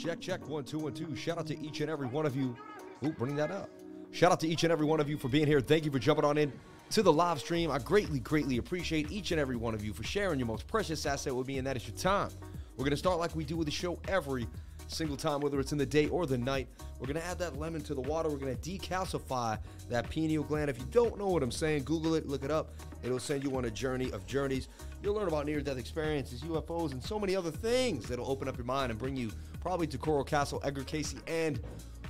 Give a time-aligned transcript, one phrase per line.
[0.00, 1.14] Check, check, one, two, one, two.
[1.14, 2.56] Shout out to each and every one of you.
[3.04, 3.68] Ooh, bring that up.
[4.12, 5.60] Shout out to each and every one of you for being here.
[5.60, 6.50] Thank you for jumping on in
[6.88, 7.70] to the live stream.
[7.70, 11.04] I greatly, greatly appreciate each and every one of you for sharing your most precious
[11.04, 12.30] asset with me, and that is your time.
[12.78, 14.48] We're going to start like we do with the show every
[14.88, 16.66] single time, whether it's in the day or the night.
[16.98, 18.30] We're going to add that lemon to the water.
[18.30, 19.58] We're going to decalcify
[19.90, 20.70] that pineal gland.
[20.70, 22.72] If you don't know what I'm saying, Google it, look it up.
[23.02, 24.68] It'll send you on a journey of journeys.
[25.02, 28.56] You'll learn about near death experiences, UFOs, and so many other things that'll open up
[28.56, 29.30] your mind and bring you
[29.60, 31.60] probably to Coral Castle, Edgar Cayce, and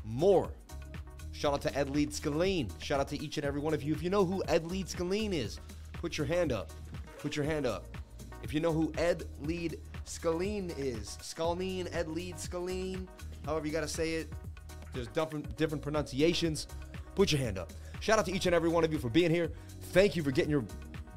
[0.05, 0.51] more.
[1.33, 2.71] Shout out to Ed Leedskalnin.
[2.83, 3.93] Shout out to each and every one of you.
[3.93, 5.61] If you know who Ed Leedskalnin is,
[5.93, 6.71] put your hand up.
[7.19, 7.87] Put your hand up.
[8.43, 13.07] If you know who Ed Lead Scalene is, Scalene, Ed Leedskalnin,
[13.45, 14.33] however you got to say it,
[14.93, 16.67] there's different, different pronunciations.
[17.15, 17.73] Put your hand up.
[18.01, 19.53] Shout out to each and every one of you for being here.
[19.93, 20.65] Thank you for getting your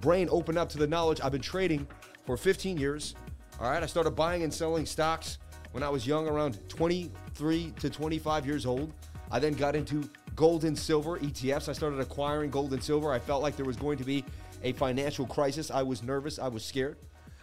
[0.02, 1.22] brain open up to the knowledge.
[1.22, 1.88] I've been trading
[2.26, 3.16] for 15 years.
[3.60, 5.38] All right, I started buying and selling stocks
[5.74, 8.94] when I was young, around 23 to 25 years old.
[9.32, 11.68] I then got into gold and silver ETFs.
[11.68, 13.12] I started acquiring gold and silver.
[13.12, 14.24] I felt like there was going to be
[14.64, 15.72] a financial crisis.
[15.72, 16.38] I was nervous.
[16.38, 16.98] I was scared.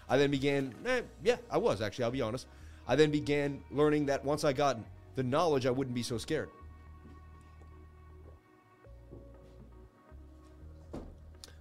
[0.08, 2.46] I then began, eh, yeah, I was actually, I'll be honest.
[2.86, 4.78] I then began learning that once I got
[5.16, 6.50] the knowledge, I wouldn't be so scared.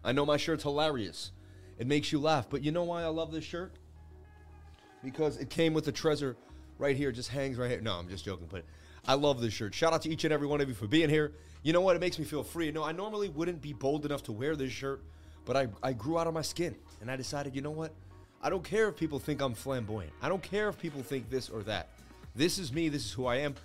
[0.03, 1.31] I know my shirt's hilarious.
[1.79, 2.47] It makes you laugh.
[2.47, 3.73] But you know why I love this shirt?
[5.03, 6.37] Because it came with the treasure
[6.79, 7.81] right here, just hangs right here.
[7.81, 8.63] No, I'm just joking, but
[9.07, 9.75] I love this shirt.
[9.75, 11.33] Shout out to each and every one of you for being here.
[11.61, 11.95] You know what?
[11.95, 12.71] It makes me feel free.
[12.71, 15.03] No, I normally wouldn't be bold enough to wear this shirt,
[15.45, 17.91] but I, I grew out of my skin and I decided, you know what?
[18.41, 20.13] I don't care if people think I'm flamboyant.
[20.21, 21.89] I don't care if people think this or that.
[22.35, 22.87] This is me.
[22.87, 23.55] This is who I am.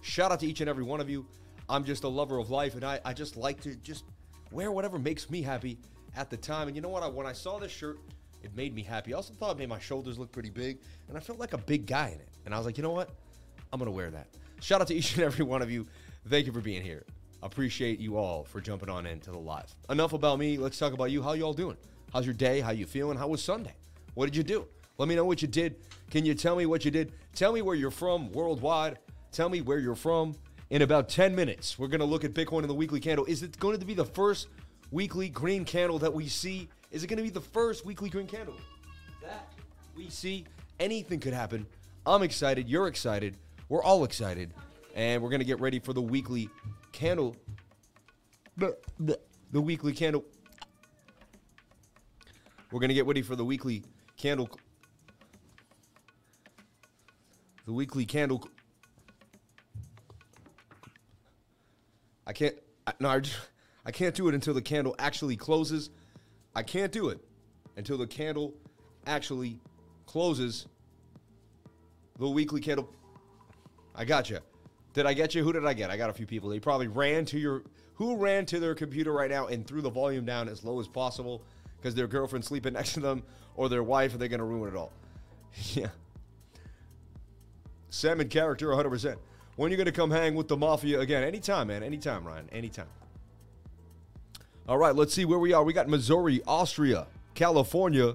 [0.00, 1.26] Shout out to each and every one of you.
[1.68, 4.04] I'm just a lover of life and I, I just like to just
[4.50, 5.78] wear whatever makes me happy
[6.16, 6.68] at the time.
[6.68, 7.02] And you know what?
[7.02, 7.98] I, when I saw this shirt,
[8.44, 9.12] it made me happy.
[9.14, 10.78] I also thought it made my shoulders look pretty big,
[11.08, 12.28] and I felt like a big guy in it.
[12.44, 13.10] And I was like, you know what?
[13.72, 14.28] I'm gonna wear that.
[14.60, 15.86] Shout out to each and every one of you.
[16.28, 17.04] Thank you for being here.
[17.42, 19.74] Appreciate you all for jumping on into the live.
[19.90, 20.56] Enough about me.
[20.56, 21.22] Let's talk about you.
[21.22, 21.76] How you all doing?
[22.12, 22.60] How's your day?
[22.60, 23.18] How you feeling?
[23.18, 23.74] How was Sunday?
[24.14, 24.66] What did you do?
[24.96, 25.76] Let me know what you did.
[26.10, 27.12] Can you tell me what you did?
[27.34, 28.98] Tell me where you're from worldwide.
[29.32, 30.36] Tell me where you're from.
[30.70, 33.24] In about 10 minutes, we're going to look at Bitcoin in the weekly candle.
[33.26, 34.48] Is it going to be the first
[34.90, 36.68] weekly green candle that we see?
[36.94, 38.54] Is it going to be the first weekly green candle
[39.20, 39.52] that
[39.96, 40.44] we see?
[40.78, 41.66] Anything could happen.
[42.06, 42.68] I'm excited.
[42.68, 43.36] You're excited.
[43.68, 44.54] We're all excited.
[44.94, 46.48] And we're going to get ready for the weekly
[46.92, 47.34] candle.
[48.56, 48.78] The,
[49.52, 50.24] weekly candle.
[52.70, 53.82] We're going to get ready for the weekly
[54.16, 54.48] candle.
[57.66, 58.48] The weekly candle.
[62.24, 62.54] I can't.
[62.86, 63.36] I, no, I, just,
[63.84, 65.90] I can't do it until the candle actually closes.
[66.54, 67.18] I can't do it
[67.76, 68.54] until the candle
[69.06, 69.58] actually
[70.06, 70.66] closes.
[72.18, 72.88] The weekly candle.
[73.94, 74.38] I got you.
[74.92, 75.42] Did I get you?
[75.42, 75.90] Who did I get?
[75.90, 76.48] I got a few people.
[76.48, 77.62] They probably ran to your.
[77.94, 80.88] Who ran to their computer right now and threw the volume down as low as
[80.88, 81.42] possible
[81.76, 83.22] because their girlfriend's sleeping next to them
[83.56, 84.92] or their wife and they're to ruin it all?
[85.72, 85.88] yeah.
[87.90, 89.16] Salmon character 100%.
[89.56, 91.22] When you to come hang with the mafia again?
[91.22, 91.84] Anytime, man.
[91.84, 92.48] Anytime, Ryan.
[92.50, 92.88] Anytime.
[94.66, 95.62] All right, let's see where we are.
[95.62, 98.14] We got Missouri, Austria, California,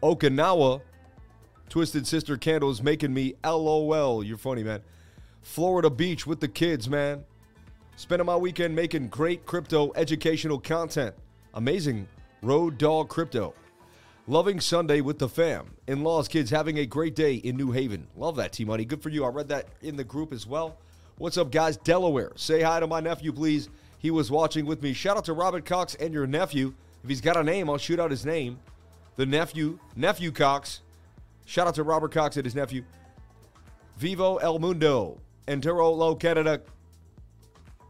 [0.00, 0.80] Okinawa.
[1.68, 4.22] Twisted Sister Candles making me LOL.
[4.22, 4.80] You're funny, man.
[5.42, 7.24] Florida Beach with the kids, man.
[7.96, 11.16] Spending my weekend making great crypto educational content.
[11.54, 12.06] Amazing.
[12.42, 13.52] Road Dog Crypto.
[14.28, 15.74] Loving Sunday with the fam.
[15.88, 18.06] In laws, kids having a great day in New Haven.
[18.16, 18.84] Love that, T Money.
[18.84, 19.24] Good for you.
[19.24, 20.78] I read that in the group as well.
[21.18, 21.76] What's up, guys?
[21.76, 22.30] Delaware.
[22.36, 23.68] Say hi to my nephew, please.
[23.98, 24.92] He was watching with me.
[24.92, 26.74] Shout out to Robert Cox and your nephew.
[27.02, 28.58] If he's got a name, I'll shoot out his name.
[29.16, 30.82] The nephew, nephew Cox.
[31.46, 32.84] Shout out to Robert Cox and his nephew.
[33.96, 35.18] Vivo El Mundo.
[35.48, 36.60] Entero Lo Canada.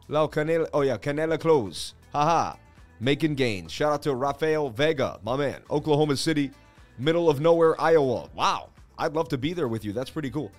[0.09, 0.69] Lo Canela.
[0.72, 0.99] Oh, yeah.
[0.99, 1.95] Canela Close.
[2.12, 2.56] Haha.
[3.00, 3.72] Making gains.
[3.72, 5.61] Shout out to Rafael Vega, my man.
[5.71, 6.50] Oklahoma City,
[6.99, 8.31] middle of nowhere, Iowa.
[8.34, 8.71] Wow.
[8.99, 9.93] I'd love to be there with you.
[9.93, 10.50] That's pretty cool.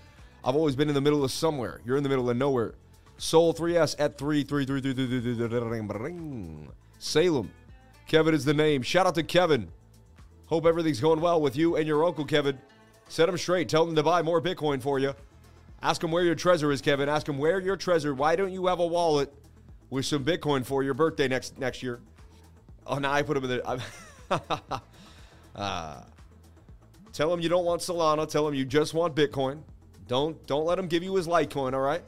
[0.44, 1.82] I've always been in the middle of somewhere.
[1.86, 2.76] You're in the middle of nowhere.
[3.18, 6.68] Soul 3S at 33333.
[7.00, 7.52] Salem.
[8.08, 8.82] Kevin is the name.
[8.82, 9.68] Shout out to Kevin.
[10.46, 12.58] Hope everything's going well with you and your uncle, Kevin.
[13.10, 13.70] Set him straight.
[13.70, 15.14] Tell him to buy more Bitcoin for you.
[15.82, 17.10] Ask him where your treasure is, Kevin.
[17.10, 18.14] Ask him where your treasure.
[18.14, 19.34] Why don't you have a wallet
[19.90, 22.00] with some Bitcoin for your birthday next next year?
[22.86, 24.82] Oh, now I put him in the.
[25.56, 26.02] uh,
[27.14, 28.28] tell him you don't want Solana.
[28.28, 29.62] Tell him you just want Bitcoin.
[30.08, 31.74] Don't don't let him give you his Litecoin.
[31.74, 32.02] All right,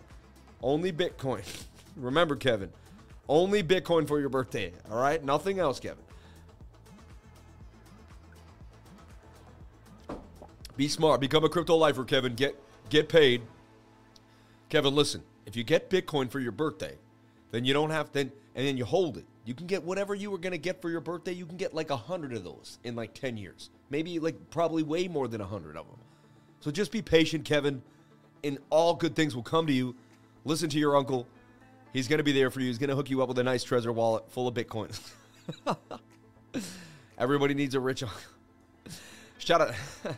[0.62, 1.44] only Bitcoin.
[1.96, 2.72] Remember, Kevin,
[3.28, 4.74] only Bitcoin for your birthday.
[4.92, 6.04] All right, nothing else, Kevin.
[10.76, 11.20] Be smart.
[11.20, 12.36] Become a crypto lifer, Kevin.
[12.36, 12.56] Get
[12.90, 13.42] get paid.
[14.70, 16.96] Kevin, listen, if you get Bitcoin for your birthday,
[17.52, 19.26] then you don't have to and then you hold it.
[19.46, 21.34] You can get whatever you were gonna get for your birthday.
[21.34, 24.84] You can get like a hundred of those in like ten years, maybe like probably
[24.84, 25.98] way more than a hundred of them.
[26.62, 27.82] So just be patient, Kevin,
[28.44, 29.96] and all good things will come to you.
[30.46, 31.28] Listen to your uncle.
[31.94, 32.68] He's gonna be there for you.
[32.68, 34.98] He's gonna hook you up with a nice treasure wallet full of Bitcoin.
[37.18, 38.20] Everybody needs a rich uncle.
[39.38, 39.74] Shout out.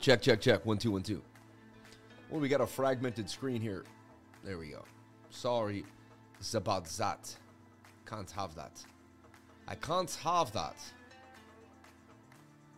[0.00, 0.64] check, check, check.
[0.66, 1.22] One, two, one, two.
[2.30, 3.84] Well, we got a fragmented screen here.
[4.42, 4.84] There we go.
[5.30, 5.84] Sorry.
[6.52, 7.34] About that.
[8.06, 8.84] Can't have that.
[9.66, 10.76] I can't have that.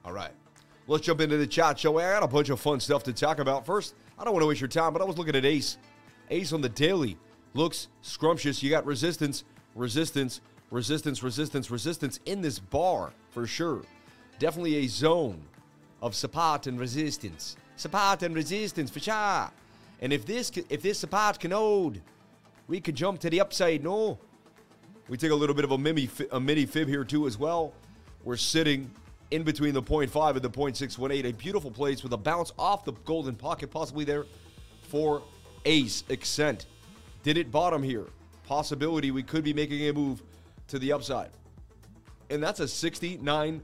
[0.04, 0.30] All right.
[0.88, 1.98] Let's jump into the chat show.
[1.98, 3.66] I got a bunch of fun stuff to talk about.
[3.66, 5.78] First, I don't want to waste your time, but I was looking at Ace.
[6.30, 7.18] Ace on the daily
[7.54, 8.62] looks scrumptious.
[8.62, 9.42] You got resistance,
[9.74, 10.40] resistance,
[10.70, 13.82] resistance, resistance, resistance in this bar for sure.
[14.38, 15.42] Definitely a zone
[16.02, 17.56] of support and resistance.
[17.74, 19.50] Support and resistance for sure.
[20.00, 22.00] And if this if this support can hold,
[22.68, 23.82] we could jump to the upside.
[23.82, 24.18] No,
[25.08, 27.72] we take a little bit of a mini a mini fib here too as well.
[28.24, 28.90] We're sitting
[29.30, 31.24] in between the 0.5 and the 0.618.
[31.24, 34.26] A beautiful place with a bounce off the golden pocket, possibly there
[34.82, 35.22] for
[35.64, 36.66] Ace Accent.
[37.22, 38.06] Did it bottom here?
[38.44, 40.22] Possibility we could be making a move
[40.68, 41.30] to the upside.
[42.30, 43.60] And that's a 69%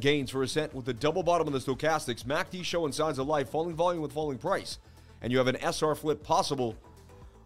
[0.00, 2.24] gains for Ascent with the double bottom of the stochastics.
[2.24, 4.78] MACD showing signs of life, falling volume with falling price.
[5.22, 6.76] And you have an SR flip possible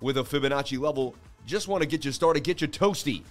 [0.01, 1.15] with a Fibonacci level.
[1.47, 3.23] Just want to get you started, get you toasty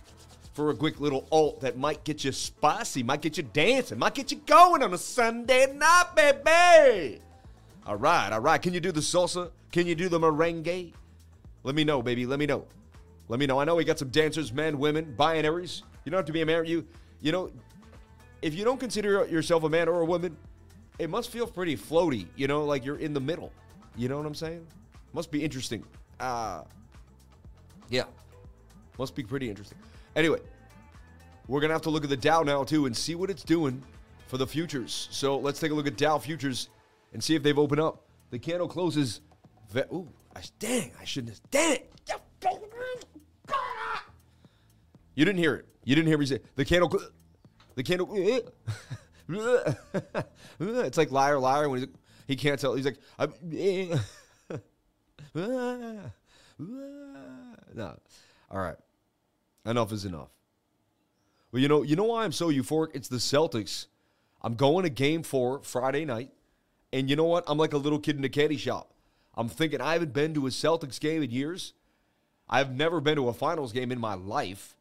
[0.54, 4.14] for a quick little alt that might get you spicy, might get you dancing, might
[4.14, 7.20] get you going on a Sunday night, baby.
[7.86, 8.62] All right, all right.
[8.62, 9.52] Can you do the salsa?
[9.72, 10.94] Can you do the merengue?
[11.64, 12.26] Let me know, baby.
[12.26, 12.66] Let me know.
[13.28, 13.60] Let me know.
[13.60, 15.82] I know we got some dancers, men, women, binaries.
[16.06, 16.66] You don't have to be a man.
[16.66, 16.86] You,
[17.22, 17.50] you know,
[18.42, 20.38] if you don't consider yourself a man or a woman,
[21.00, 22.28] it must feel pretty floaty.
[22.36, 23.52] You know, like you're in the middle.
[23.96, 24.66] You know what I'm saying?
[25.14, 25.84] Must be interesting.
[26.20, 26.64] Uh,
[27.90, 28.06] yeah,
[28.98, 29.78] must be pretty interesting.
[30.16, 30.40] Anyway,
[31.48, 33.82] we're gonna have to look at the Dow now too and see what it's doing
[34.28, 35.08] for the futures.
[35.12, 36.70] So let's take a look at Dow futures
[37.14, 38.06] and see if they've opened up.
[38.32, 39.22] The candle closes.
[39.72, 40.92] Ve- Ooh, I, dang!
[41.00, 41.32] I shouldn't.
[41.34, 41.90] Have, dang it!
[45.16, 45.66] You didn't hear it.
[45.84, 46.90] You didn't hear me say the candle.
[46.90, 47.10] cl-
[47.76, 48.10] The candle.
[50.60, 51.96] it's like liar, liar when he's, like,
[52.28, 52.74] he can't tell.
[52.74, 53.34] He's like, I'm,
[55.36, 56.00] no.
[58.52, 58.76] All right.
[59.66, 60.30] Enough is enough.
[61.52, 62.90] Well, you know, you know why I'm so euphoric?
[62.94, 63.88] It's the Celtics.
[64.42, 66.32] I'm going to game four Friday night.
[66.92, 67.44] And you know what?
[67.48, 68.94] I'm like a little kid in a candy shop.
[69.36, 71.74] I'm thinking I haven't been to a Celtics game in years.
[72.50, 74.76] I've never been to a finals game in my life.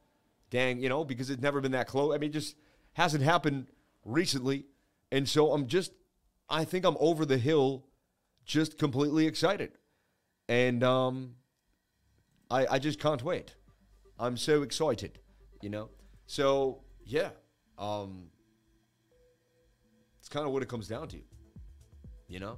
[0.50, 2.14] Dang, you know, because it's never been that close.
[2.14, 2.56] I mean, it just
[2.94, 3.69] hasn't happened
[4.05, 4.67] recently.
[5.11, 5.93] And so I'm just,
[6.50, 7.84] I think I'm over the hill,
[8.44, 9.73] just completely excited.
[10.49, 11.37] And um,
[12.50, 13.55] I, I just can't wait.
[14.22, 15.19] I'm so excited,
[15.62, 15.90] you know?
[16.26, 17.30] So, yeah.
[17.76, 18.28] Um,
[20.20, 21.19] it's kind of what it comes down to,
[22.28, 22.56] you know?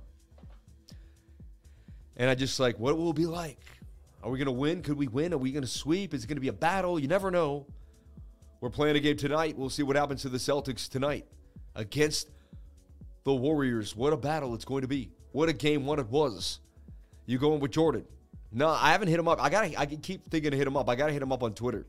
[2.19, 3.58] And I just like, what will it be like?
[4.22, 4.82] Are we going to win?
[4.82, 5.32] Could we win?
[5.32, 6.12] Are we going to sweep?
[6.12, 6.99] Is it going to be a battle?
[6.99, 7.66] You never know.
[8.61, 9.56] We're playing a game tonight.
[9.56, 11.25] We'll see what happens to the Celtics tonight
[11.75, 12.28] against
[13.25, 13.97] the Warriors.
[13.97, 15.12] What a battle it's going to be.
[15.33, 16.61] What a game one it was.
[17.25, 18.04] You going with Jordan?
[18.56, 19.42] No, I haven't hit him up.
[19.42, 19.78] I gotta.
[19.78, 20.88] I keep thinking to hit him up.
[20.88, 21.87] I gotta hit him up on Twitter.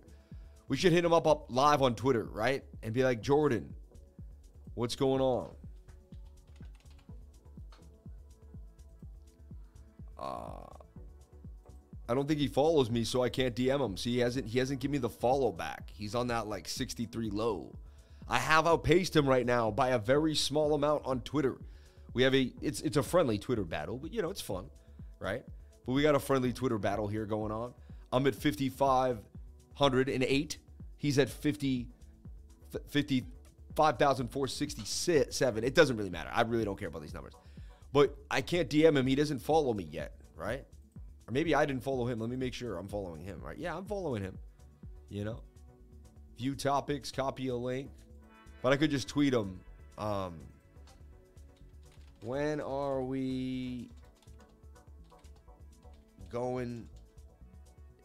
[0.68, 2.64] We should hit him up, up live on Twitter, right?
[2.82, 3.72] And be like, Jordan,
[4.74, 5.52] what's going on?
[10.18, 10.66] Uh,
[12.10, 13.96] I don't think he follows me, so I can't DM him.
[13.96, 15.92] See, he hasn't he hasn't given me the follow back.
[15.94, 17.76] He's on that like 63 low.
[18.28, 21.58] I have outpaced him right now by a very small amount on Twitter.
[22.14, 24.66] We have a it's it's a friendly Twitter battle, but you know, it's fun,
[25.20, 25.44] right?
[25.86, 27.74] But we got a friendly Twitter battle here going on.
[28.12, 30.58] I'm at 5,508.
[30.98, 31.88] He's at 50
[32.90, 35.64] 55,467.
[35.64, 36.32] It doesn't really matter.
[36.34, 37.34] I really don't care about these numbers.
[37.94, 39.08] But I can't DM him.
[39.08, 40.66] He doesn't follow me yet, right?
[41.28, 42.20] Or maybe I didn't follow him.
[42.20, 43.58] Let me make sure I'm following him, right?
[43.58, 44.38] Yeah, I'm following him.
[45.10, 45.40] You know?
[46.38, 47.90] View topics, copy a link.
[48.62, 49.60] But I could just tweet him.
[49.98, 50.36] Um,
[52.22, 53.90] when are we
[56.36, 56.90] going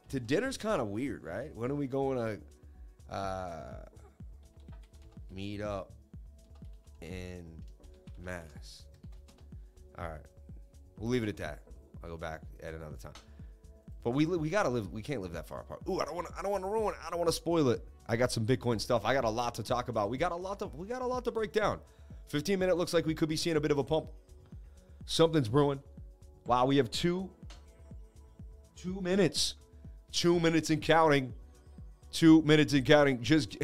[0.09, 1.53] to dinner's kind of weird, right?
[1.53, 2.17] When are we going
[3.09, 3.85] to uh,
[5.33, 5.91] meet up
[7.01, 7.45] in
[8.23, 8.85] Mass?
[9.99, 10.21] All right,
[10.97, 11.63] we'll leave it at that.
[12.05, 13.13] I'll go back at another time.
[14.05, 14.91] But we we gotta live.
[14.93, 15.81] We can't live that far apart.
[15.89, 16.29] Ooh, I don't want.
[16.39, 16.95] I don't want to ruin.
[17.05, 17.85] I don't want to spoil it.
[18.09, 19.05] I got some Bitcoin stuff.
[19.05, 20.09] I got a lot to talk about.
[20.09, 20.69] We got a lot to.
[20.69, 21.81] We got a lot to break down.
[22.29, 24.07] 15 minute looks like we could be seeing a bit of a pump.
[25.05, 25.81] Something's brewing.
[26.47, 27.29] Wow, we have two,
[28.83, 29.55] two minutes,
[30.11, 31.35] two minutes and counting,
[32.13, 33.23] two minutes and counting.
[33.23, 33.59] Just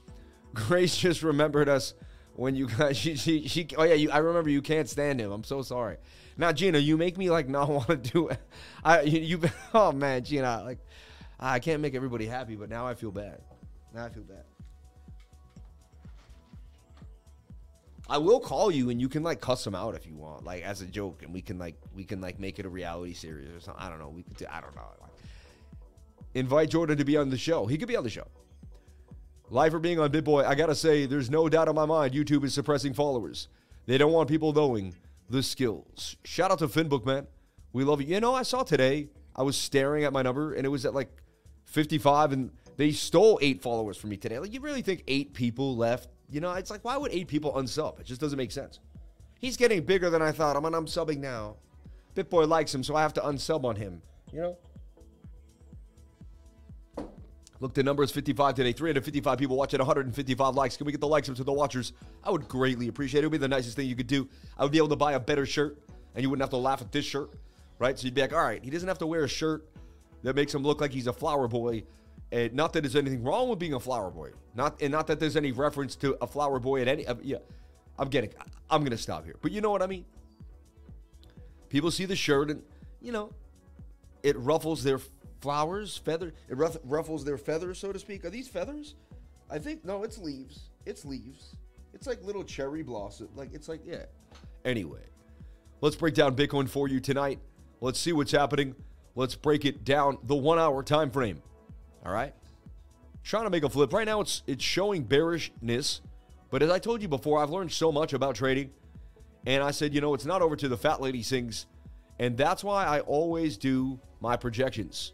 [0.54, 1.94] Grace just remembered us
[2.34, 2.96] when you guys.
[2.98, 5.30] She, she, she oh yeah, you, I remember you can't stand him.
[5.32, 5.96] I'm so sorry.
[6.36, 8.38] Now Gina, you make me like not want to do it.
[8.84, 10.78] I you, you oh man, Gina, like
[11.40, 13.40] I can't make everybody happy, but now I feel bad.
[13.94, 14.44] Now I feel bad.
[18.08, 20.62] I will call you and you can like cuss them out if you want, like
[20.62, 23.48] as a joke, and we can like we can like make it a reality series
[23.48, 23.82] or something.
[23.82, 24.08] I don't know.
[24.08, 24.82] We could do, I don't know.
[25.00, 25.10] Like,
[26.34, 27.66] invite Jordan to be on the show.
[27.66, 28.26] He could be on the show.
[29.50, 30.44] Live for being on BitBoy.
[30.44, 33.48] I gotta say, there's no doubt in my mind YouTube is suppressing followers.
[33.86, 34.94] They don't want people knowing
[35.28, 36.16] the skills.
[36.24, 37.26] Shout out to Finbook, man.
[37.72, 38.08] We love you.
[38.08, 39.08] You know, I saw today.
[39.36, 41.10] I was staring at my number and it was at like
[41.66, 44.38] 55, and they stole eight followers from me today.
[44.38, 47.52] Like, you really think eight people left you know, it's like, why would eight people
[47.52, 48.00] unsub?
[48.00, 48.80] It just doesn't make sense.
[49.38, 50.56] He's getting bigger than I thought.
[50.56, 51.56] I'm I'm subbing now.
[52.14, 54.02] BitBoy likes him, so I have to unsub on him.
[54.32, 54.58] You know?
[57.60, 58.72] Look, the number is 55 today.
[58.72, 60.76] 355 people watching, 155 likes.
[60.76, 61.92] Can we get the likes up to the watchers?
[62.22, 63.24] I would greatly appreciate it.
[63.24, 64.28] It would be the nicest thing you could do.
[64.56, 65.78] I would be able to buy a better shirt,
[66.14, 67.30] and you wouldn't have to laugh at this shirt,
[67.78, 67.98] right?
[67.98, 69.68] So you'd be like, all right, he doesn't have to wear a shirt
[70.22, 71.82] that makes him look like he's a flower boy
[72.30, 74.30] and not that there's anything wrong with being a flower boy.
[74.54, 77.06] Not and not that there's any reference to a flower boy at any.
[77.06, 77.38] Uh, yeah,
[77.98, 78.30] I'm getting.
[78.70, 79.36] I'm gonna stop here.
[79.40, 80.04] But you know what I mean.
[81.68, 82.62] People see the shirt and
[83.00, 83.32] you know,
[84.22, 85.00] it ruffles their
[85.40, 86.32] flowers, feather.
[86.48, 88.24] It ruffles their feathers, so to speak.
[88.24, 88.94] Are these feathers?
[89.50, 90.02] I think no.
[90.02, 90.70] It's leaves.
[90.84, 91.56] It's leaves.
[91.94, 93.28] It's like little cherry blossom.
[93.34, 94.04] Like it's like yeah.
[94.64, 95.00] Anyway,
[95.80, 97.38] let's break down Bitcoin for you tonight.
[97.80, 98.74] Let's see what's happening.
[99.14, 101.42] Let's break it down the one hour time frame.
[102.04, 102.34] All right.
[103.22, 103.92] Trying to make a flip.
[103.92, 106.00] Right now it's it's showing bearishness.
[106.50, 108.70] But as I told you before, I've learned so much about trading.
[109.46, 111.66] And I said, you know, it's not over to the fat lady sings.
[112.18, 115.12] And that's why I always do my projections.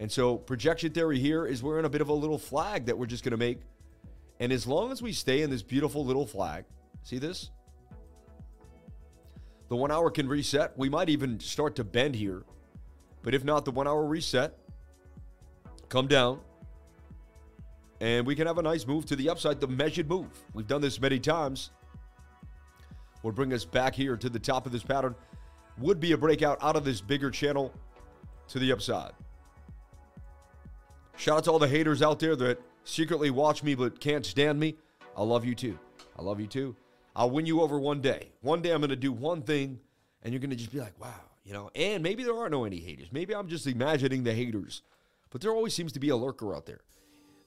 [0.00, 2.98] And so projection theory here is we're in a bit of a little flag that
[2.98, 3.60] we're just going to make.
[4.40, 6.64] And as long as we stay in this beautiful little flag,
[7.02, 7.50] see this?
[9.68, 10.76] The one hour can reset.
[10.76, 12.42] We might even start to bend here.
[13.22, 14.58] But if not, the one hour reset
[15.94, 16.40] come down,
[18.00, 20.26] and we can have a nice move to the upside, the measured move.
[20.52, 21.70] We've done this many times.
[23.22, 25.14] Will bring us back here to the top of this pattern.
[25.78, 27.72] Would be a breakout out of this bigger channel
[28.48, 29.12] to the upside.
[31.16, 34.58] Shout out to all the haters out there that secretly watch me but can't stand
[34.58, 34.74] me.
[35.16, 35.78] I love you too.
[36.18, 36.74] I love you too.
[37.14, 38.32] I'll win you over one day.
[38.40, 39.78] One day I'm going to do one thing
[40.24, 42.64] and you're going to just be like, wow, you know, and maybe there are no
[42.64, 43.12] any haters.
[43.12, 44.82] Maybe I'm just imagining the haters
[45.34, 46.82] but there always seems to be a lurker out there.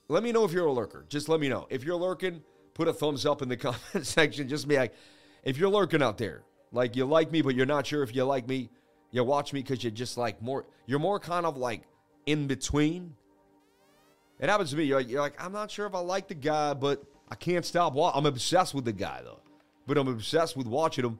[0.09, 1.05] Let me know if you're a lurker.
[1.07, 1.67] Just let me know.
[1.69, 4.49] If you're lurking, put a thumbs up in the comment section.
[4.49, 4.93] Just be like,
[5.45, 8.25] if you're lurking out there, like you like me, but you're not sure if you
[8.25, 8.69] like me,
[9.11, 11.83] you watch me because you're just like more, you're more kind of like
[12.25, 13.15] in between.
[14.41, 14.83] It happens to me.
[14.83, 17.01] You're like, you're like I'm not sure if I like the guy, but
[17.31, 17.95] I can't stop.
[17.97, 19.39] I'm obsessed with the guy though,
[19.87, 21.19] but I'm obsessed with watching him.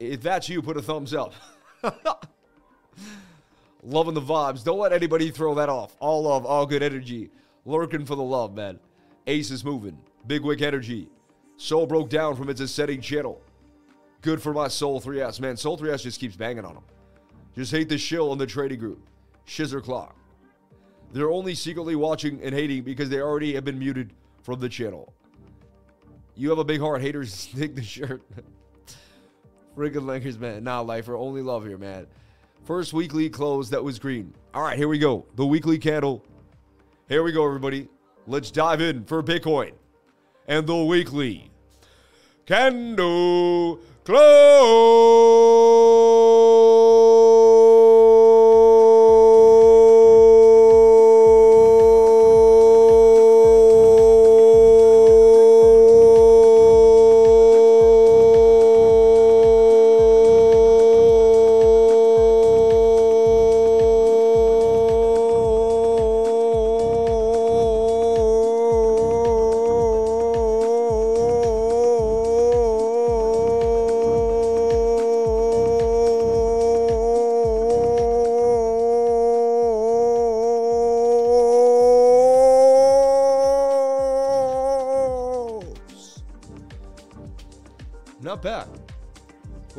[0.00, 1.34] If that's you, put a thumbs up.
[3.82, 4.62] Loving the vibes.
[4.62, 5.96] Don't let anybody throw that off.
[5.98, 7.30] All love, all good energy.
[7.64, 8.78] Lurking for the love, man.
[9.26, 9.98] Ace is moving.
[10.26, 11.08] Big Wick energy.
[11.56, 13.40] Soul broke down from its ascending channel.
[14.20, 15.40] Good for my Soul 3S.
[15.40, 16.84] Man, Soul 3S just keeps banging on him.
[17.56, 19.00] Just hate the shill in the trading group.
[19.46, 20.16] Shizzer Clock.
[21.12, 24.12] They're only secretly watching and hating because they already have been muted
[24.42, 25.12] from the channel.
[26.36, 27.02] You have a big heart.
[27.02, 28.22] Haters take the shirt.
[29.76, 30.64] Friggin' Langers, man.
[30.64, 31.16] Nah, lifer.
[31.16, 32.06] Only love here, man.
[32.64, 34.32] First weekly close that was green.
[34.54, 35.26] All right, here we go.
[35.34, 36.24] The weekly candle.
[37.08, 37.88] Here we go, everybody.
[38.28, 39.72] Let's dive in for Bitcoin
[40.46, 41.50] and the weekly
[42.46, 45.81] candle close.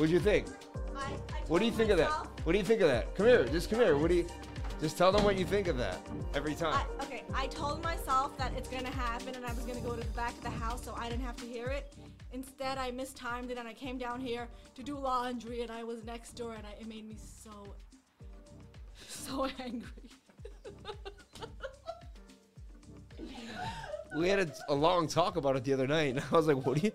[0.06, 0.46] Think
[1.48, 2.10] What do you think of that?
[2.44, 3.14] What do you think of that?
[3.14, 3.96] Come here, just come here.
[3.96, 4.26] What do you?
[4.80, 5.98] Just tell them what you think of that
[6.34, 6.74] every time.
[6.74, 9.94] I, okay, I I told myself that it's gonna happen and I was gonna go
[9.94, 11.94] to the back of the house so I didn't have to hear it.
[12.32, 16.02] Instead, I mistimed it and I came down here to do laundry and I was
[16.04, 17.74] next door and I, it made me so,
[19.06, 19.90] so angry.
[24.16, 26.64] we had a, a, long talk about it the other night, and I was like,
[26.64, 26.92] "What do you?"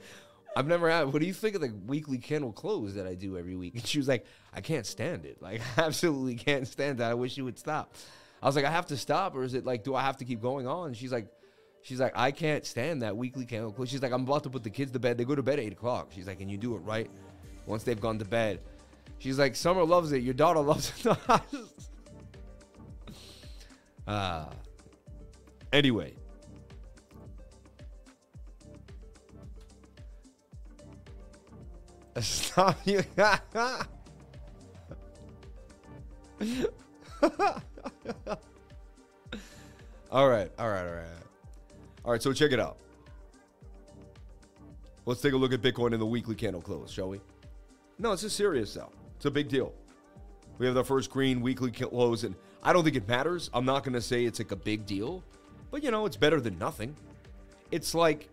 [0.59, 1.13] I've never had.
[1.13, 3.75] What do you think of the weekly candle close that I do every week?
[3.75, 5.41] And she was like, "I can't stand it.
[5.41, 7.09] Like, I absolutely can't stand that.
[7.09, 7.95] I wish you would stop."
[8.43, 10.25] I was like, "I have to stop, or is it like, do I have to
[10.25, 11.27] keep going on?" And she's like,
[11.81, 14.65] "She's like, I can't stand that weekly candle close." She's like, "I'm about to put
[14.65, 15.17] the kids to bed.
[15.17, 17.09] They go to bed at eight o'clock." She's like, "And you do it right
[17.65, 18.59] once they've gone to bed."
[19.19, 20.23] She's like, "Summer loves it.
[20.23, 21.17] Your daughter loves it."
[24.11, 24.49] Ah.
[24.49, 24.53] uh,
[25.71, 26.15] anyway,
[32.19, 33.03] Stop you.
[40.11, 41.05] all right, all right, all right.
[42.05, 42.77] All right, so check it out.
[45.05, 47.19] Let's take a look at Bitcoin in the weekly candle close, shall we?
[47.97, 48.91] No, it's a serious though.
[49.15, 49.73] It's a big deal.
[50.57, 53.49] We have the first green weekly close, and I don't think it matters.
[53.53, 55.23] I'm not going to say it's like a big deal,
[55.71, 56.95] but you know, it's better than nothing.
[57.71, 58.29] It's like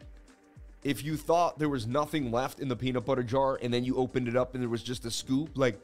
[0.82, 3.96] if you thought there was nothing left in the peanut butter jar and then you
[3.96, 5.80] opened it up and there was just a scoop, like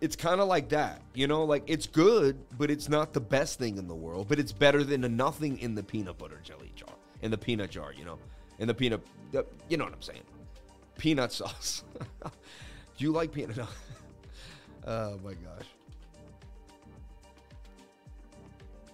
[0.00, 3.58] it's kind of like that, you know, like it's good, but it's not the best
[3.58, 6.72] thing in the world, but it's better than a nothing in the peanut butter jelly
[6.76, 8.18] jar, in the peanut jar, you know,
[8.58, 9.00] in the peanut,
[9.68, 10.22] you know what I'm saying?
[10.98, 11.84] Peanut sauce.
[12.22, 13.58] Do you like peanut?
[14.86, 15.66] oh my gosh.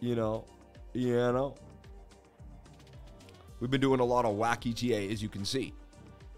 [0.01, 0.45] You know,
[0.93, 1.55] you know.
[3.63, 5.73] We've been doing a lot of wacky ETA, as you can see,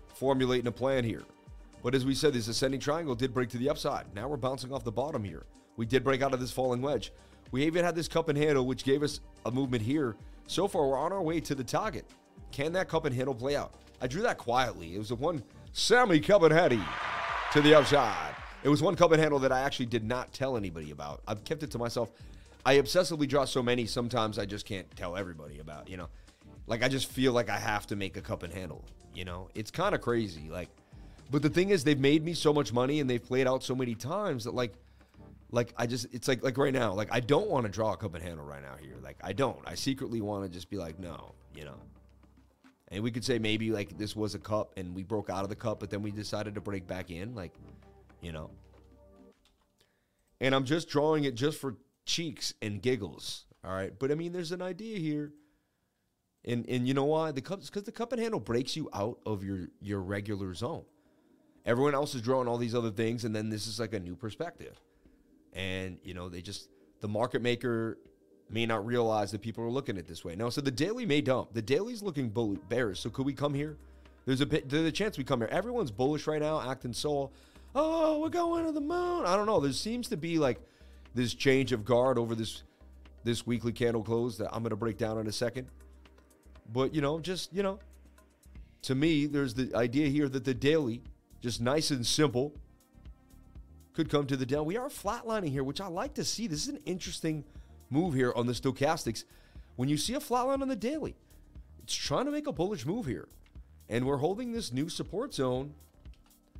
[0.09, 1.23] formulating a plan here.
[1.83, 4.15] But as we said, this ascending triangle did break to the upside.
[4.15, 5.47] Now we're bouncing off the bottom here.
[5.79, 7.15] We did break out of this falling wedge.
[7.51, 10.17] We even had this cup and handle, which gave us a movement here.
[10.49, 12.05] So far, we're on our way to the target.
[12.53, 13.73] Can that cup and handle play out?
[14.03, 14.95] I drew that quietly.
[14.95, 16.83] It was the one Sammy cup and handy
[17.53, 18.35] to the upside.
[18.65, 21.23] It was one cup and handle that I actually did not tell anybody about.
[21.27, 22.11] I've kept it to myself.
[22.67, 26.11] I obsessively draw so many, sometimes I just can't tell everybody about, you know.
[26.67, 28.85] Like I just feel like I have to make a cup and handle.
[29.15, 30.49] You know, it's kind of crazy.
[30.51, 30.69] Like,
[31.31, 33.75] but the thing is, they've made me so much money and they've played out so
[33.75, 34.75] many times that like,
[35.51, 37.97] like I just it's like like right now, like I don't want to draw a
[37.97, 38.97] cup and handle right now here.
[39.03, 39.59] Like I don't.
[39.67, 41.77] I secretly want to just be like, no, you know.
[42.89, 45.49] And we could say maybe like this was a cup and we broke out of
[45.49, 47.53] the cup, but then we decided to break back in, like,
[48.21, 48.51] you know.
[50.41, 53.47] And I'm just drawing it just for cheeks and giggles.
[53.65, 53.93] All right.
[53.99, 55.33] But I mean, there's an idea here
[56.45, 57.33] and and you know why?
[57.33, 60.85] The cup because the cup and handle breaks you out of your your regular zone.
[61.67, 64.15] Everyone else is drawing all these other things, and then this is like a new
[64.15, 64.79] perspective.
[65.55, 66.69] And you know, they just
[67.01, 67.99] the market maker
[68.51, 70.37] may not realize that people are looking at this way.
[70.37, 71.55] No, so the daily may dump.
[71.55, 73.01] The daily's looking bull- bearish.
[73.01, 73.79] So could we come here?
[74.27, 75.49] There's a bit there's a chance we come here.
[75.51, 77.31] Everyone's bullish right now, acting so
[77.75, 79.25] oh, we're going to the moon.
[79.27, 79.61] I don't know.
[79.61, 80.61] There seems to be like
[81.15, 82.63] this change of guard over this
[83.25, 85.69] this weekly candle close that I'm to break down in a second.
[86.73, 87.79] But, you know, just, you know,
[88.83, 91.03] to me, there's the idea here that the daily,
[91.41, 92.55] just nice and simple,
[93.93, 94.65] could come to the down.
[94.65, 96.47] We are flatlining here, which I like to see.
[96.47, 97.45] This is an interesting
[97.91, 99.25] move here on the stochastics.
[99.77, 101.17] When you see a flatline on the daily,
[101.83, 103.29] it's trying to make a bullish move here.
[103.89, 105.75] And we're holding this new support zone,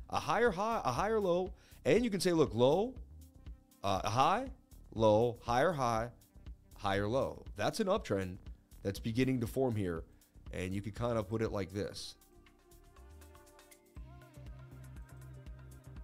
[0.09, 1.51] a higher high, a higher low.
[1.83, 2.93] And you can say, look, low,
[3.83, 4.51] uh, high,
[4.93, 6.09] low, higher high,
[6.75, 7.43] higher low.
[7.55, 8.37] That's an uptrend
[8.85, 10.03] that's beginning to form here.
[10.53, 12.15] And you could kind of put it like this.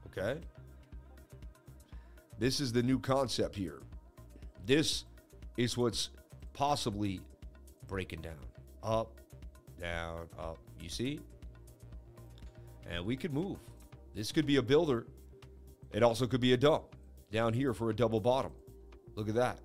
[0.08, 0.41] Okay?
[2.39, 3.84] This is the new concept here.
[4.65, 5.06] This
[5.58, 6.10] is what's
[6.54, 7.22] possibly
[7.88, 8.34] breaking down.
[8.82, 9.12] Up,
[9.80, 10.58] down, up.
[10.82, 11.20] You see?
[12.89, 13.60] And we could move.
[14.15, 15.06] This could be a builder.
[15.94, 16.96] It also could be a dump
[17.32, 18.52] down here for a double bottom.
[19.15, 19.60] Look at that.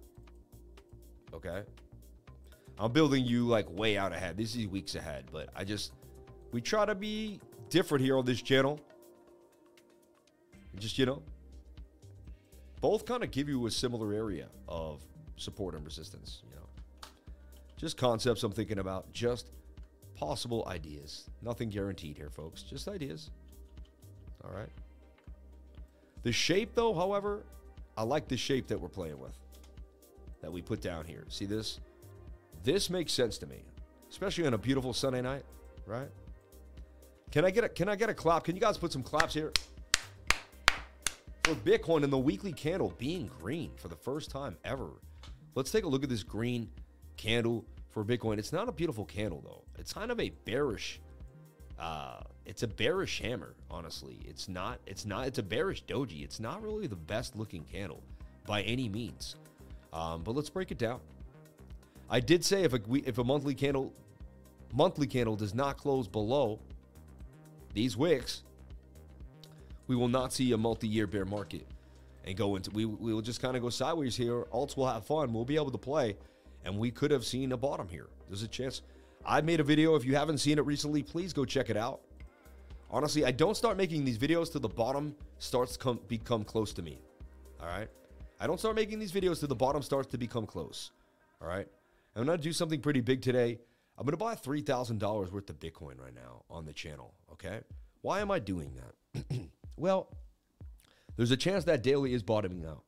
[1.32, 1.62] Okay?
[2.78, 4.36] I'm building you like way out ahead.
[4.36, 5.92] This is weeks ahead, but I just
[6.52, 8.80] we try to be different here on this channel.
[10.78, 11.22] Just you know,
[12.80, 15.00] both kind of give you a similar area of
[15.36, 16.42] support and resistance.
[16.50, 16.66] You know,
[17.78, 19.50] just concepts I'm thinking about, just
[20.14, 21.30] possible ideas.
[21.42, 22.62] Nothing guaranteed here, folks.
[22.62, 23.30] Just ideas.
[24.44, 24.68] All right.
[26.22, 27.44] The shape, though, however,
[27.96, 29.36] I like the shape that we're playing with.
[30.42, 31.24] That we put down here.
[31.28, 31.80] See this?
[32.66, 33.62] This makes sense to me,
[34.10, 35.44] especially on a beautiful Sunday night,
[35.86, 36.08] right?
[37.30, 38.42] Can I get a can I get a clap?
[38.42, 39.52] Can you guys put some claps here?
[41.44, 44.88] For Bitcoin and the weekly candle being green for the first time ever.
[45.54, 46.68] Let's take a look at this green
[47.16, 48.36] candle for Bitcoin.
[48.36, 49.62] It's not a beautiful candle though.
[49.78, 51.00] It's kind of a bearish.
[51.78, 53.54] Uh, it's a bearish hammer.
[53.70, 54.80] Honestly, it's not.
[54.88, 55.28] It's not.
[55.28, 56.24] It's a bearish doji.
[56.24, 58.02] It's not really the best looking candle
[58.44, 59.36] by any means.
[59.92, 60.98] Um, but let's break it down.
[62.08, 63.92] I did say if a if a monthly candle
[64.72, 66.58] monthly candle does not close below
[67.74, 68.42] these wicks,
[69.86, 71.66] we will not see a multi-year bear market
[72.24, 74.44] and go into we we will just kind of go sideways here.
[74.52, 75.32] Alts will have fun.
[75.32, 76.16] We'll be able to play,
[76.64, 78.06] and we could have seen a bottom here.
[78.28, 78.82] There's a chance.
[79.24, 79.94] I made a video.
[79.96, 82.00] If you haven't seen it recently, please go check it out.
[82.90, 86.72] Honestly, I don't start making these videos till the bottom starts to come become close
[86.74, 87.00] to me.
[87.60, 87.88] All right,
[88.40, 90.92] I don't start making these videos till the bottom starts to become close.
[91.40, 91.68] All right,
[92.16, 93.58] I'm gonna do something pretty big today.
[93.98, 97.14] I'm gonna buy three thousand dollars worth of Bitcoin right now on the channel.
[97.32, 97.60] Okay,
[98.00, 99.38] why am I doing that?
[99.76, 100.10] well
[101.16, 102.84] there's a chance that daily is bottoming out.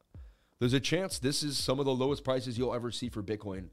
[0.58, 3.68] There's a chance this is some of the lowest prices you'll ever see for Bitcoin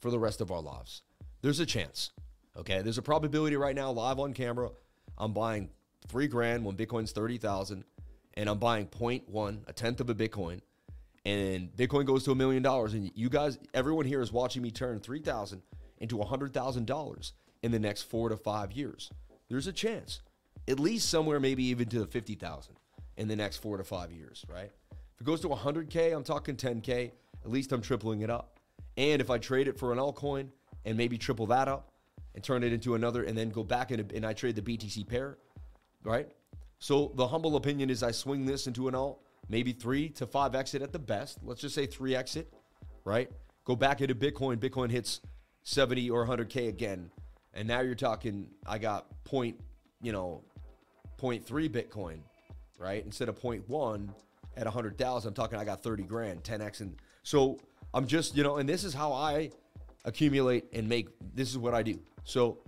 [0.00, 1.02] for the rest of our lives.
[1.42, 2.10] There's a chance.
[2.56, 2.82] Okay.
[2.82, 4.70] There's a probability right now, live on camera.
[5.18, 5.70] I'm buying
[6.08, 7.84] three grand when Bitcoin's 30,000,
[8.34, 10.60] and I'm buying 0.1, a tenth of a Bitcoin,
[11.24, 12.94] and Bitcoin goes to a million dollars.
[12.94, 15.62] And you guys, everyone here is watching me turn 3,000
[15.98, 17.32] into a $100,000
[17.62, 19.10] in the next four to five years.
[19.48, 20.20] There's a chance,
[20.66, 22.74] at least somewhere, maybe even to 50,000
[23.16, 24.70] in the next four to five years, right?
[24.90, 27.12] If it goes to 100K, I'm talking 10K.
[27.44, 28.58] At least I'm tripling it up.
[28.96, 30.48] And if I trade it for an altcoin
[30.84, 31.92] and maybe triple that up
[32.34, 35.06] and turn it into another and then go back and, and I trade the BTC
[35.06, 35.38] pair,
[36.02, 36.30] right?
[36.78, 39.20] So the humble opinion is I swing this into an alt,
[39.52, 41.38] maybe three to five exit at the best.
[41.44, 42.52] Let's just say three exit,
[43.04, 43.30] right?
[43.64, 44.56] Go back into Bitcoin.
[44.56, 45.20] Bitcoin hits
[45.62, 47.08] 70 or 100K again.
[47.54, 49.60] And now you're talking, I got point,
[50.00, 50.42] you know,
[51.20, 52.18] 0.3 Bitcoin
[52.82, 53.04] right?
[53.04, 54.08] Instead of 0.1
[54.56, 56.80] at 100,000, I'm talking I got 30 grand, 10x.
[56.80, 57.58] And so
[57.94, 59.50] I'm just, you know, and this is how I
[60.04, 62.00] accumulate and make, this is what I do.
[62.24, 62.58] So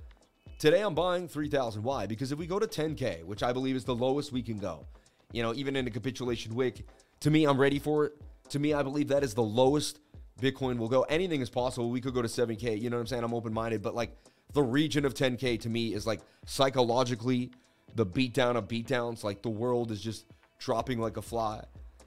[0.58, 1.82] today I'm buying 3,000.
[1.82, 2.06] Why?
[2.06, 4.86] Because if we go to 10K, which I believe is the lowest we can go,
[5.34, 6.86] you know, even in a capitulation wick,
[7.20, 8.12] to me, I'm ready for it.
[8.50, 10.00] To me, I believe that is the lowest
[10.40, 11.02] Bitcoin will go.
[11.02, 11.90] Anything is possible.
[11.90, 12.80] We could go to 7K.
[12.80, 13.24] You know what I'm saying?
[13.24, 14.16] I'm open minded, but like
[14.52, 17.50] the region of 10K to me is like psychologically
[17.94, 19.24] the beatdown of beatdowns.
[19.24, 20.26] Like the world is just
[20.58, 21.64] dropping like a fly.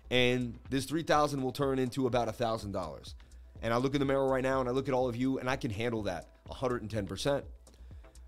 [0.10, 3.14] And this 3000 will turn into about $1,000.
[3.62, 5.40] And I look in the mirror right now and I look at all of you
[5.40, 7.44] and I can handle that 110%.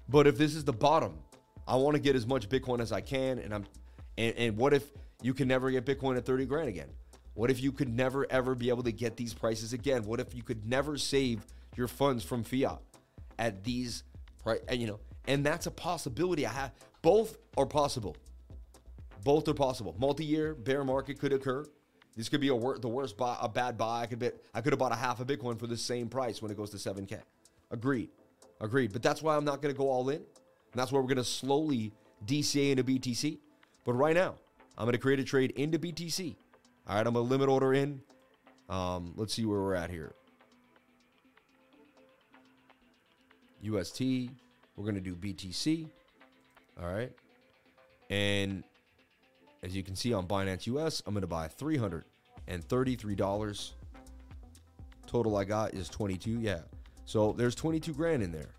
[0.09, 1.19] But if this is the bottom,
[1.67, 3.39] I want to get as much Bitcoin as I can.
[3.39, 3.65] And I'm
[4.19, 6.89] and, and what if you can never get Bitcoin at 30 grand again?
[7.34, 10.03] What if you could never ever be able to get these prices again?
[10.03, 11.45] What if you could never save
[11.77, 12.79] your funds from fiat
[13.39, 14.03] at these
[14.43, 14.60] price?
[14.67, 16.45] And uh, you know, and that's a possibility.
[16.45, 18.17] I have both are possible.
[19.23, 19.95] Both are possible.
[19.97, 21.65] Multi-year bear market could occur.
[22.17, 24.01] This could be a wor- the worst buy, a bad buy.
[24.01, 26.41] I could bet I could have bought a half a Bitcoin for the same price
[26.41, 27.21] when it goes to 7K.
[27.71, 28.10] Agreed.
[28.60, 28.91] Agreed.
[28.91, 30.17] But that's why I'm not going to go all in.
[30.17, 30.25] And
[30.75, 31.93] that's why we're going to slowly
[32.25, 33.39] DCA into BTC.
[33.85, 34.35] But right now,
[34.77, 36.35] I'm going to create a trade into BTC.
[36.87, 38.01] All right, I'm to limit order in.
[38.69, 40.13] Um, let's see where we're at here.
[43.61, 44.01] UST.
[44.75, 45.87] We're going to do BTC.
[46.81, 47.11] All right.
[48.09, 48.63] And
[49.61, 53.71] as you can see on Binance US, I'm going to buy $333.
[55.05, 56.39] Total I got is 22.
[56.39, 56.61] Yeah.
[57.05, 58.51] So there's 22 grand in there.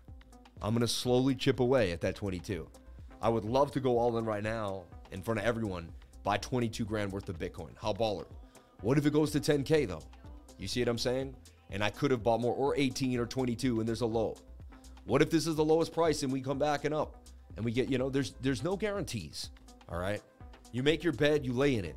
[0.61, 2.67] I'm going to slowly chip away at that 22.
[3.21, 5.89] I would love to go all in right now in front of everyone,
[6.23, 7.71] buy 22 grand worth of Bitcoin.
[7.81, 8.25] How baller.
[8.81, 10.03] What if it goes to 10K though?
[10.57, 11.35] You see what I'm saying?
[11.69, 14.35] And I could have bought more, or 18 or 22, and there's a low.
[15.05, 17.21] What if this is the lowest price and we come back and up?
[17.55, 19.49] and we get you know there's there's no guarantees
[19.89, 20.21] all right
[20.71, 21.95] you make your bed you lay in it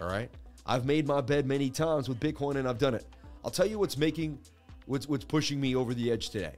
[0.00, 0.30] all right
[0.66, 3.06] i've made my bed many times with bitcoin and i've done it
[3.44, 4.38] i'll tell you what's making
[4.86, 6.54] what's what's pushing me over the edge today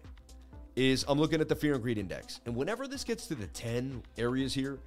[0.77, 3.47] is i'm looking at the fear and greed index and whenever this gets to the
[3.49, 4.79] 10 areas here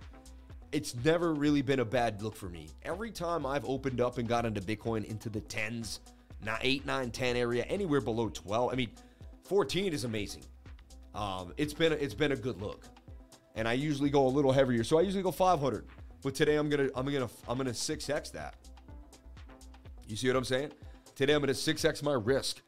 [0.72, 4.28] it's never really been a bad look for me every time i've opened up and
[4.28, 6.00] got into bitcoin into the 10s
[6.44, 8.90] not 8 9 10 area anywhere below 12 i mean
[9.44, 10.44] 14 is amazing
[11.16, 12.84] um, it's been a, it's been a good look
[13.58, 14.84] and I usually go a little heavier.
[14.84, 15.86] So I usually go 500.
[16.24, 18.56] But today I'm gonna I'm gonna I'm gonna 6x that.
[20.08, 20.72] You see what I'm saying?
[21.16, 22.62] Today I'm gonna 6x my risk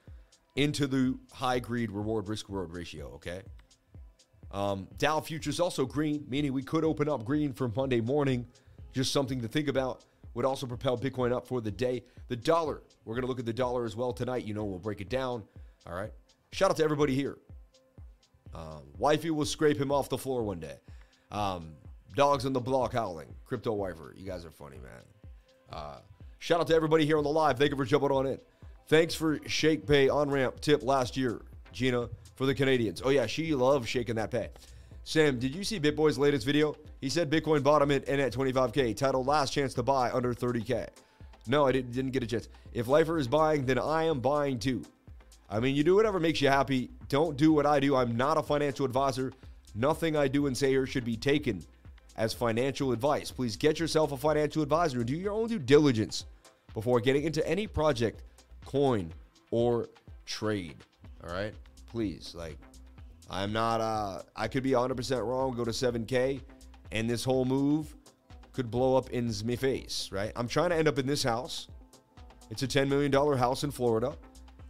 [0.56, 3.08] into the high greed reward risk reward ratio.
[3.16, 3.42] Okay.
[4.52, 8.48] Um, Dow futures also green, meaning we could open up green for Monday morning.
[8.94, 10.06] Just something to think about.
[10.34, 12.04] Would also propel Bitcoin up for the day.
[12.28, 14.46] The dollar, we're gonna look at the dollar as well tonight.
[14.46, 15.44] You know, we'll break it down.
[15.88, 16.12] All right.
[16.52, 17.38] Shout out to everybody here.
[18.54, 20.78] Um, wifey will scrape him off the floor one day.
[21.32, 21.74] Um,
[22.16, 23.28] dogs on the block howling.
[23.46, 24.14] Crypto wifer.
[24.18, 25.04] You guys are funny, man.
[25.72, 25.98] Uh,
[26.40, 27.58] shout out to everybody here on the live.
[27.58, 28.40] Thank you for jumping on in.
[28.88, 31.42] Thanks for Shakepay on ramp tip last year.
[31.72, 33.02] Gina for the Canadians.
[33.04, 34.48] Oh yeah, she loves shaking that pay.
[35.04, 36.74] Sam, did you see BitBoy's latest video?
[37.02, 40.88] He said Bitcoin bottom it and at 25k, titled "Last Chance to Buy Under 30k."
[41.48, 42.48] No, I didn't, didn't get a chance.
[42.72, 44.84] If Lifer is buying, then I am buying too.
[45.50, 46.92] I mean, you do whatever makes you happy.
[47.10, 47.98] Don't do what I do.
[47.98, 49.34] I'm not a financial advisor.
[49.76, 51.62] Nothing I do and say here should be taken
[52.16, 53.32] as financial advice.
[53.32, 56.24] Please get yourself a financial advisor and do your own due diligence
[56.74, 58.24] before getting into any project,
[58.66, 59.12] coin,
[59.52, 59.90] or
[60.26, 60.78] trade.
[61.22, 61.54] All right?
[61.90, 62.58] Please, like,
[63.30, 66.42] I'm not, uh, I could be 100% wrong, go to 7K,
[66.92, 67.96] and this whole move
[68.54, 70.32] could blow up in my face, right?
[70.36, 71.68] I'm trying to end up in this house.
[72.50, 74.16] It's a $10 million house in Florida.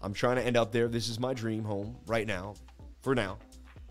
[0.01, 0.87] I'm trying to end up there.
[0.87, 2.55] This is my dream home right now,
[3.01, 3.37] for now.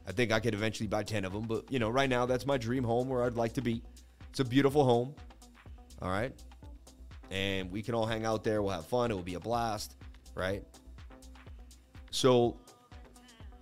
[0.06, 2.46] I think I could eventually buy 10 of them, but you know, right now that's
[2.46, 3.82] my dream home where I'd like to be.
[4.30, 5.14] It's a beautiful home.
[6.00, 6.32] All right.
[7.30, 8.62] And we can all hang out there.
[8.62, 9.10] We'll have fun.
[9.10, 9.96] It will be a blast,
[10.34, 10.62] right?
[12.10, 12.56] So,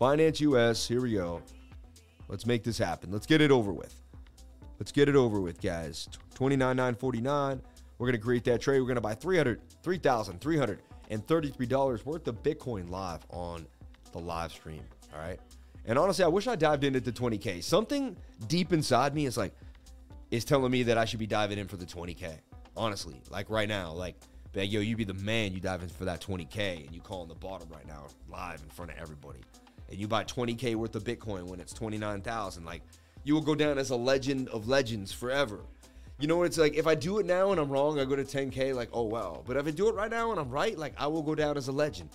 [0.01, 1.41] Binance US, here we go.
[2.29, 3.11] Let's make this happen.
[3.11, 3.95] Let's get it over with.
[4.79, 6.09] Let's get it over with, guys.
[6.35, 7.63] 29,949.
[7.99, 8.81] We're going to create that trade.
[8.81, 13.67] We're going to buy 300, 3,333 dollars worth of Bitcoin live on
[14.13, 14.83] the live stream.
[15.15, 15.41] All right.
[15.87, 17.63] And honestly, I wish I dived in at the 20K.
[17.63, 18.17] Something
[18.49, 19.55] deep inside me is like,
[20.31, 22.33] is telling me that I should be diving in for the 20K.
[22.77, 24.17] Honestly, like right now, like,
[24.55, 27.23] like yo, you be the man, you dive in for that 20K and you call
[27.23, 29.41] on the bottom right now, live in front of everybody.
[29.89, 32.65] And you buy 20K worth of Bitcoin when it's 29,000.
[32.65, 32.83] Like,
[33.25, 35.61] you will go down as a legend of legends forever.
[36.19, 36.75] You know what it's like?
[36.75, 39.45] If I do it now and I'm wrong, I go to 10K, like, oh, well.
[39.47, 41.57] But if I do it right now and I'm right, like, I will go down
[41.57, 42.11] as a legend.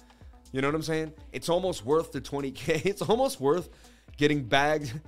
[0.52, 1.14] You know what I'm saying?
[1.32, 2.86] It's almost worth the 20K.
[2.86, 3.70] It's almost worth
[4.18, 5.00] getting bagged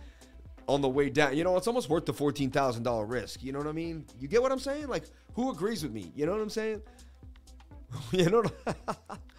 [0.67, 1.35] on the way down.
[1.35, 3.43] You know, it's almost worth the $14,000 risk.
[3.43, 4.05] You know what I mean?
[4.19, 4.87] You get what I'm saying?
[4.87, 6.11] Like, who agrees with me?
[6.15, 6.81] You know what I'm saying?
[8.11, 8.43] you know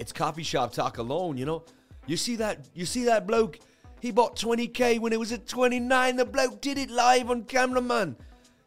[0.00, 1.62] It's coffee shop talk alone, you know?
[2.06, 3.60] You see that you see that bloke?
[4.00, 6.16] He bought 20k when it was at 29.
[6.16, 8.16] The bloke did it live on camera, man.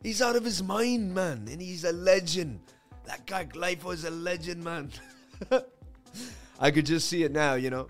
[0.04, 2.60] He's out of his mind, man, and he's a legend.
[3.06, 4.91] That guy Glypho is a legend, man.
[6.60, 7.88] I could just see it now, you know.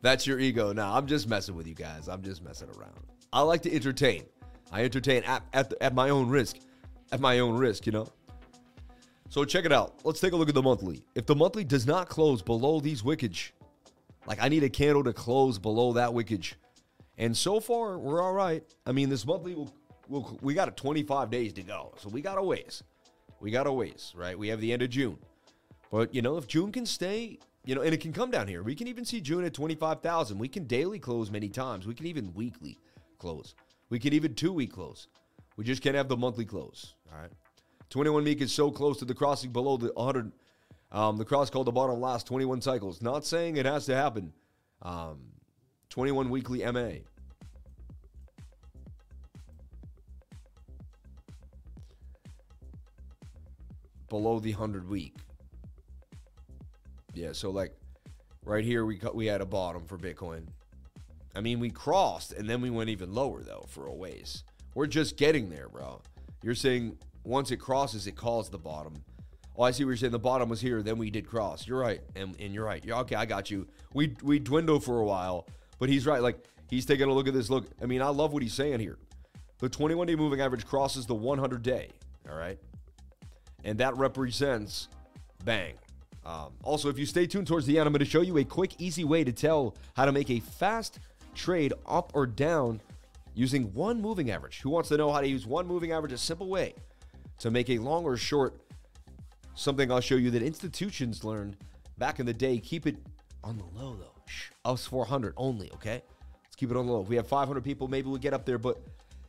[0.00, 0.72] That's your ego.
[0.72, 2.08] Now I'm just messing with you guys.
[2.08, 2.98] I'm just messing around.
[3.32, 4.24] I like to entertain.
[4.72, 6.56] I entertain at at, at my own risk,
[7.12, 8.08] at my own risk, you know.
[9.32, 9.94] So check it out.
[10.04, 11.06] Let's take a look at the monthly.
[11.14, 13.52] If the monthly does not close below these wickage,
[14.26, 16.52] like I need a candle to close below that wickage.
[17.16, 18.62] And so far, we're all right.
[18.84, 19.72] I mean, this monthly will
[20.06, 21.94] we'll, we got a 25 days to go.
[21.96, 22.82] So we got a ways.
[23.40, 24.38] We got a ways, right?
[24.38, 25.16] We have the end of June.
[25.90, 28.62] But, you know, if June can stay, you know, and it can come down here.
[28.62, 30.36] We can even see June at 25,000.
[30.36, 31.86] We can daily close many times.
[31.86, 32.76] We can even weekly
[33.16, 33.54] close.
[33.88, 35.08] We can even two week close.
[35.56, 36.96] We just can't have the monthly close.
[37.10, 37.30] All right.
[37.92, 40.32] 21 week is so close to the crossing below the 100.
[40.92, 43.02] Um, the cross called the bottom last 21 cycles.
[43.02, 44.32] Not saying it has to happen.
[44.80, 45.18] Um,
[45.90, 47.02] 21 weekly MA.
[54.08, 55.14] below the 100 week.
[57.14, 57.74] Yeah, so like
[58.44, 60.46] right here we we had a bottom for Bitcoin.
[61.34, 64.44] I mean, we crossed and then we went even lower though for a ways.
[64.74, 66.02] We're just getting there, bro.
[66.42, 68.94] You're saying once it crosses, it calls the bottom.
[69.56, 70.12] Oh, I see what you're saying.
[70.12, 71.66] The bottom was here, then we did cross.
[71.66, 72.84] You're right, and, and you're right.
[72.84, 73.66] You're, okay, I got you.
[73.92, 75.46] We we dwindle for a while,
[75.78, 76.22] but he's right.
[76.22, 77.50] Like he's taking a look at this.
[77.50, 78.98] Look, I mean, I love what he's saying here.
[79.58, 81.90] The 21 day moving average crosses the 100 day.
[82.30, 82.58] All right,
[83.64, 84.88] and that represents
[85.44, 85.74] bang.
[86.24, 88.44] Um, also, if you stay tuned towards the end, I'm going to show you a
[88.44, 91.00] quick, easy way to tell how to make a fast
[91.34, 92.80] trade up or down
[93.34, 94.60] using one moving average.
[94.60, 96.12] Who wants to know how to use one moving average?
[96.12, 96.74] A simple way
[97.42, 98.54] to make a long or short.
[99.54, 101.56] Something I'll show you that institutions learned
[101.98, 102.58] back in the day.
[102.58, 102.96] Keep it
[103.42, 104.22] on the low though.
[104.26, 106.02] Shh, us 400 only, okay?
[106.44, 107.02] Let's keep it on the low.
[107.02, 108.58] If we have 500 people, maybe we'll get up there.
[108.58, 108.80] But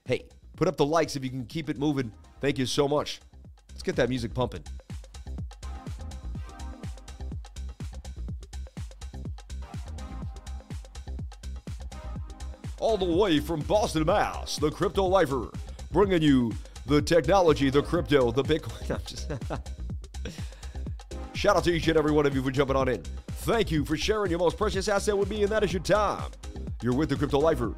[0.06, 2.12] hey, put up the likes if you can keep it moving.
[2.40, 3.20] Thank you so much.
[3.70, 4.64] Let's get that music pumping.
[12.78, 15.50] All the way from Boston, Mass, the Crypto Lifer,
[15.92, 16.52] bringing you
[16.86, 18.92] the technology, the crypto, the Bitcoin.
[18.96, 19.32] I'm just
[21.34, 23.02] Shout out to each and every one of you for jumping on in.
[23.28, 26.32] Thank you for sharing your most precious asset with me, and that is your time.
[26.82, 27.74] You're with the Crypto Lifer.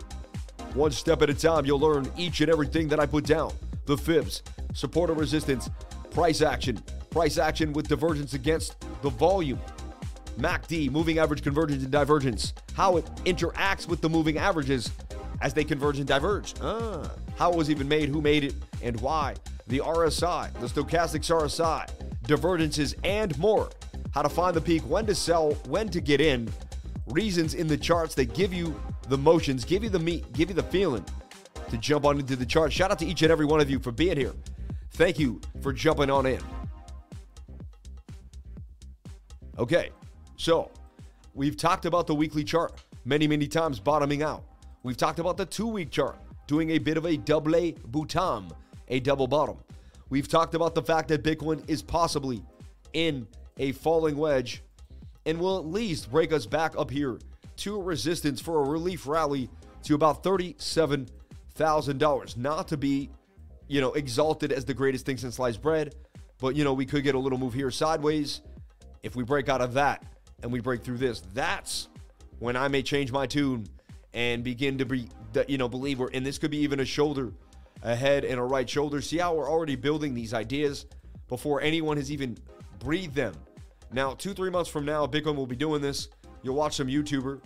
[0.74, 3.54] One step at a time, you'll learn each and everything that I put down
[3.86, 5.70] the fibs, support and resistance,
[6.12, 9.60] price action, price action with divergence against the volume,
[10.38, 14.92] MACD, moving average convergence and divergence, how it interacts with the moving averages
[15.46, 16.56] as they converge and diverge.
[16.60, 19.36] Ah, how it was even made, who made it, and why.
[19.68, 21.88] The RSI, the stochastic RSI,
[22.24, 23.70] divergences, and more.
[24.12, 26.52] How to find the peak, when to sell, when to get in,
[27.06, 28.76] reasons in the charts that give you
[29.08, 31.06] the motions, give you the meat, give you the feeling
[31.70, 32.74] to jump on into the chart.
[32.74, 34.34] Shout out to each and every one of you for being here.
[34.94, 36.42] Thank you for jumping on in.
[39.60, 39.92] Okay,
[40.38, 40.72] so
[41.36, 44.44] we've talked about the weekly chart many, many times bottoming out.
[44.86, 48.50] We've talked about the two week chart doing a bit of a double bottom,
[48.88, 49.58] a double bottom.
[50.12, 52.44] We've talked about the fact that Bitcoin is possibly
[52.94, 53.26] in
[53.58, 54.62] a falling wedge
[55.26, 57.18] and will at least break us back up here
[57.58, 59.50] to resistance for a relief rally
[59.86, 62.38] to about $37,000.
[62.38, 63.10] Not to be,
[63.68, 65.96] you know, exalted as the greatest thing since sliced bread,
[66.38, 68.42] but, you know, we could get a little move here sideways.
[69.02, 70.04] If we break out of that
[70.44, 71.88] and we break through this, that's
[72.38, 73.66] when I may change my tune
[74.16, 75.08] and begin to be,
[75.48, 77.34] you know, believe we're, and this could be even a shoulder,
[77.84, 79.02] a head and a right shoulder.
[79.02, 80.86] See how we're already building these ideas
[81.28, 82.38] before anyone has even
[82.80, 83.36] breathed them.
[83.92, 86.08] Now, two, three months from now, Bitcoin will be doing this.
[86.42, 87.42] You'll watch some YouTuber,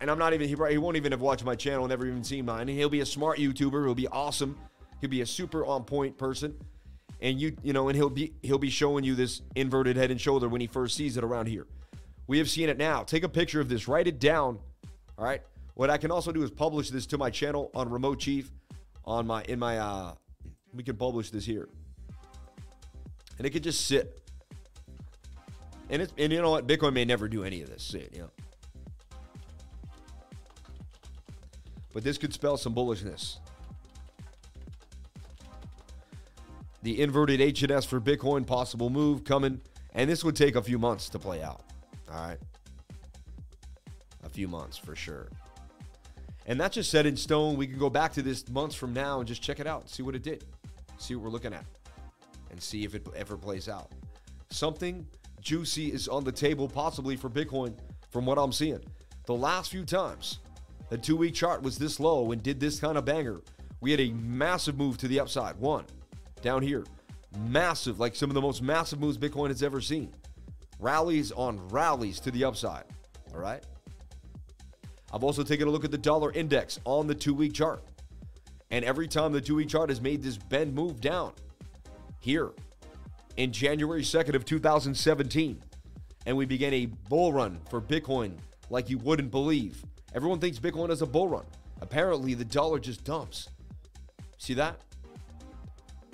[0.00, 2.44] and I'm not even, he, he won't even have watched my channel, never even seen
[2.46, 2.68] mine.
[2.68, 3.84] He'll be a smart YouTuber.
[3.84, 4.56] He'll be awesome.
[5.00, 6.56] He'll be a super on point person.
[7.20, 10.20] And you, you know, and he'll be he'll be showing you this inverted head and
[10.20, 11.66] shoulder when he first sees it around here.
[12.26, 13.04] We have seen it now.
[13.04, 14.58] Take a picture of this, write it down.
[15.18, 15.40] All right.
[15.76, 18.50] What I can also do is publish this to my channel on Remote Chief
[19.04, 20.14] on my in my uh
[20.72, 21.68] we can publish this here.
[23.36, 24.22] And it could just sit.
[25.90, 26.66] And it's and you know what?
[26.66, 27.82] Bitcoin may never do any of this.
[27.82, 28.30] Sit, you know.
[31.92, 33.36] But this could spell some bullishness.
[36.82, 39.60] The inverted HNS for Bitcoin, possible move coming.
[39.92, 41.64] And this would take a few months to play out.
[42.10, 42.38] All right.
[44.24, 45.28] A few months for sure.
[46.46, 47.56] And that's just set in stone.
[47.56, 50.02] We can go back to this months from now and just check it out, see
[50.02, 50.44] what it did,
[50.96, 51.64] see what we're looking at,
[52.50, 53.90] and see if it ever plays out.
[54.50, 55.06] Something
[55.40, 57.76] juicy is on the table, possibly for Bitcoin,
[58.10, 58.80] from what I'm seeing.
[59.26, 60.38] The last few times
[60.88, 63.40] the two week chart was this low and did this kind of banger,
[63.80, 65.56] we had a massive move to the upside.
[65.56, 65.84] One,
[66.42, 66.84] down here,
[67.40, 70.14] massive, like some of the most massive moves Bitcoin has ever seen.
[70.78, 72.84] Rallies on rallies to the upside.
[73.34, 73.64] All right.
[75.16, 77.82] I've also taken a look at the dollar index on the two week chart.
[78.70, 81.32] And every time the two week chart has made this bend move down,
[82.18, 82.52] here
[83.38, 85.58] in January 2nd of 2017,
[86.26, 88.32] and we began a bull run for Bitcoin
[88.68, 89.82] like you wouldn't believe.
[90.14, 91.46] Everyone thinks Bitcoin is a bull run.
[91.80, 93.48] Apparently, the dollar just dumps.
[94.36, 94.82] See that?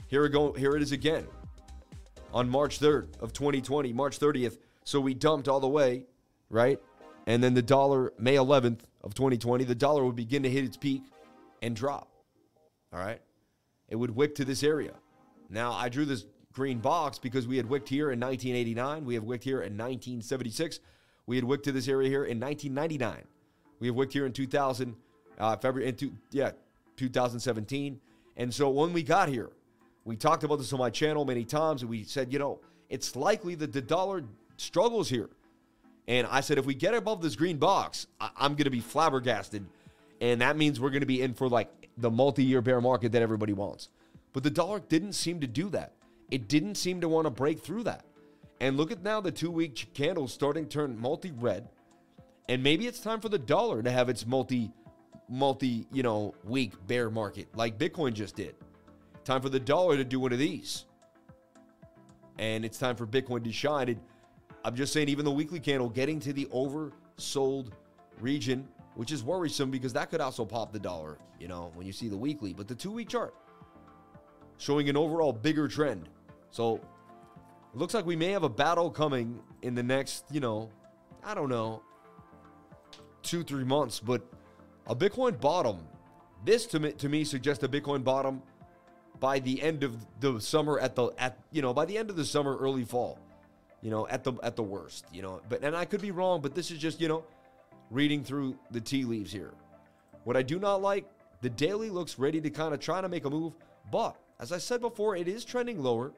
[0.06, 0.52] Here we go.
[0.52, 1.26] Here it is again
[2.32, 4.58] on March 3rd of 2020, March 30th.
[4.84, 6.04] So we dumped all the way,
[6.50, 6.78] right?
[7.26, 10.76] And then the dollar, May 11th of 2020, the dollar would begin to hit its
[10.76, 11.02] peak
[11.62, 12.08] and drop.
[12.92, 13.20] All right.
[13.88, 14.92] It would wick to this area.
[15.50, 19.04] Now, I drew this green box because we had wicked here in 1989.
[19.04, 20.80] We have wicked here in 1976.
[21.26, 23.24] We had wicked to this area here in 1999.
[23.80, 24.94] We have wicked here in 2000,
[25.38, 26.52] uh, February, in two, yeah,
[26.96, 28.00] 2017.
[28.36, 29.50] And so when we got here,
[30.04, 33.14] we talked about this on my channel many times, and we said, you know, it's
[33.16, 34.24] likely that the dollar
[34.56, 35.30] struggles here.
[36.08, 38.80] And I said, if we get above this green box, I- am going to be
[38.80, 39.64] flabbergasted.
[40.20, 43.12] And that means we're going to be in for like the multi year bear market
[43.12, 43.88] that everybody wants.
[44.32, 45.92] But the dollar didn't seem to do that.
[46.30, 48.04] It didn't seem to want to break through that.
[48.60, 51.68] And look at now the two week candle starting to turn multi red.
[52.48, 54.72] And maybe it's time for the dollar to have its multi,
[55.28, 58.54] multi, you know, week bear market like Bitcoin just did.
[59.24, 60.84] Time for the dollar to do one of these.
[62.38, 63.88] And it's time for Bitcoin to shine.
[63.88, 64.00] And
[64.64, 67.72] I'm just saying, even the weekly candle getting to the oversold
[68.20, 71.92] region, which is worrisome because that could also pop the dollar, you know, when you
[71.92, 72.52] see the weekly.
[72.52, 73.34] But the two week chart
[74.58, 76.08] showing an overall bigger trend.
[76.50, 80.70] So it looks like we may have a battle coming in the next, you know,
[81.24, 81.82] I don't know,
[83.22, 83.98] two, three months.
[83.98, 84.22] But
[84.86, 85.86] a Bitcoin bottom,
[86.44, 88.42] this to me, to me suggests a Bitcoin bottom
[89.18, 92.16] by the end of the summer at the at you know by the end of
[92.16, 93.20] the summer early fall
[93.82, 96.40] you know at the at the worst you know but and I could be wrong
[96.40, 97.24] but this is just you know
[97.90, 99.52] reading through the tea leaves here.
[100.24, 101.04] What I do not like
[101.42, 103.54] the daily looks ready to kind of try to make a move
[103.90, 106.12] but as I said before it is trending lower.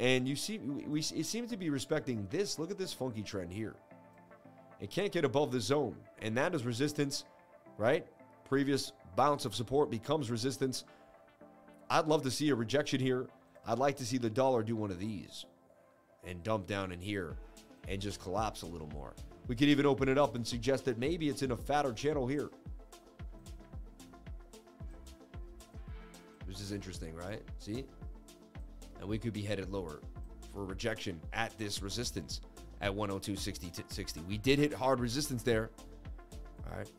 [0.00, 3.22] And you see we, we it seems to be respecting this look at this funky
[3.22, 3.74] trend here.
[4.80, 7.24] It can't get above the zone and that is resistance
[7.78, 8.06] right?
[8.44, 10.84] Previous bounce of support becomes resistance.
[11.90, 13.26] I'd love to see a rejection here.
[13.66, 15.46] I'd like to see the dollar do one of these
[16.26, 17.36] and dump down in here
[17.88, 19.14] and just collapse a little more.
[19.48, 22.26] We could even open it up and suggest that maybe it's in a fatter channel
[22.26, 22.50] here.
[26.46, 27.42] This is interesting, right?
[27.58, 27.86] See?
[29.00, 30.00] And we could be headed lower
[30.52, 32.40] for rejection at this resistance
[32.80, 34.20] at 102.60 60.
[34.28, 35.70] We did hit hard resistance there.
[36.70, 36.90] All right.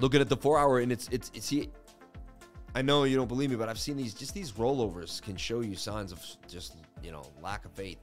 [0.00, 1.70] Looking at the four hour, and it's it's it's see.
[2.74, 5.60] I know you don't believe me, but I've seen these just these rollovers can show
[5.60, 7.98] you signs of just you know lack of faith.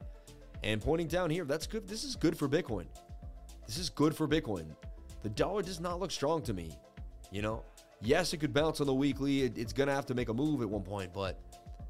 [0.64, 1.88] And pointing down here, that's good.
[1.88, 2.86] This is good for Bitcoin.
[3.66, 4.68] This is good for Bitcoin.
[5.24, 6.72] The dollar does not look strong to me.
[7.32, 7.64] You know,
[8.02, 9.44] yes, it could bounce on the weekly.
[9.44, 11.40] It, it's gonna have to make a move at one point, but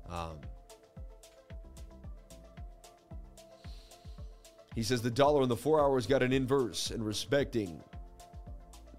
[0.10, 0.38] um,
[4.74, 7.82] he says the dollar in the four hours got an inverse and respecting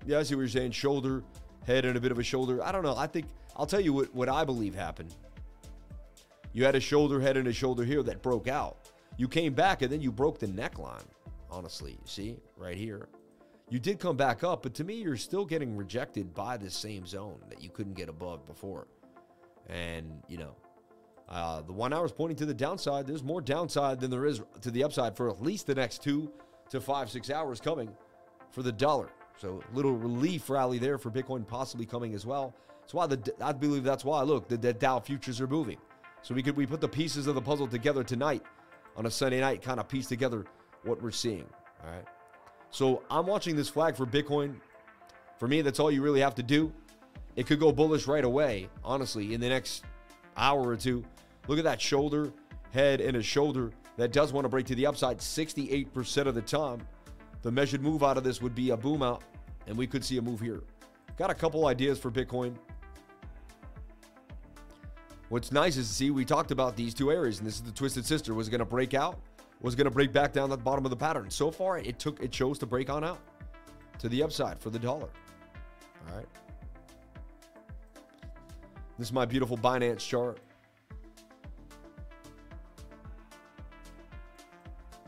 [0.09, 0.70] yeah, I see what you're saying.
[0.70, 1.22] Shoulder,
[1.66, 2.64] head, and a bit of a shoulder.
[2.64, 2.96] I don't know.
[2.96, 5.14] I think I'll tell you what, what I believe happened.
[6.54, 8.88] You had a shoulder, head, and a shoulder here that broke out.
[9.18, 11.04] You came back and then you broke the neckline.
[11.50, 13.09] Honestly, see right here.
[13.68, 17.06] You did come back up, but to me, you're still getting rejected by the same
[17.06, 18.86] zone that you couldn't get above before.
[19.68, 20.56] And, you know,
[21.28, 23.06] uh, the one hour is pointing to the downside.
[23.06, 26.32] There's more downside than there is to the upside for at least the next two
[26.70, 27.90] to five, six hours coming
[28.50, 29.11] for the dollar.
[29.39, 32.55] So a little relief rally there for Bitcoin possibly coming as well.
[32.80, 35.78] That's why the I believe that's why look the, the Dow futures are moving.
[36.22, 38.43] So we could we put the pieces of the puzzle together tonight
[38.97, 40.45] on a Sunday night, kind of piece together
[40.82, 41.47] what we're seeing.
[41.84, 42.05] All right.
[42.70, 44.57] So I'm watching this flag for Bitcoin.
[45.39, 46.72] For me, that's all you really have to do.
[47.36, 49.84] It could go bullish right away, honestly, in the next
[50.36, 51.05] hour or two.
[51.47, 52.32] Look at that shoulder,
[52.72, 56.43] head, and a shoulder that does want to break to the upside 68% of the
[56.43, 56.80] time.
[57.43, 59.22] The measured move out of this would be a boom out,
[59.66, 60.62] and we could see a move here.
[61.16, 62.55] Got a couple ideas for Bitcoin.
[65.28, 67.72] What's nice is to see we talked about these two areas, and this is the
[67.72, 68.34] Twisted Sister.
[68.34, 69.20] Was going to break out?
[69.61, 71.30] Was going to break back down the bottom of the pattern?
[71.30, 73.18] So far, it took it chose to break on out
[73.99, 75.09] to the upside for the dollar.
[76.09, 76.26] All right.
[78.99, 80.41] This is my beautiful Binance chart.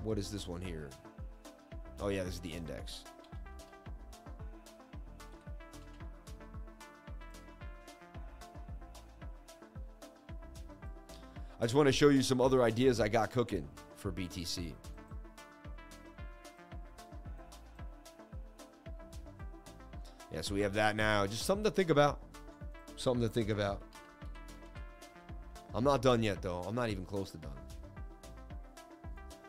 [0.03, 0.91] What is this one here?
[2.01, 3.05] Oh, yeah, this is the index.
[11.61, 14.72] I just want to show you some other ideas I got cooking for BTC.
[20.32, 21.26] Yeah, so we have that now.
[21.26, 22.20] Just something to think about.
[22.96, 23.82] Something to think about.
[25.74, 26.62] I'm not done yet, though.
[26.62, 27.53] I'm not even close to done.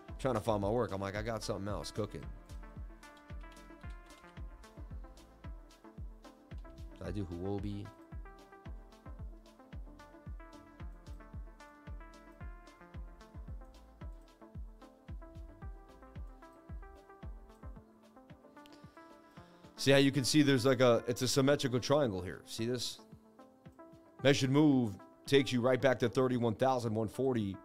[0.10, 0.92] I'm trying to find my work.
[0.92, 2.26] I'm like, I got something else cooking.
[7.12, 7.86] I do Huobi?
[19.76, 22.44] See how you can see there's like a it's a symmetrical triangle here.
[22.46, 23.00] See this?
[24.24, 24.96] Measured move
[25.26, 27.58] takes you right back to 31,140.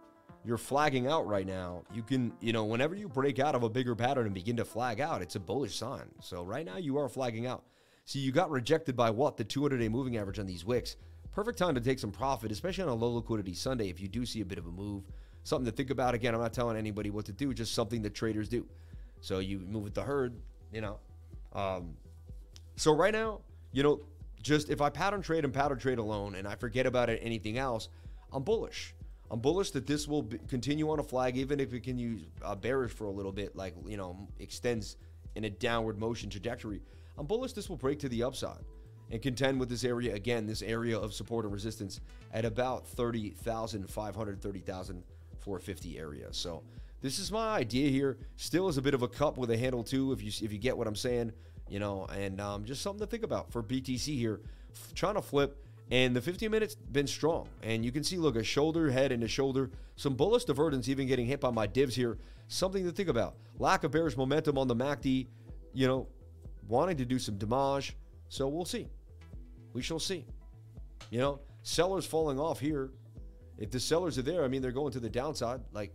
[0.44, 1.84] You're flagging out right now.
[1.94, 4.64] You can, you know, whenever you break out of a bigger pattern and begin to
[4.64, 6.09] flag out, it's a bullish sign.
[6.20, 7.62] So right now you are flagging out.
[8.07, 9.37] See, you got rejected by what?
[9.37, 10.97] The 200 day moving average on these wicks.
[11.33, 14.25] Perfect time to take some profit, especially on a low liquidity Sunday if you do
[14.25, 15.03] see a bit of a move.
[15.43, 16.15] Something to think about.
[16.15, 18.65] Again, I'm not telling anybody what to do, just something that traders do.
[19.21, 20.37] So you move with the herd,
[20.73, 21.01] you know.
[21.53, 21.97] Um,
[22.77, 23.41] so right now,
[23.73, 24.01] you know,
[24.41, 27.59] just if I pattern trade and pattern trade alone and I forget about it, anything
[27.59, 27.89] else,
[28.33, 28.95] I'm bullish.
[29.33, 32.23] I'm bullish that this will be, continue on a flag, even if it can use
[32.45, 34.97] uh, bearish for a little bit, like, you know, extends
[35.35, 36.81] in a downward motion trajectory.
[37.19, 38.64] I'm bullish this will break to the upside
[39.11, 42.01] and contend with this area again, this area of support and resistance
[42.33, 46.27] at about 30,500, 30,450 area.
[46.33, 46.62] So
[47.01, 48.19] this is my idea here.
[48.37, 50.59] Still is a bit of a cup with a handle too, if you if you
[50.59, 51.33] get what I'm saying
[51.69, 54.41] you know, and um, just something to think about for BTC here.
[54.95, 57.49] Trying to flip, and the 15 minutes been strong.
[57.62, 59.71] And you can see, look, a shoulder, head, and a shoulder.
[59.97, 62.19] Some bullish divergence even getting hit by my divs here.
[62.49, 63.37] Something to think about.
[63.59, 65.27] Lack of bearish momentum on the MACD,
[65.73, 66.07] you know,
[66.69, 67.97] wanting to do some damage.
[68.29, 68.89] So we'll see.
[69.73, 70.25] We shall see.
[71.11, 72.91] You know, sellers falling off here.
[73.59, 75.61] If the sellers are there, I mean, they're going to the downside.
[75.73, 75.95] Like,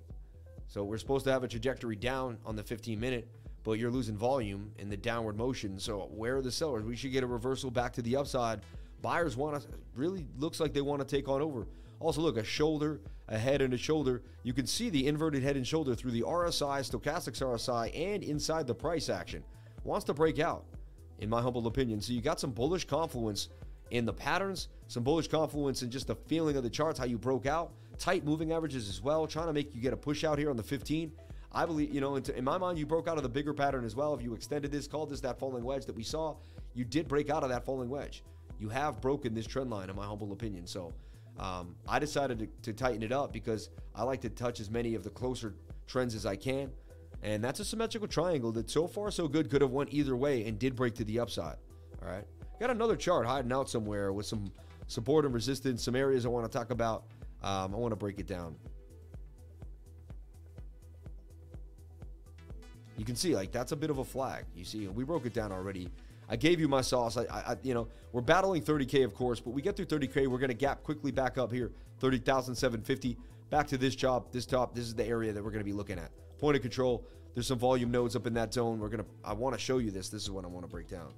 [0.68, 3.28] so we're supposed to have a trajectory down on the 15 minute
[3.64, 5.80] but you're losing volume in the downward motion.
[5.80, 6.84] So where are the sellers?
[6.84, 8.62] We should get a reversal back to the upside.
[9.02, 11.68] Buyers want to really looks like they want to take on over.
[12.00, 14.24] Also, look, a shoulder, a head, and a shoulder.
[14.44, 18.66] You can see the inverted head and shoulder through the RSI, stochastics RSI, and inside
[18.66, 19.44] the price action.
[19.84, 20.66] Wants to break out,
[21.20, 22.02] in my humble opinion.
[22.02, 23.50] So you got some bullish confluence
[23.90, 27.18] in the patterns, some bullish confluence in just the feeling of the charts, how you
[27.18, 27.74] broke out.
[27.98, 30.58] Tight moving averages as well, trying to make you get a push out here on
[30.58, 31.12] the 15.
[31.54, 33.96] I believe, you know, in my mind, you broke out of the bigger pattern as
[33.96, 34.14] well.
[34.14, 36.38] If you extended this, called this that falling wedge that we saw,
[36.74, 38.24] you did break out of that falling wedge.
[38.60, 40.66] You have broken this trend line, in my humble opinion.
[40.66, 40.94] So
[41.38, 44.96] um, I decided to, to tighten it up because I like to touch as many
[44.96, 45.56] of the closer
[45.88, 46.72] trends as I can.
[47.24, 50.46] And that's a symmetrical triangle that so far so good could have went either way
[50.46, 51.58] and did break to the upside.
[52.02, 52.26] All right.
[52.60, 54.52] Got another chart hiding out somewhere with some
[54.88, 57.06] support and resistance, some areas I want to talk about.
[57.44, 58.56] Um, I want to break it down.
[62.98, 64.46] You can see like that's a bit of a flag.
[64.56, 65.90] You see, we broke it down already.
[66.30, 67.18] I gave you my sauce.
[67.18, 70.28] I, I, you know, we're battling 30k, of course, but we get through 30k.
[70.28, 73.18] We're to gap quickly back up here, 30,750.
[73.50, 74.74] Back to this job, this top.
[74.74, 76.12] This is the area that we're to be looking at.
[76.42, 77.06] Point of control.
[77.36, 78.80] There's some volume nodes up in that zone.
[78.80, 79.06] We're gonna.
[79.24, 80.10] I want to show you this.
[80.10, 81.14] This is what I want to break down.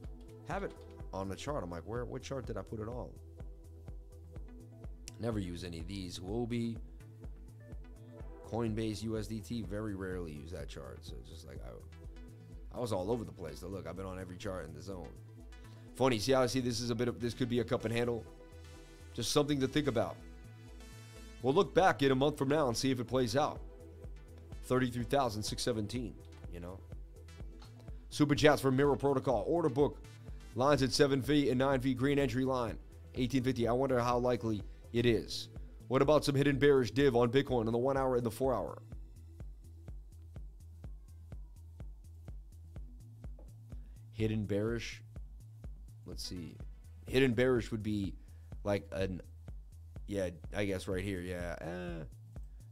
[0.50, 0.74] Have it
[1.14, 1.64] on the chart.
[1.64, 2.04] I'm like, where?
[2.04, 3.08] What chart did I put it on?
[5.22, 6.20] Never use any of these.
[6.20, 6.76] Huobi,
[8.52, 9.66] Coinbase, USDT.
[9.66, 11.00] Very rarely use that chart.
[11.02, 13.62] So it's just like I, I was all over the place.
[13.62, 15.08] So look, I've been on every chart in the zone.
[15.96, 16.20] Funny.
[16.20, 17.94] See how I see this is a bit of this could be a cup and
[17.94, 18.26] handle.
[19.14, 20.18] Just something to think about.
[21.42, 23.62] We'll look back in a month from now and see if it plays out.
[24.66, 26.16] 33,617,
[26.52, 26.80] you know.
[28.10, 29.44] Super chats for Mirror Protocol.
[29.48, 30.00] Order book.
[30.56, 32.78] Lines at 7 feet and 9 feet green entry line.
[33.16, 33.68] 1850.
[33.68, 34.62] I wonder how likely
[34.92, 35.50] it is.
[35.88, 38.54] What about some hidden bearish div on Bitcoin in the one hour and the four
[38.54, 38.82] hour?
[44.14, 45.02] Hidden bearish.
[46.06, 46.56] Let's see.
[47.08, 48.14] Hidden bearish would be
[48.64, 49.22] like an,
[50.08, 51.22] yeah, I guess right here.
[51.22, 51.56] Yeah.
[51.62, 52.04] Eh.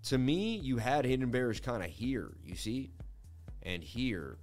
[0.03, 2.91] To me, you had hidden Bears kind of here, you see?
[3.63, 4.37] And here.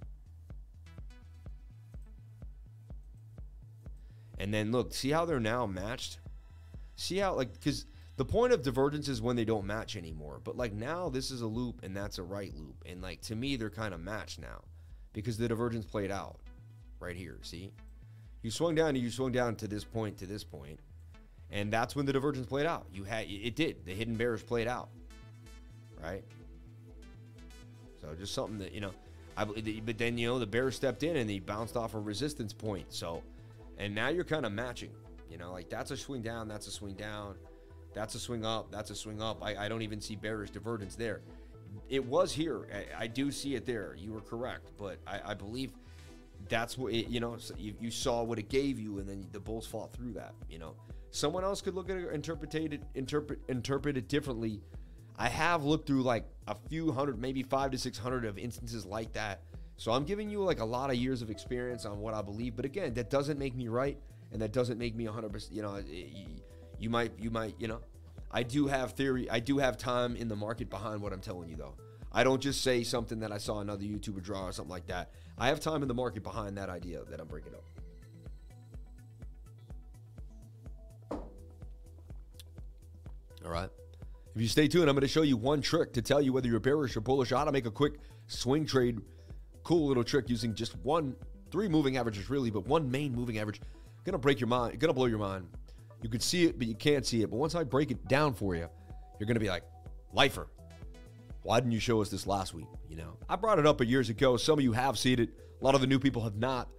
[4.37, 6.19] And then look, see how they're now matched?
[6.95, 7.85] See how, like, because
[8.15, 10.39] the point of divergence is when they don't match anymore.
[10.43, 12.83] But, like, now this is a loop and that's a right loop.
[12.85, 14.61] And, like, to me, they're kind of matched now
[15.13, 16.39] because the divergence played out
[16.99, 17.39] right here.
[17.41, 17.71] See?
[18.41, 20.79] You swung down and you swung down to this point to this point,
[21.51, 22.85] And that's when the divergence played out.
[22.93, 23.85] You had it did.
[23.85, 24.89] The hidden bears played out.
[26.01, 26.23] Right?
[28.01, 28.91] So just something that, you know,
[29.35, 31.99] I believe but then you know the bear stepped in and he bounced off a
[31.99, 32.87] resistance point.
[32.89, 33.23] So
[33.77, 34.91] and now you're kind of matching.
[35.29, 37.35] You know, like that's a swing down, that's a swing down,
[37.93, 39.43] that's a swing up, that's a swing up.
[39.43, 41.21] I, I don't even see bearish divergence there.
[41.87, 42.67] It was here.
[42.73, 43.95] I, I do see it there.
[43.97, 45.71] You were correct, but I, I believe
[46.49, 47.37] that's what it, you know.
[47.57, 50.33] You, you saw what it gave you, and then the Bulls fought through that.
[50.49, 50.75] You know,
[51.11, 54.61] someone else could look at it, interpret it, interpret interpret it differently.
[55.19, 58.85] I have looked through like a few hundred, maybe five to six hundred of instances
[58.85, 59.41] like that.
[59.75, 62.55] So I'm giving you like a lot of years of experience on what I believe.
[62.55, 63.97] But again, that doesn't make me right,
[64.31, 65.51] and that doesn't make me 100%.
[65.51, 65.81] You know,
[66.79, 67.79] you might, you might, you know,
[68.31, 69.29] I do have theory.
[69.29, 71.75] I do have time in the market behind what I'm telling you, though.
[72.11, 75.11] I don't just say something that I saw another YouTuber draw or something like that.
[75.37, 77.63] I have time in the market behind that idea that I'm bringing up.
[83.45, 83.69] All right.
[84.39, 86.47] If you stay tuned, I'm going to show you one trick to tell you whether
[86.47, 87.95] you're bearish or bullish, how to make a quick
[88.27, 89.01] swing trade.
[89.63, 91.13] Cool little trick using just one,
[91.51, 93.59] three moving averages really, but one main moving average.
[94.05, 95.49] Gonna break your mind, gonna blow your mind.
[96.01, 97.29] You can see it, but you can't see it.
[97.29, 98.69] But once I break it down for you,
[99.19, 99.63] you're gonna be like,
[100.13, 100.47] lifer.
[101.43, 102.67] Why didn't you show us this last week?
[102.87, 104.37] You know, I brought it up a years ago.
[104.37, 105.31] Some of you have seen it.
[105.59, 106.69] A lot of the new people have not.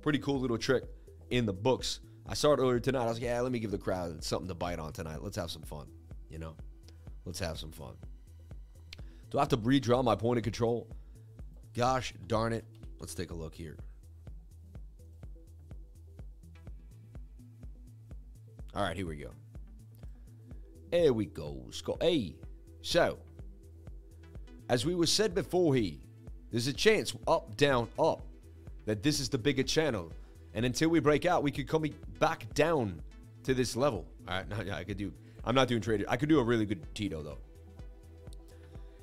[0.00, 0.84] Pretty cool little trick
[1.28, 2.00] in the books.
[2.26, 3.02] I saw it earlier tonight.
[3.02, 5.22] I was like, yeah, let me give the crowd something to bite on tonight.
[5.22, 5.86] Let's have some fun.
[6.30, 6.56] You know,
[7.24, 7.94] let's have some fun.
[9.30, 10.88] Do I have to redraw my point of control?
[11.74, 12.64] Gosh darn it.
[12.98, 13.76] Let's take a look here.
[18.74, 19.30] All right, here we go.
[20.90, 21.98] Here we go, Scott.
[22.00, 22.36] Hey,
[22.82, 23.18] so
[24.68, 26.00] as we were said before, he
[26.50, 28.22] there's a chance up, down, up
[28.86, 30.12] that this is the bigger channel,
[30.54, 31.84] and until we break out, we could come
[32.18, 33.00] back down
[33.44, 34.06] to this level.
[34.28, 35.12] All right, now yeah, I could do.
[35.44, 36.06] I'm not doing trading.
[36.08, 37.38] I could do a really good Tito though.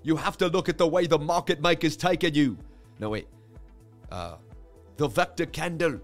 [0.04, 2.58] You have to look at the way the market maker's taking you.
[3.00, 3.28] No wait,
[4.12, 4.36] uh,
[4.98, 6.00] the vector candle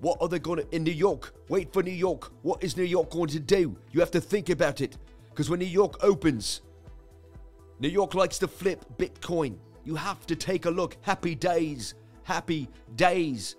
[0.00, 1.34] what are they to in New York?
[1.48, 2.32] Wait for New York.
[2.42, 3.76] What is New York going to do?
[3.92, 4.96] You have to think about it.
[5.28, 6.62] Because when New York opens,
[7.78, 9.56] New York likes to flip Bitcoin.
[9.84, 10.96] You have to take a look.
[11.02, 11.94] Happy days.
[12.24, 13.56] Happy days.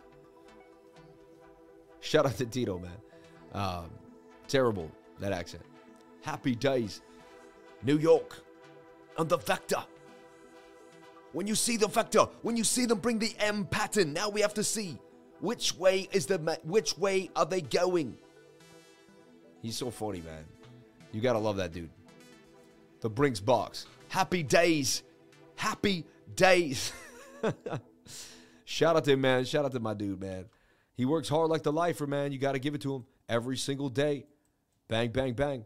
[2.00, 2.92] Shout out to Tito, man.
[3.54, 3.92] Um,
[4.48, 5.64] terrible, that accent.
[6.22, 7.02] Happy days.
[7.84, 8.44] New York.
[9.18, 9.84] And the vector.
[11.34, 14.42] When you see the vector, when you see them bring the M pattern, now we
[14.42, 14.98] have to see
[15.40, 18.18] which way is the which way are they going?
[19.62, 20.46] He's so funny, man.
[21.12, 21.90] You gotta love that dude.
[23.02, 23.86] The Brinks box.
[24.10, 25.04] Happy days.
[25.56, 26.06] Happy
[26.36, 26.92] days.
[28.66, 29.46] Shout out to him, man.
[29.46, 30.46] Shout out to my dude, man.
[30.96, 32.32] He works hard like the lifer, man.
[32.32, 33.06] You gotta give it to him.
[33.28, 34.26] every single day.
[34.88, 35.66] Bang, bang, bang.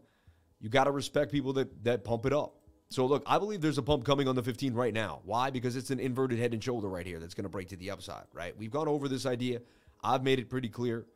[0.66, 2.56] You got to respect people that, that pump it up.
[2.88, 5.20] So, look, I believe there's a pump coming on the 15 right now.
[5.24, 5.48] Why?
[5.48, 7.92] Because it's an inverted head and shoulder right here that's going to break to the
[7.92, 8.52] upside, right?
[8.58, 9.60] We've gone over this idea.
[10.02, 11.06] I've made it pretty clear.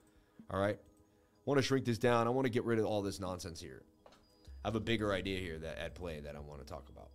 [0.53, 0.77] All right.
[0.77, 2.29] I want to shrink this down.
[2.29, 3.83] I want to get rid of all this nonsense here.
[4.65, 7.09] I have a bigger idea here that at play that I want to talk about.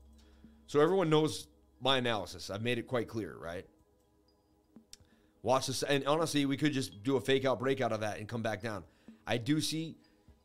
[0.67, 1.47] So everyone knows
[1.79, 2.49] my analysis.
[2.49, 3.65] I've made it quite clear, right?
[5.41, 8.27] Watch this, and honestly, we could just do a fake out breakout of that and
[8.27, 8.83] come back down.
[9.25, 9.95] I do see,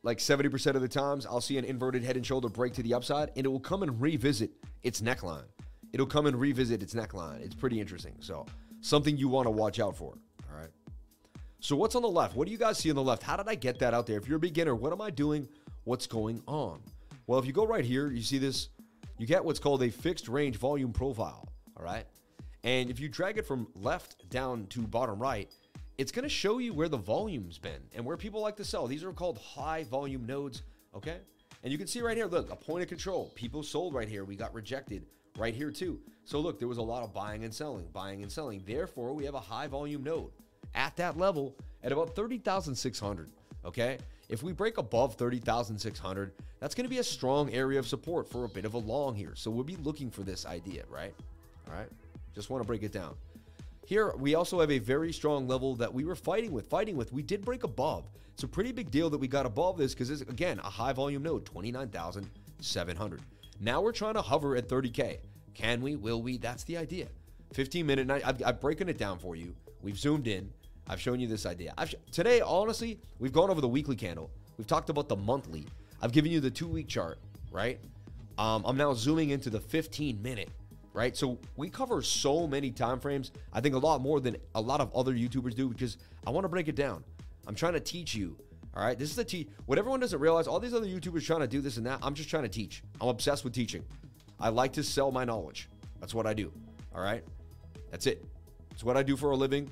[0.03, 2.95] like 70% of the times, I'll see an inverted head and shoulder break to the
[2.95, 4.51] upside, and it will come and revisit
[4.83, 5.45] its neckline.
[5.93, 7.43] It'll come and revisit its neckline.
[7.43, 8.15] It's pretty interesting.
[8.21, 8.47] So,
[8.81, 10.15] something you want to watch out for.
[10.51, 10.71] All right.
[11.61, 12.35] So, what's on the left?
[12.35, 13.23] What do you guys see on the left?
[13.23, 14.17] How did I get that out there?
[14.17, 15.49] If you're a beginner, what am I doing?
[15.85, 16.81] What's going on?
[17.27, 18.69] Well, if you go right here, you see this,
[19.19, 21.47] you get what's called a fixed range volume profile.
[21.77, 22.07] All right.
[22.65, 25.51] And if you drag it from left down to bottom right,
[26.01, 28.87] it's going to show you where the volume's been and where people like to sell.
[28.87, 30.63] These are called high volume nodes,
[30.97, 31.19] okay?
[31.63, 33.31] And you can see right here, look, a point of control.
[33.35, 34.25] People sold right here.
[34.25, 35.05] We got rejected
[35.37, 36.01] right here too.
[36.25, 38.63] So look, there was a lot of buying and selling, buying and selling.
[38.65, 40.31] Therefore, we have a high volume node
[40.75, 43.31] at that level at about 30,600,
[43.67, 43.99] okay?
[44.31, 48.45] If we break above 30,600, that's going to be a strong area of support for
[48.45, 49.33] a bit of a long here.
[49.35, 51.13] So we'll be looking for this idea, right?
[51.69, 51.91] All right.
[52.35, 53.17] Just want to break it down.
[53.91, 56.67] Here, we also have a very strong level that we were fighting with.
[56.67, 58.09] Fighting with, we did break above.
[58.35, 60.93] It's a pretty big deal that we got above this because it's, again, a high
[60.93, 63.21] volume node, 29,700.
[63.59, 65.19] Now we're trying to hover at 30K.
[65.55, 65.97] Can we?
[65.97, 66.37] Will we?
[66.37, 67.09] That's the idea.
[67.53, 68.23] 15 minute night.
[68.25, 69.57] I've, I've broken it down for you.
[69.83, 70.53] We've zoomed in.
[70.89, 71.75] I've shown you this idea.
[71.85, 74.31] Sh- today, honestly, we've gone over the weekly candle.
[74.57, 75.67] We've talked about the monthly.
[76.01, 77.19] I've given you the two week chart,
[77.51, 77.81] right?
[78.39, 80.51] Um, I'm now zooming into the 15 minute
[80.93, 81.17] right?
[81.17, 83.33] So we cover so many time frames.
[83.53, 86.45] I think a lot more than a lot of other YouTubers do because I want
[86.45, 87.05] to break it down.
[87.47, 88.37] I'm trying to teach you.
[88.75, 89.49] All right, this is the teach.
[89.67, 91.99] What everyone doesn't realize, all these other YouTubers trying to do this and that.
[92.03, 92.85] I'm just trying to teach.
[93.01, 93.85] I'm obsessed with teaching.
[94.39, 95.69] I like to sell my knowledge.
[95.99, 96.53] That's what I do.
[96.95, 97.25] All right,
[97.91, 98.25] that's it.
[98.71, 99.69] It's what I do for a living.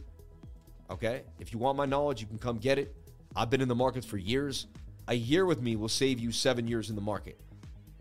[0.91, 2.95] Okay, if you want my knowledge, you can come get it.
[3.37, 4.66] I've been in the markets for years.
[5.07, 7.39] A year with me will save you seven years in the market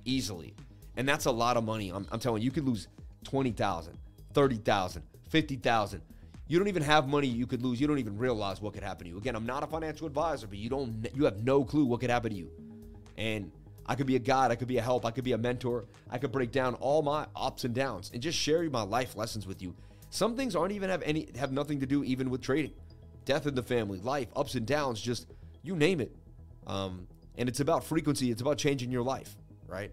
[0.04, 0.56] easily.
[0.96, 1.90] And that's a lot of money.
[1.90, 2.88] I'm, I'm telling you, you could lose
[3.28, 3.98] 20,000,
[4.34, 6.02] 30,000, 50,000.
[6.48, 7.82] You don't even have money you could lose.
[7.82, 9.18] You don't even realize what could happen to you.
[9.18, 12.10] Again, I'm not a financial advisor, but you don't you have no clue what could
[12.10, 12.50] happen to you.
[13.18, 13.52] And
[13.86, 15.84] I could be a guide, I could be a help, I could be a mentor.
[16.10, 19.46] I could break down all my ups and downs and just share my life lessons
[19.46, 19.76] with you.
[20.10, 22.72] Some things aren't even have any have nothing to do even with trading.
[23.26, 25.28] Death in the family, life, ups and downs, just
[25.64, 26.16] you name it.
[26.66, 27.08] Um,
[27.38, 29.36] and it's about frequency, it's about changing your life,
[29.68, 29.92] right?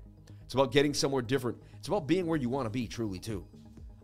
[0.54, 1.58] It's about getting somewhere different.
[1.80, 3.44] It's about being where you want to be, truly, too.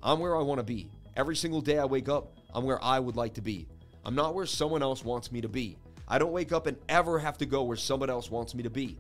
[0.03, 0.91] I'm where I want to be.
[1.15, 3.69] Every single day I wake up, I'm where I would like to be.
[4.05, 5.77] I'm not where someone else wants me to be.
[6.09, 8.69] I don't wake up and ever have to go where someone else wants me to
[8.69, 8.99] be.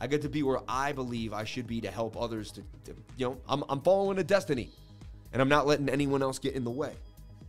[0.00, 2.96] I get to be where I believe I should be to help others to, to
[3.16, 4.70] you know, I'm, I'm following a destiny
[5.32, 6.94] and I'm not letting anyone else get in the way.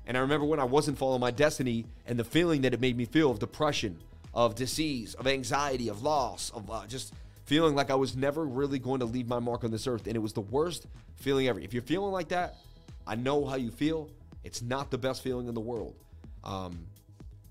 [0.06, 2.96] And I remember when I wasn't following my destiny and the feeling that it made
[2.96, 3.98] me feel of depression,
[4.36, 7.16] of disease, of anxiety, of loss, of uh, just
[7.52, 10.08] feeling like I was never really going to leave my mark on this earth.
[10.08, 10.88] And it was the worst
[11.18, 11.60] feeling ever.
[11.60, 12.56] If you're feeling like that,
[13.06, 14.10] I know how you feel.
[14.46, 15.94] It's not the best feeling in the world.
[16.46, 16.80] Um,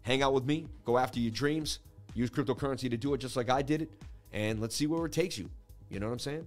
[0.00, 1.80] hang out with me, go after your dreams,
[2.14, 3.90] use cryptocurrency to do it just like I did it,
[4.32, 5.50] and let's see where it takes you.
[5.90, 6.46] You know what I'm saying?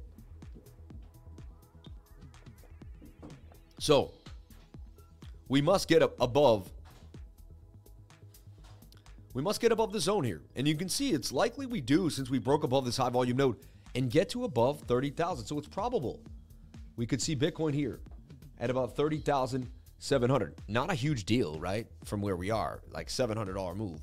[3.77, 4.13] So,
[5.47, 6.71] we must get above
[9.33, 10.41] we must get above the zone here.
[10.55, 13.37] And you can see it's likely we do since we broke above this high volume
[13.37, 13.57] node
[13.95, 15.45] and get to above 30,000.
[15.45, 16.21] So it's probable
[16.95, 17.99] we could see Bitcoin here
[18.59, 20.55] at about 30,700.
[20.67, 21.87] Not a huge deal, right?
[22.05, 23.99] From where we are, like $700 move.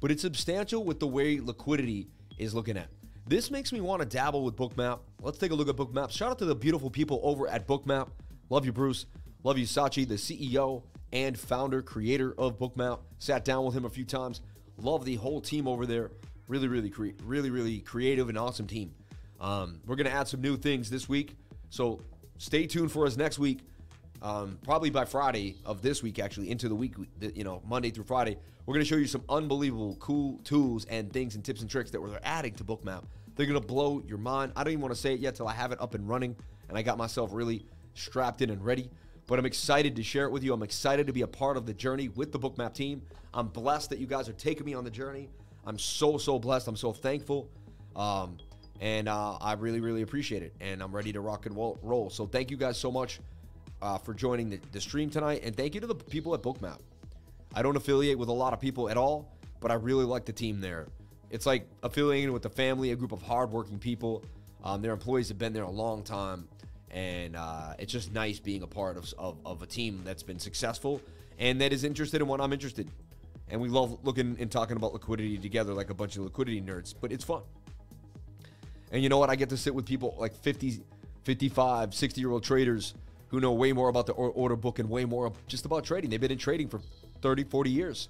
[0.00, 2.08] But it's substantial with the way liquidity
[2.38, 2.88] is looking at.
[3.26, 4.98] This makes me want to dabble with Bookmap.
[5.20, 6.10] Let's take a look at Bookmap.
[6.10, 8.08] Shout out to the beautiful people over at Bookmap.
[8.50, 9.06] Love you, Bruce.
[9.44, 13.00] Love you, Sachi, the CEO and founder, creator of Bookmap.
[13.18, 14.40] Sat down with him a few times
[14.82, 16.10] Love the whole team over there.
[16.48, 18.92] Really, really, cre- really, really creative and awesome team.
[19.40, 21.36] Um, we're gonna add some new things this week,
[21.70, 22.00] so
[22.38, 23.60] stay tuned for us next week.
[24.20, 26.94] Um, probably by Friday of this week, actually into the week,
[27.34, 31.36] you know, Monday through Friday, we're gonna show you some unbelievable, cool tools and things
[31.36, 33.04] and tips and tricks that we're adding to Bookmap.
[33.36, 34.52] They're gonna blow your mind.
[34.56, 36.36] I don't even want to say it yet till I have it up and running
[36.68, 37.64] and I got myself really
[37.94, 38.90] strapped in and ready
[39.26, 40.52] but I'm excited to share it with you.
[40.52, 43.02] I'm excited to be a part of the journey with the Bookmap team.
[43.34, 45.28] I'm blessed that you guys are taking me on the journey.
[45.64, 46.68] I'm so, so blessed.
[46.68, 47.48] I'm so thankful.
[47.94, 48.38] Um,
[48.80, 50.54] and uh, I really, really appreciate it.
[50.60, 52.10] And I'm ready to rock and roll.
[52.10, 53.20] So thank you guys so much
[53.80, 55.42] uh, for joining the, the stream tonight.
[55.44, 56.78] And thank you to the people at Bookmap.
[57.54, 60.32] I don't affiliate with a lot of people at all, but I really like the
[60.32, 60.88] team there.
[61.30, 64.24] It's like affiliating with the family, a group of hardworking people.
[64.64, 66.48] Um, their employees have been there a long time,
[66.92, 70.38] and uh, it's just nice being a part of, of, of a team that's been
[70.38, 71.00] successful
[71.38, 72.88] and that is interested in what I'm interested.
[73.48, 76.94] And we love looking and talking about liquidity together like a bunch of liquidity nerds,
[76.98, 77.42] but it's fun.
[78.90, 79.30] And you know what?
[79.30, 80.80] I get to sit with people like 50,
[81.24, 82.94] 55, 60 year old traders
[83.28, 86.10] who know way more about the order book and way more just about trading.
[86.10, 86.80] They've been in trading for
[87.22, 88.08] 30, 40 years.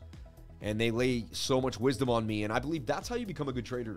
[0.60, 2.44] And they lay so much wisdom on me.
[2.44, 3.96] And I believe that's how you become a good trader.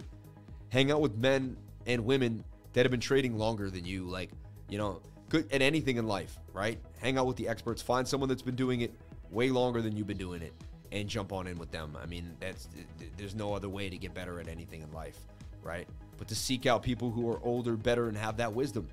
[0.69, 4.05] Hang out with men and women that have been trading longer than you.
[4.05, 4.31] Like,
[4.69, 6.79] you know, good at anything in life, right?
[6.99, 7.81] Hang out with the experts.
[7.81, 8.93] Find someone that's been doing it
[9.31, 10.53] way longer than you've been doing it
[10.91, 11.97] and jump on in with them.
[12.01, 12.69] I mean, that's
[13.17, 15.17] there's no other way to get better at anything in life,
[15.63, 15.87] right?
[16.17, 18.87] But to seek out people who are older, better, and have that wisdom.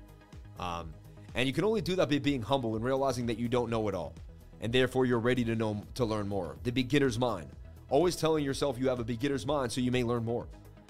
[0.59, 0.93] Um,
[1.35, 3.87] and you can only do that by being humble and realizing that you don't know
[3.87, 4.13] it all,
[4.61, 6.57] and therefore you're ready to know to learn more.
[6.63, 7.49] The beginner's mind.
[7.89, 10.47] Always telling yourself you have a beginner's mind so you may learn more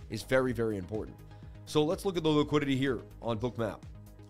[0.10, 1.18] is very, very important.
[1.66, 3.80] So let's look at the liquidity here on Bookmap.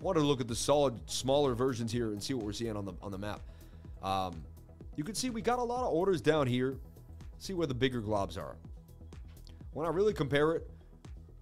[0.04, 2.76] I wanted to look at the solid, smaller versions here and see what we're seeing
[2.76, 3.40] on the on the map.
[4.02, 4.44] Um,
[4.98, 6.76] you can see we got a lot of orders down here.
[7.38, 8.58] See where the bigger globs are.
[9.72, 10.70] When I really compare it,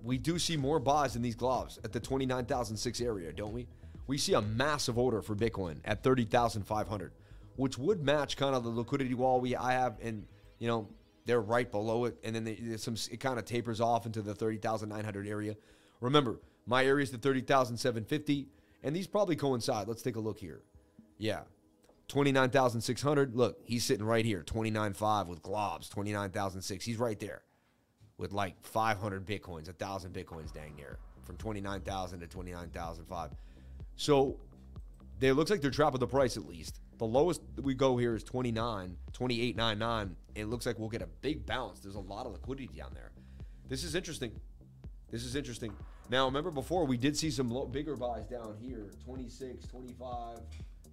[0.04, 3.66] we do see more buys in these globs at the 29,006 area, don't we?
[4.06, 7.14] We see a massive order for Bitcoin at 30,500,
[7.56, 10.24] which would match kind of the liquidity wall we I have, and
[10.60, 10.88] you know
[11.26, 14.36] they're right below it, and then they, some it kind of tapers off into the
[14.36, 15.56] 30,900 area.
[16.00, 16.40] Remember,
[16.72, 18.48] my area is the 30,750,
[18.82, 19.90] and these probably coincide.
[19.90, 20.62] Let's take a look here.
[21.18, 21.42] Yeah,
[22.08, 23.36] 29,600.
[23.36, 26.86] Look, he's sitting right here, 29.5 with globs, 29,006.
[26.86, 27.42] He's right there
[28.18, 33.32] with like 500 bitcoins, 1,000 bitcoins dang near from 29,000 to 29,005.
[33.98, 34.40] So
[35.20, 36.80] it looks like they're trapping the price at least.
[37.00, 40.12] The lowest we go here is 29, 28.99.
[40.36, 41.82] It looks like we'll get a big bounce.
[41.82, 43.12] There's a lot of liquidity down there.
[43.68, 44.32] This is interesting.
[45.10, 45.74] This is interesting.
[46.12, 50.40] Now, remember before we did see some low, bigger buys down here 26, 25,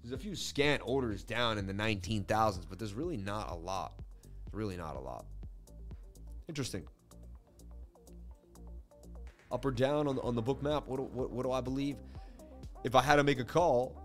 [0.00, 3.94] there's a few scant orders down in the 19,000s, but there's really not a lot.
[4.52, 5.26] Really not a lot.
[6.48, 6.86] Interesting.
[9.50, 10.86] Up or down on the, on the Bookmap?
[10.86, 11.96] What, what, what do I believe?
[12.84, 14.00] If I had to make a call,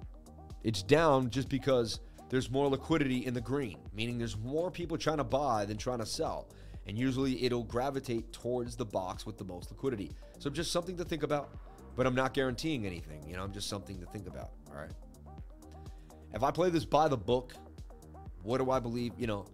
[0.63, 1.99] it's down just because
[2.31, 5.99] there's more liquidity in the green, meaning there's more people trying to buy than trying
[5.99, 6.47] to sell.
[6.87, 10.11] And usually it'll gravitate towards the box with the most liquidity.
[10.39, 11.57] So just something to think about,
[11.95, 13.23] but I'm not guaranteeing anything.
[13.27, 14.51] You know, I'm just something to think about.
[14.69, 14.91] All right.
[16.33, 17.53] If I play this by the book,
[18.41, 19.13] what do I believe?
[19.17, 19.45] You know,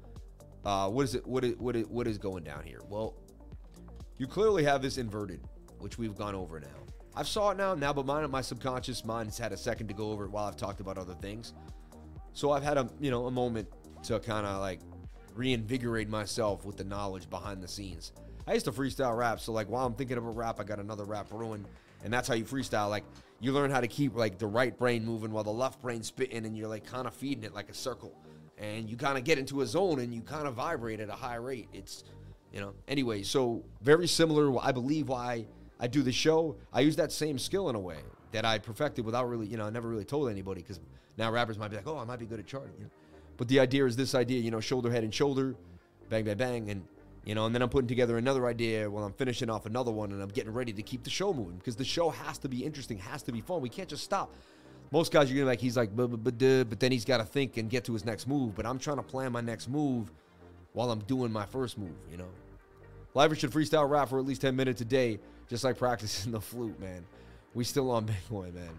[0.65, 1.25] uh, what is it?
[1.27, 2.82] What is what is what is going down here?
[2.89, 3.15] Well,
[4.17, 5.41] you clearly have this inverted,
[5.80, 6.67] which we've gone over now.
[7.15, 9.93] I've saw it now, now, but my my subconscious mind has had a second to
[9.93, 11.53] go over it while I've talked about other things.
[12.34, 13.67] So I've had a you know a moment
[14.03, 14.80] to kind of like
[15.36, 18.11] reinvigorate myself with the knowledge behind the scenes.
[18.47, 20.80] I used to freestyle rap, so like while I'm thinking of a rap, I got
[20.80, 21.65] another rap brewing,
[22.03, 22.89] and that's how you freestyle.
[22.89, 23.03] Like
[23.39, 26.45] you learn how to keep like the right brain moving while the left brain spitting,
[26.45, 28.13] and you're like kind of feeding it like a circle,
[28.57, 31.13] and you kind of get into a zone and you kind of vibrate at a
[31.13, 31.69] high rate.
[31.73, 32.03] It's
[32.51, 34.59] you know anyway, so very similar.
[34.59, 35.45] I believe why
[35.80, 36.57] I do the show.
[36.73, 37.99] I use that same skill in a way
[38.32, 40.80] that I perfected without really you know I never really told anybody because
[41.17, 42.89] now rappers might be like oh I might be good at charting, you know?
[43.40, 45.56] But the idea is this idea you know shoulder head and shoulder,
[46.10, 46.84] bang bang bang and
[47.26, 50.12] you know, and then I'm putting together another idea while I'm finishing off another one
[50.12, 52.66] and I'm getting ready to keep the show moving because the show has to be
[52.66, 53.62] interesting, has to be fun.
[53.62, 54.34] We can't just stop.
[54.92, 57.86] Most guys, you're gonna like, he's like, but then he's got to think and get
[57.86, 58.56] to his next move.
[58.56, 60.12] But I'm trying to plan my next move
[60.74, 62.30] while I'm doing my first move, you know?
[63.14, 66.42] Lifer should freestyle rap for at least 10 minutes a day, just like practicing the
[66.42, 67.06] flute, man.
[67.54, 68.72] We still on Bitcoin, man.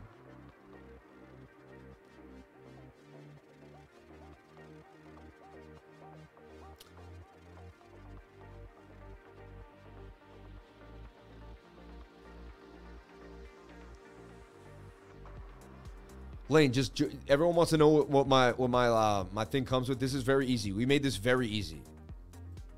[16.51, 20.01] Lane, just everyone wants to know what my what my uh, my thing comes with.
[20.01, 20.72] This is very easy.
[20.72, 21.80] We made this very easy.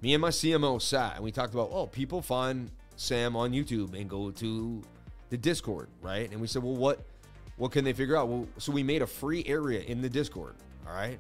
[0.03, 3.99] Me and my CMO sat and we talked about oh people find Sam on YouTube
[3.99, 4.83] and go to
[5.31, 7.01] the Discord right, and we said well what
[7.57, 8.29] what can they figure out?
[8.29, 10.55] Well, so we made a free area in the Discord.
[10.87, 11.19] All right,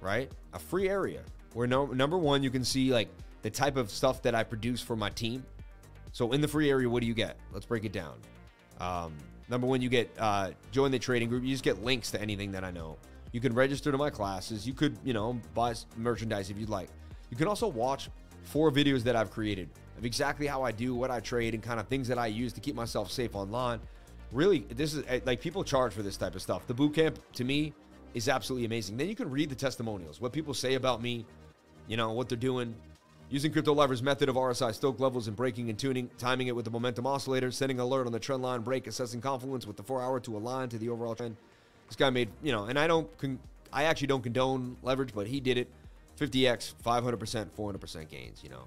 [0.00, 1.20] right, a free area
[1.52, 3.08] where no, number one you can see like
[3.42, 5.44] the type of stuff that I produce for my team.
[6.12, 7.36] So in the free area, what do you get?
[7.52, 8.14] Let's break it down.
[8.80, 9.12] Um,
[9.48, 11.44] Number one, you get uh, join the trading group.
[11.44, 12.98] You just get links to anything that I know.
[13.32, 14.66] You can register to my classes.
[14.66, 16.88] You could, you know, buy merchandise if you'd like.
[17.30, 18.08] You can also watch
[18.42, 19.68] four videos that I've created
[19.98, 22.52] of exactly how I do, what I trade, and kind of things that I use
[22.54, 23.80] to keep myself safe online.
[24.32, 26.66] Really, this is eh, like people charge for this type of stuff.
[26.66, 27.72] The boot camp to me
[28.14, 28.96] is absolutely amazing.
[28.96, 31.24] Then you can read the testimonials, what people say about me,
[31.86, 32.74] you know, what they're doing.
[33.28, 36.64] Using Crypto Lifer's method of RSI stoch levels and breaking and tuning, timing it with
[36.64, 40.00] the momentum oscillator, sending alert on the trend line break, assessing confluence with the four
[40.00, 41.36] hour to align to the overall trend.
[41.88, 43.40] This guy made, you know, and I don't, con-
[43.72, 45.68] I actually don't condone leverage, but he did it.
[46.20, 48.62] 50x, 500%, 400% gains, you know.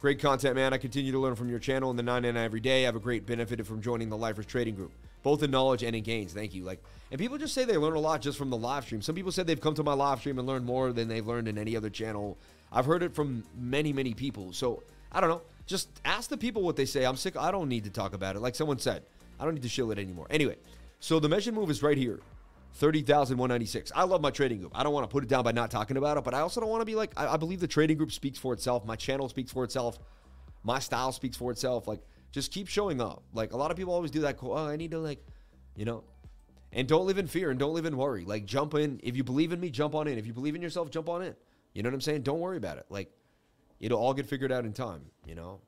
[0.00, 0.72] Great content, man.
[0.72, 2.82] I continue to learn from your channel and the 99 every day.
[2.82, 5.96] I have a great benefit from joining the Lifers Trading Group, both in knowledge and
[5.96, 6.32] in gains.
[6.32, 6.62] Thank you.
[6.64, 9.02] Like, and people just say they learn a lot just from the live stream.
[9.02, 11.48] Some people said they've come to my live stream and learned more than they've learned
[11.48, 12.38] in any other channel.
[12.72, 14.52] I've heard it from many, many people.
[14.52, 15.42] So I don't know.
[15.66, 17.04] Just ask the people what they say.
[17.04, 17.36] I'm sick.
[17.36, 18.40] I don't need to talk about it.
[18.40, 19.02] Like someone said,
[19.40, 20.26] I don't need to shill it anymore.
[20.30, 20.56] Anyway,
[21.00, 22.20] so the measured move is right here.
[22.74, 23.90] 30,196.
[23.94, 24.72] I love my trading group.
[24.74, 26.60] I don't want to put it down by not talking about it, but I also
[26.60, 28.84] don't want to be like, I, I, believe the trading group speaks for itself.
[28.84, 29.98] My channel speaks for itself.
[30.62, 31.88] My style speaks for itself.
[31.88, 32.00] Like,
[32.32, 33.22] just keep showing up.
[33.32, 34.36] Like, a lot of people always do that.
[34.42, 35.24] Oh, I need to, like,
[35.74, 36.04] you know,
[36.70, 38.26] and don't live in fear and don't live in worry.
[38.26, 39.00] Like, jump in.
[39.02, 40.18] If you believe in me, jump on in.
[40.18, 41.34] If you believe in yourself, jump on in.
[41.76, 42.22] You know what I'm saying?
[42.22, 42.86] Don't worry about it.
[42.88, 43.10] Like,
[43.80, 45.60] it'll all get figured out in time, you know?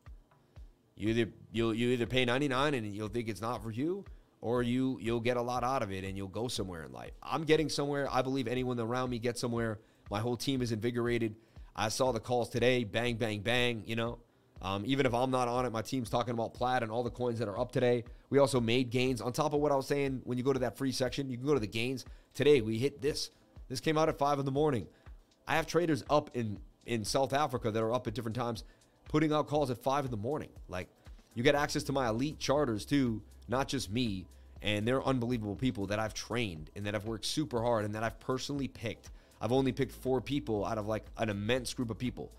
[0.96, 4.06] You either you'll you either pay 99 and you'll think it's not for you,
[4.40, 7.10] or you you'll get a lot out of it and you'll go somewhere in life.
[7.22, 8.08] I'm getting somewhere.
[8.10, 9.80] I believe anyone around me gets somewhere.
[10.10, 11.36] My whole team is invigorated.
[11.76, 13.82] I saw the calls today, bang, bang, bang.
[13.86, 14.18] You know,
[14.62, 17.10] um, even if I'm not on it, my team's talking about plaid and all the
[17.10, 18.02] coins that are up today.
[18.30, 20.22] We also made gains on top of what I was saying.
[20.24, 22.06] When you go to that free section, you can go to the gains.
[22.32, 23.30] Today we hit this.
[23.68, 24.86] This came out at five in the morning.
[25.48, 28.64] I have traders up in in South Africa that are up at different times,
[29.08, 30.50] putting out calls at five in the morning.
[30.68, 30.88] Like
[31.34, 34.26] you get access to my elite charters too not just me,
[34.62, 38.02] and they're unbelievable people that I've trained and that I've worked super hard and that
[38.02, 39.10] I've personally picked.
[39.40, 42.30] I've only picked four people out of like an immense group of people.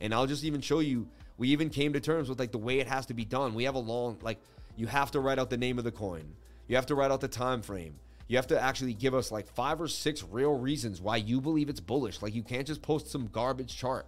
[0.00, 1.08] And I'll just even show you,
[1.38, 3.54] we even came to terms with like the way it has to be done.
[3.54, 4.38] We have a long, like,
[4.76, 6.24] you have to write out the name of the coin.
[6.68, 7.94] You have to write out the time frame.
[8.28, 11.68] You have to actually give us like five or six real reasons why you believe
[11.68, 12.22] it's bullish.
[12.22, 14.06] Like you can't just post some garbage chart,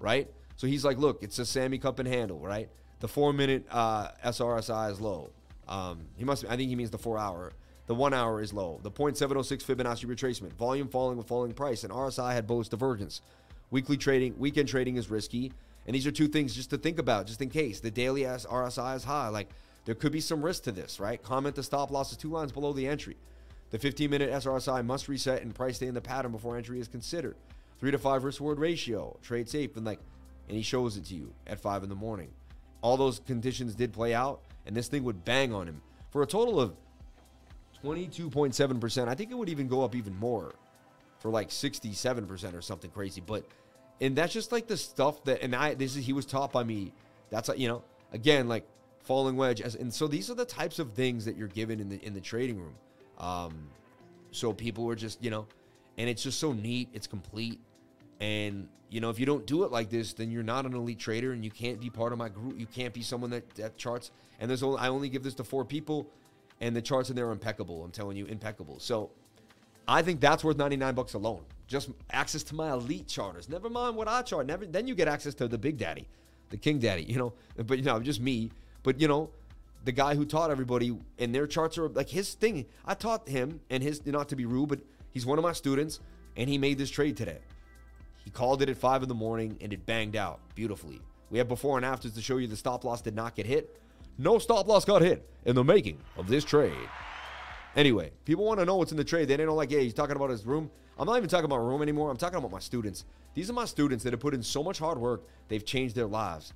[0.00, 0.28] right?
[0.56, 2.68] So he's like, look, it's a Sammy Cup and handle, right?
[3.00, 5.30] The four minute uh, SRSI is low.
[5.68, 6.44] Um, he must.
[6.46, 7.52] I think he means the four hour.
[7.86, 8.78] The one hour is low.
[8.82, 10.52] The 0.706 Fibonacci retracement.
[10.52, 11.82] Volume falling with falling price.
[11.82, 13.20] And RSI had bullish divergence.
[13.70, 15.52] Weekly trading, weekend trading is risky.
[15.86, 17.80] And these are two things just to think about, just in case.
[17.80, 19.28] The daily RSI is high.
[19.28, 19.48] Like
[19.84, 21.20] there could be some risk to this, right?
[21.22, 23.16] Comment the stop loss is two lines below the entry.
[23.72, 26.88] The 15 minute SRSI must reset and price stay in the pattern before entry is
[26.88, 27.36] considered.
[27.80, 29.18] Three to five risk reward ratio.
[29.22, 29.76] Trade safe.
[29.76, 29.98] And like,
[30.46, 32.30] and he shows it to you at five in the morning.
[32.82, 36.26] All those conditions did play out and this thing would bang on him for a
[36.26, 36.76] total of
[37.82, 39.08] 22.7%.
[39.08, 40.52] I think it would even go up even more
[41.18, 43.22] for like 67% or something crazy.
[43.24, 43.44] But
[44.02, 46.62] and that's just like the stuff that and I this is he was taught by
[46.62, 46.92] me.
[47.30, 48.66] That's you know, again, like
[49.00, 51.88] falling wedge as and so these are the types of things that you're given in
[51.88, 52.74] the in the trading room.
[53.22, 53.68] Um
[54.32, 55.46] so people are just, you know,
[55.98, 57.60] and it's just so neat, it's complete.
[58.20, 60.98] And you know, if you don't do it like this, then you're not an elite
[60.98, 62.58] trader, and you can't be part of my group.
[62.58, 64.10] You can't be someone that, that charts.
[64.38, 66.06] And there's only I only give this to four people,
[66.60, 67.82] and the charts in there are impeccable.
[67.84, 68.78] I'm telling you, impeccable.
[68.80, 69.10] So
[69.88, 71.42] I think that's worth 99 bucks alone.
[71.66, 73.48] Just access to my elite charters.
[73.48, 74.46] Never mind what I chart.
[74.46, 76.06] Never then you get access to the big daddy,
[76.50, 77.04] the king daddy.
[77.04, 78.50] You know, but you know, just me.
[78.82, 79.30] But you know,
[79.84, 82.66] the guy who taught everybody, and their charts are like his thing.
[82.84, 84.80] I taught him, and his not to be rude, but
[85.10, 86.00] he's one of my students,
[86.36, 87.40] and he made this trade today.
[88.24, 91.00] He called it at 5 in the morning and it banged out beautifully.
[91.30, 93.80] We have before and afters to show you the stop loss did not get hit.
[94.18, 96.72] No stop loss got hit in the making of this trade.
[97.74, 99.28] Anyway, people want to know what's in the trade.
[99.28, 100.70] They don't like, hey, he's talking about his room.
[100.98, 102.10] I'm not even talking about room anymore.
[102.10, 103.06] I'm talking about my students.
[103.34, 105.22] These are my students that have put in so much hard work.
[105.48, 106.52] They've changed their lives.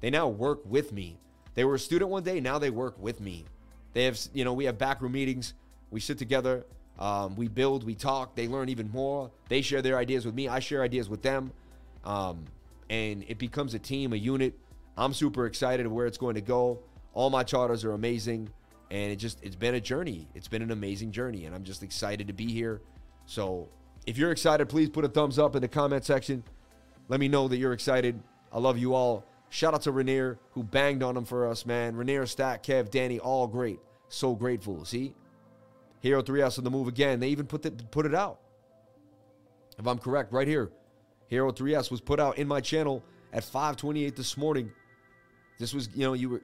[0.00, 1.18] They now work with me.
[1.58, 2.38] They were a student one day.
[2.38, 3.44] Now they work with me.
[3.92, 5.54] They have, you know, we have backroom meetings.
[5.90, 6.64] We sit together.
[7.00, 9.32] Um, we build, we talk, they learn even more.
[9.48, 11.50] They share their ideas with me, I share ideas with them.
[12.04, 12.44] Um,
[12.88, 14.54] and it becomes a team, a unit.
[14.96, 16.78] I'm super excited of where it's going to go.
[17.12, 18.50] All my charters are amazing.
[18.92, 20.28] And it just, it's been a journey.
[20.36, 21.46] It's been an amazing journey.
[21.46, 22.82] And I'm just excited to be here.
[23.26, 23.68] So
[24.06, 26.44] if you're excited, please put a thumbs up in the comment section.
[27.08, 28.22] Let me know that you're excited.
[28.52, 29.24] I love you all.
[29.50, 31.96] Shout out to Rainier who banged on them for us, man.
[31.96, 33.80] Rainier, Stack, Kev, Danny, all great.
[34.08, 34.84] So grateful.
[34.84, 35.14] See?
[36.00, 37.20] Hero 3S on the move again.
[37.20, 38.40] They even put the, put it out.
[39.78, 40.70] If I'm correct, right here.
[41.28, 44.70] Hero 3S was put out in my channel at 528 this morning.
[45.58, 46.42] This was, you know, you were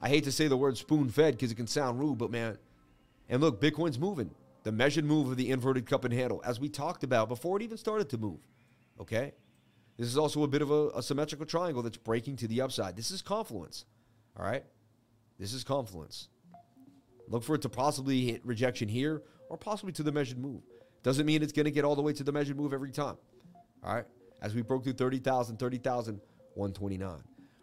[0.00, 2.58] I hate to say the word spoon fed because it can sound rude, but man,
[3.28, 4.30] and look, Bitcoin's moving.
[4.62, 7.62] The measured move of the inverted cup and handle, as we talked about before it
[7.62, 8.40] even started to move.
[9.00, 9.32] Okay?
[9.96, 12.96] This is also a bit of a, a symmetrical triangle that's breaking to the upside.
[12.96, 13.86] This is confluence.
[14.38, 14.64] All right?
[15.38, 16.28] This is confluence.
[17.28, 20.62] Look for it to possibly hit rejection here or possibly to the measured move.
[21.02, 23.16] Doesn't mean it's going to get all the way to the measured move every time.
[23.82, 24.04] All right.
[24.42, 27.16] as we broke through 30,000, 30,129.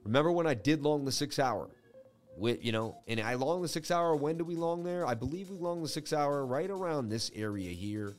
[0.04, 1.70] Remember when I did long the six hour?
[2.36, 4.16] With, you know, and I long the six hour.
[4.16, 5.06] When do we long there?
[5.06, 8.16] I believe we long the six hour right around this area here.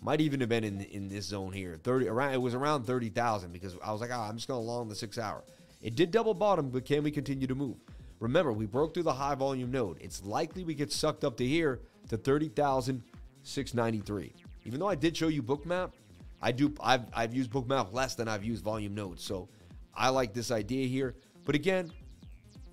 [0.00, 1.78] Might even have been in in this zone here.
[1.82, 4.88] 30 around it was around 30,000 because I was like, oh, I'm just gonna long
[4.88, 5.42] the six hour.
[5.82, 7.76] It did double bottom, but can we continue to move?
[8.20, 9.98] Remember, we broke through the high volume node.
[10.00, 14.32] It's likely we get sucked up to here to 30,693.
[14.64, 15.92] Even though I did show you bookmap,
[16.40, 19.24] I do I've I've used bookmap less than I've used volume nodes.
[19.24, 19.48] So
[19.94, 21.14] I like this idea here.
[21.44, 21.92] But again,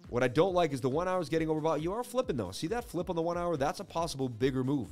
[0.09, 1.81] what I don't like is the one hour is getting overbought.
[1.81, 2.51] You are flipping though.
[2.51, 3.57] See that flip on the one hour?
[3.57, 4.89] That's a possible bigger move.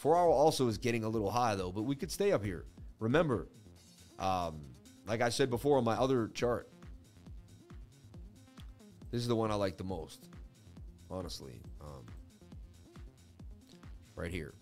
[0.00, 2.64] Four hour also is getting a little high though, but we could stay up here.
[3.00, 3.48] Remember,
[4.18, 4.62] um,
[5.06, 6.70] like I said before on my other chart,
[9.10, 10.30] this is the one I like the most,
[11.10, 11.60] honestly.
[11.82, 12.06] Um,
[14.14, 14.54] right here.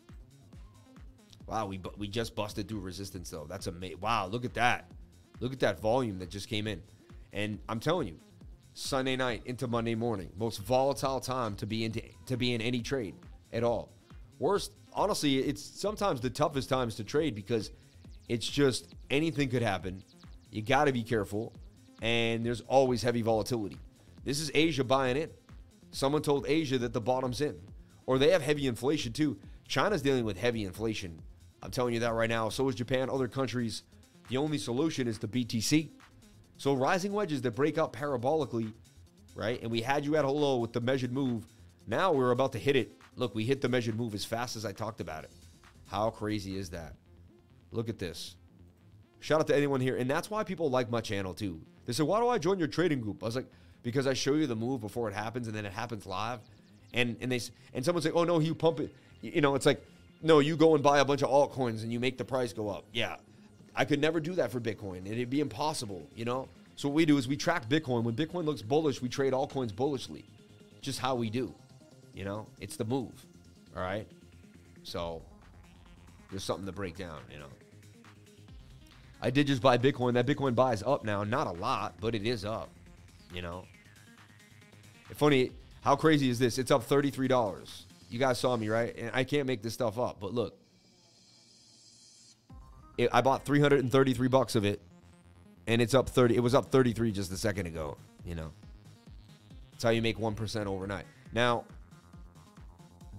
[1.47, 3.47] Wow, we we just busted through resistance though.
[3.49, 4.01] That's amazing.
[4.01, 4.91] Wow, look at that.
[5.39, 6.82] Look at that volume that just came in.
[7.32, 8.18] And I'm telling you,
[8.74, 12.82] Sunday night into Monday morning, most volatile time to be into to be in any
[12.82, 13.14] trade
[13.53, 13.93] at all.
[14.41, 17.70] Worst, honestly, it's sometimes the toughest times to trade because
[18.28, 20.03] it's just anything could happen.
[20.51, 21.55] You got to be careful,
[22.03, 23.78] and there's always heavy volatility.
[24.24, 25.30] This is Asia buying in.
[25.92, 27.57] Someone told Asia that the bottom's in,
[28.07, 29.38] or they have heavy inflation too.
[29.66, 31.22] China's dealing with heavy inflation.
[31.62, 32.49] I'm telling you that right now.
[32.49, 33.84] So is Japan, other countries.
[34.28, 35.90] The only solution is the BTC.
[36.57, 38.72] So rising wedges that break up parabolically,
[39.34, 39.62] right?
[39.62, 41.46] And we had you at hello with the measured move.
[41.86, 42.97] Now we're about to hit it.
[43.19, 45.31] Look, we hit the measured move as fast as I talked about it.
[45.89, 46.95] How crazy is that?
[47.73, 48.37] Look at this.
[49.21, 49.97] Shout out to anyone here.
[49.97, 51.61] And that's why people like my channel too.
[51.85, 53.23] They say, why do I join your trading group?
[53.23, 53.51] I was like,
[53.83, 56.39] because I show you the move before it happens and then it happens live.
[56.95, 57.41] And and they
[57.75, 58.95] and someone say, oh no, you pump it.
[59.21, 59.85] You know, it's like,
[60.23, 62.69] no, you go and buy a bunch of altcoins and you make the price go
[62.69, 62.85] up.
[62.93, 63.16] Yeah.
[63.75, 65.07] I could never do that for Bitcoin.
[65.07, 66.49] It'd be impossible, you know?
[66.77, 68.05] So what we do is we track Bitcoin.
[68.05, 70.25] When Bitcoin looks bullish, we trade altcoins bullishly.
[70.81, 71.55] Just how we do.
[72.15, 72.47] You know?
[72.61, 73.13] It's the move.
[73.77, 74.07] All right?
[74.83, 75.23] So
[76.31, 77.47] there's something to break down, you know.
[79.21, 80.15] I did just buy Bitcoin.
[80.15, 81.25] That Bitcoin buy is up now.
[81.25, 82.71] Not a lot, but it is up.
[83.35, 83.65] You know.
[85.15, 85.51] Funny,
[85.83, 86.59] how crazy is this?
[86.59, 87.83] It's up $33.
[88.11, 88.95] You guys saw me, right?
[88.97, 90.57] And I can't make this stuff up, but look.
[92.97, 94.81] It, I bought 333 bucks of it
[95.69, 98.51] and it's up 30 it was up 33 just a second ago, you know.
[99.71, 101.05] That's how you make 1% overnight.
[101.33, 101.65] Now,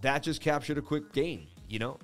[0.01, 1.97] that just captured a quick gain, you know?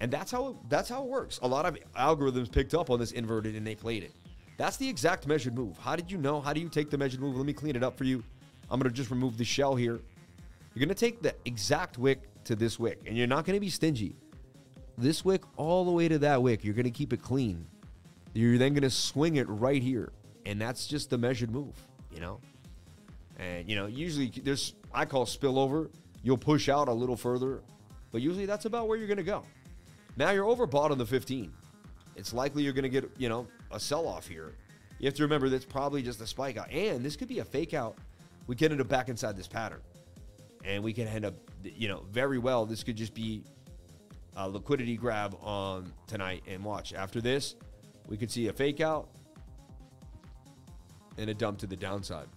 [0.00, 1.38] And that's how that's how it works.
[1.42, 4.12] A lot of algorithms picked up on this inverted and they played it.
[4.56, 5.78] That's the exact measured move.
[5.78, 6.40] How did you know?
[6.40, 7.36] How do you take the measured move?
[7.36, 8.22] Let me clean it up for you.
[8.70, 10.00] I'm going to just remove the shell here.
[10.74, 13.60] You're going to take the exact wick to this wick, and you're not going to
[13.60, 14.16] be stingy.
[14.96, 17.66] This wick all the way to that wick, you're going to keep it clean.
[18.32, 20.12] You're then going to swing it right here,
[20.46, 21.74] and that's just the measured move,
[22.12, 22.40] you know?
[23.38, 25.90] And, you know, usually there's, I call spillover.
[26.24, 27.62] You'll push out a little further,
[28.10, 29.44] but usually that's about where you're going to go.
[30.16, 31.52] Now you're overbought on the 15.
[32.16, 34.54] It's likely you're going to get, you know, a sell off here.
[34.98, 36.70] You have to remember that's probably just a spike out.
[36.72, 37.98] And this could be a fake out.
[38.46, 39.82] We end up back inside this pattern.
[40.64, 42.64] And we can end up, you know, very well.
[42.64, 43.44] This could just be
[44.36, 46.42] a liquidity grab on tonight.
[46.46, 47.56] And watch, after this,
[48.08, 49.08] we could see a fake out
[51.18, 52.28] and a dump to the downside.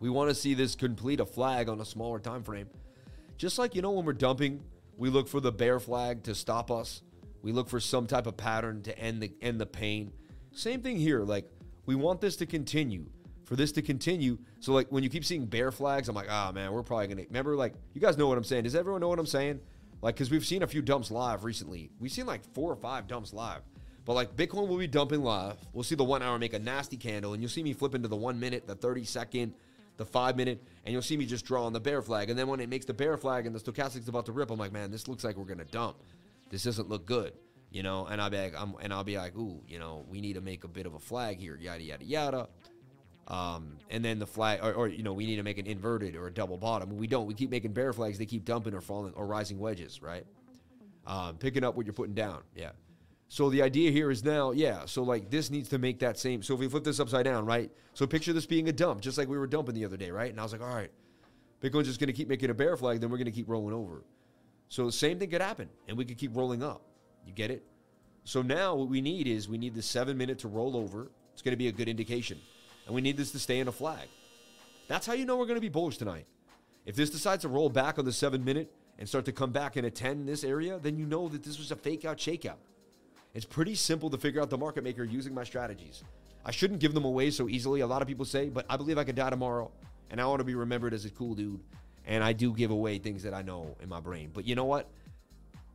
[0.00, 2.68] We want to see this complete a flag on a smaller time frame.
[3.36, 4.62] Just like, you know, when we're dumping,
[4.96, 7.02] we look for the bear flag to stop us.
[7.42, 10.12] We look for some type of pattern to end the end the pain.
[10.52, 11.22] Same thing here.
[11.22, 11.48] Like
[11.86, 13.06] we want this to continue.
[13.44, 16.52] For this to continue, so like when you keep seeing bear flags, I'm like, ah
[16.52, 17.56] man, we're probably gonna remember.
[17.56, 18.64] Like you guys know what I'm saying.
[18.64, 19.60] Does everyone know what I'm saying?
[20.02, 21.90] Like because we've seen a few dumps live recently.
[21.98, 23.62] We've seen like four or five dumps live.
[24.04, 25.56] But like Bitcoin will be dumping live.
[25.72, 28.08] We'll see the one hour make a nasty candle, and you'll see me flip into
[28.08, 29.54] the one minute, the 30 second,
[29.98, 32.30] the five minute, and you'll see me just draw on the bear flag.
[32.30, 34.58] And then when it makes the bear flag and the stochastic's about to rip, I'm
[34.58, 35.98] like, man, this looks like we're gonna dump.
[36.48, 37.34] This doesn't look good,
[37.70, 38.06] you know.
[38.06, 40.40] And I'll be like, I'm, and I'll be like, ooh, you know, we need to
[40.40, 42.48] make a bit of a flag here, yada yada yada.
[43.26, 46.16] Um, and then the flag, or, or you know, we need to make an inverted
[46.16, 46.96] or a double bottom.
[46.96, 47.26] We don't.
[47.26, 48.16] We keep making bear flags.
[48.16, 50.24] They keep dumping or falling or rising wedges, right?
[51.06, 52.42] Um, picking up what you're putting down.
[52.54, 52.70] Yeah.
[53.28, 54.86] So the idea here is now, yeah.
[54.86, 56.42] So like this needs to make that same.
[56.42, 57.70] So if we flip this upside down, right?
[57.92, 60.30] So picture this being a dump, just like we were dumping the other day, right?
[60.30, 60.90] And I was like, all right,
[61.62, 63.74] Bitcoin's just going to keep making a bear flag, then we're going to keep rolling
[63.74, 64.02] over.
[64.68, 66.82] So the same thing could happen, and we could keep rolling up.
[67.26, 67.64] You get it?
[68.24, 71.10] So now what we need is we need the seven minute to roll over.
[71.32, 72.38] It's going to be a good indication,
[72.86, 74.08] and we need this to stay in a flag.
[74.86, 76.26] That's how you know we're going to be bullish tonight.
[76.86, 79.76] If this decides to roll back on the seven minute and start to come back
[79.76, 82.56] and attend this area, then you know that this was a fake out shakeout.
[83.38, 86.02] It's pretty simple to figure out the market maker using my strategies.
[86.44, 87.82] I shouldn't give them away so easily.
[87.82, 89.70] A lot of people say, but I believe I could die tomorrow,
[90.10, 91.60] and I want to be remembered as a cool dude.
[92.04, 94.32] And I do give away things that I know in my brain.
[94.34, 94.88] But you know what?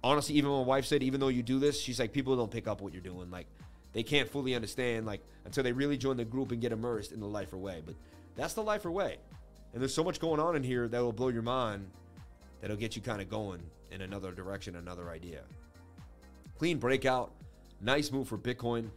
[0.03, 2.67] Honestly, even my wife said, even though you do this, she's like, people don't pick
[2.67, 3.31] up what you're doing.
[3.31, 3.47] Like,
[3.93, 7.21] they can't fully understand, like, until they really join the group and get immersed in
[7.21, 7.81] the Lifer way.
[7.85, 7.95] But
[8.35, 9.19] that's the Lifer way.
[9.71, 11.89] And there's so much going on in here that will blow your mind
[12.59, 15.43] that'll get you kind of going in another direction, another idea.
[16.57, 17.31] Clean breakout.
[17.83, 18.89] Nice move for Bitcoin.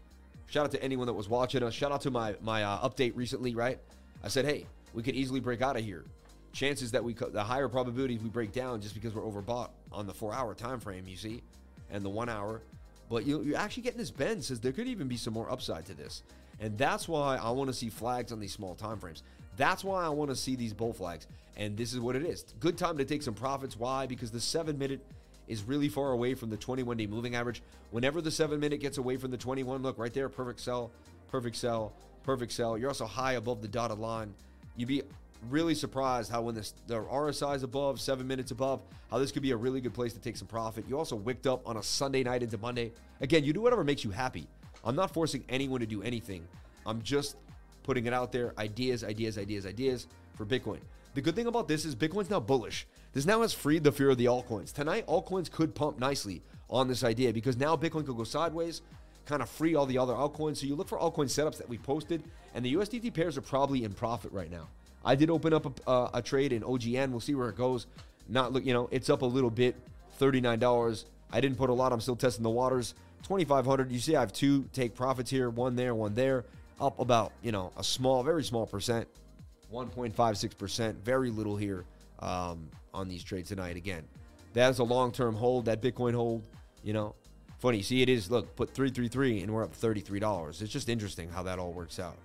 [0.46, 1.74] Shout out to anyone that was watching us.
[1.74, 3.80] Shout out to my my uh, update recently, right?
[4.22, 6.04] I said, hey, we could easily break out of here.
[6.52, 10.14] Chances that we the higher probabilities we break down just because we're overbought on the
[10.14, 11.42] four hour time frame, you see,
[11.90, 12.62] and the one hour.
[13.10, 15.84] But you, you're actually getting this bend says there could even be some more upside
[15.86, 16.22] to this,
[16.60, 19.24] and that's why I want to see flags on these small time frames.
[19.56, 21.26] That's why I want to see these bull flags,
[21.56, 22.44] and this is what it is.
[22.60, 23.76] Good time to take some profits.
[23.76, 24.06] Why?
[24.06, 25.04] Because the seven minute
[25.48, 27.62] is really far away from the 21 day moving average.
[27.90, 30.90] Whenever the seven minute gets away from the 21, look right there, perfect sell,
[31.28, 31.92] perfect sell,
[32.22, 32.76] perfect sell.
[32.76, 34.34] You're also high above the dotted line.
[34.76, 35.02] You'd be
[35.48, 38.80] really surprised how when this, the RSI is above, seven minutes above,
[39.10, 40.84] how this could be a really good place to take some profit.
[40.88, 42.92] You also wicked up on a Sunday night into Monday.
[43.20, 44.46] Again, you do whatever makes you happy.
[44.84, 46.46] I'm not forcing anyone to do anything.
[46.84, 47.36] I'm just
[47.82, 48.52] putting it out there.
[48.58, 50.80] Ideas, ideas, ideas, ideas for Bitcoin.
[51.14, 52.86] The good thing about this is Bitcoin's now bullish.
[53.16, 54.74] This now has freed the fear of the altcoins.
[54.74, 58.82] Tonight, altcoins could pump nicely on this idea because now Bitcoin could go sideways,
[59.24, 60.58] kind of free all the other altcoins.
[60.58, 62.22] So you look for altcoin setups that we posted,
[62.54, 64.68] and the USDT pairs are probably in profit right now.
[65.02, 67.10] I did open up a, uh, a trade in OGN.
[67.10, 67.86] We'll see where it goes.
[68.28, 69.76] Not look, you know, it's up a little bit,
[70.18, 71.06] thirty-nine dollars.
[71.32, 71.94] I didn't put a lot.
[71.94, 72.92] I'm still testing the waters.
[73.22, 73.90] Twenty-five hundred.
[73.92, 75.48] You see, I have two take profits here.
[75.48, 76.44] One there, one there.
[76.78, 79.08] Up about you know a small, very small percent.
[79.72, 80.94] 1.56%.
[81.02, 81.84] Very little here.
[82.20, 83.76] Um, on these trades tonight.
[83.76, 84.02] Again,
[84.54, 86.42] that is a long term hold, that Bitcoin hold.
[86.82, 87.14] You know,
[87.58, 87.82] funny.
[87.82, 90.62] See, it is, look, put 333 and we're up $33.
[90.62, 92.16] It's just interesting how that all works out.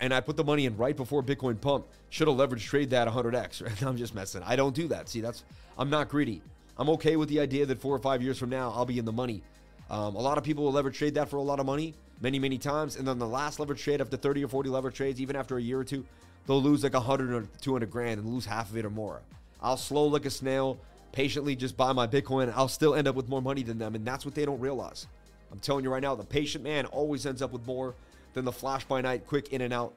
[0.00, 1.86] And I put the money in right before Bitcoin pump.
[2.10, 3.62] Should have leveraged trade that 100x.
[3.64, 3.82] Right?
[3.86, 4.42] I'm just messing.
[4.44, 5.08] I don't do that.
[5.08, 5.44] See, that's,
[5.78, 6.42] I'm not greedy.
[6.76, 9.04] I'm okay with the idea that four or five years from now, I'll be in
[9.04, 9.42] the money.
[9.90, 12.38] Um, a lot of people will leverage trade that for a lot of money many,
[12.38, 12.96] many times.
[12.96, 15.62] And then the last leverage trade after 30 or 40 leverage trades, even after a
[15.62, 16.04] year or two,
[16.46, 19.22] they'll lose like 100 or 200 grand and lose half of it or more.
[19.60, 20.78] I'll slow like a snail,
[21.12, 22.52] patiently just buy my Bitcoin.
[22.54, 23.94] I'll still end up with more money than them.
[23.94, 25.06] And that's what they don't realize.
[25.52, 27.94] I'm telling you right now, the patient man always ends up with more
[28.32, 29.92] than the flash by night, quick in and out,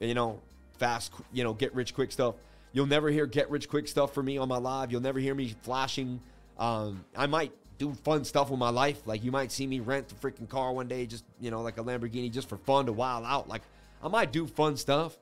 [0.00, 0.40] you know,
[0.78, 2.34] fast, you know, get rich quick stuff.
[2.72, 4.90] You'll never hear get rich quick stuff for me on my live.
[4.90, 6.20] You'll never hear me flashing.
[6.58, 9.06] Um, I might do fun stuff with my life.
[9.06, 11.78] Like you might see me rent a freaking car one day, just, you know, like
[11.78, 13.48] a Lamborghini just for fun to wild out.
[13.48, 13.62] Like
[14.02, 15.16] I might do fun stuff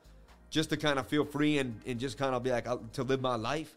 [0.53, 3.03] just to kind of feel free and, and just kind of be like, uh, to
[3.03, 3.75] live my life.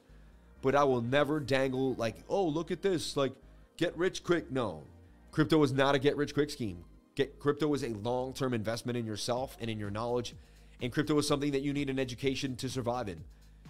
[0.62, 3.32] But I will never dangle like, oh, look at this, like,
[3.78, 4.52] get rich quick.
[4.52, 4.84] No,
[5.32, 6.84] crypto is not a get rich quick scheme.
[7.16, 10.36] Get crypto is a long term investment in yourself and in your knowledge.
[10.82, 13.24] And crypto is something that you need an education to survive in.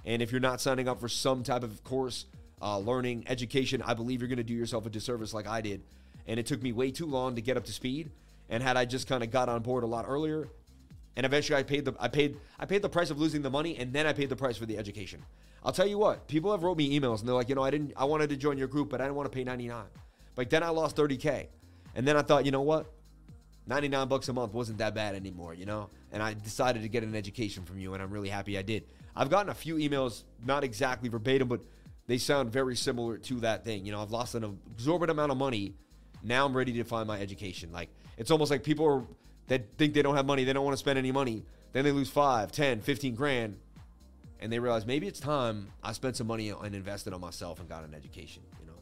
[0.03, 2.25] And if you're not signing up for some type of course,
[2.59, 5.83] uh, learning, education, I believe you're going to do yourself a disservice like I did.
[6.25, 8.09] And it took me way too long to get up to speed.
[8.49, 10.47] And had I just kind of got on board a lot earlier,
[11.15, 13.77] and eventually I paid the I paid I paid the price of losing the money
[13.77, 15.23] and then I paid the price for the education.
[15.63, 17.71] I'll tell you what, people have wrote me emails and they're like, you know, I
[17.71, 19.85] didn't I wanted to join your group, but I didn't want to pay 99.
[20.35, 21.47] But then I lost 30k.
[21.95, 22.91] And then I thought, you know what?
[23.67, 25.89] 99 bucks a month wasn't that bad anymore, you know?
[26.11, 28.83] And I decided to get an education from you and I'm really happy I did.
[29.15, 31.61] I've gotten a few emails, not exactly verbatim, but
[32.05, 33.85] they sound very similar to that thing.
[33.85, 35.73] You know, I've lost an exorbitant amount of money.
[36.21, 37.71] Now I'm ready to find my education.
[37.71, 39.03] Like it's almost like people are
[39.47, 41.43] that think they don't have money, they don't want to spend any money.
[41.73, 43.57] Then they lose 5, 10, 15 grand.
[44.39, 47.69] And they realize maybe it's time I spent some money and invested on myself and
[47.69, 48.73] got an education, you know.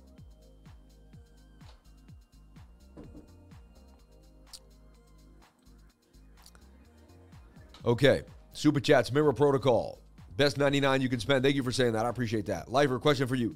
[7.86, 8.24] Okay.
[8.54, 10.00] Super chats, mirror protocol.
[10.38, 11.44] Best 99 you can spend.
[11.44, 12.06] Thank you for saying that.
[12.06, 12.72] I appreciate that.
[12.72, 13.56] Lifer, question for you.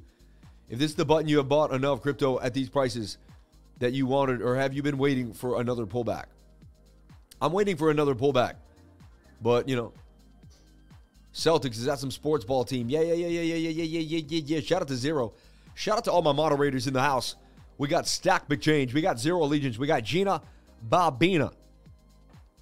[0.70, 3.18] If this is the button you have bought enough crypto at these prices
[3.80, 6.26] that you wanted, or have you been waiting for another pullback?
[7.42, 8.56] I'm waiting for another pullback.
[9.42, 9.94] But, you know,
[11.34, 12.90] Celtics, is that some sports ball team?
[12.90, 14.60] Yeah, yeah, yeah, yeah, yeah, yeah, yeah, yeah, yeah, yeah.
[14.60, 15.34] Shout out to Zero.
[15.76, 17.36] Shout out to all my moderators in the house.
[17.78, 18.94] We got Stack McChange.
[18.94, 19.78] We got Zero Allegiance.
[19.78, 20.42] We got Gina
[20.90, 21.54] Bobina.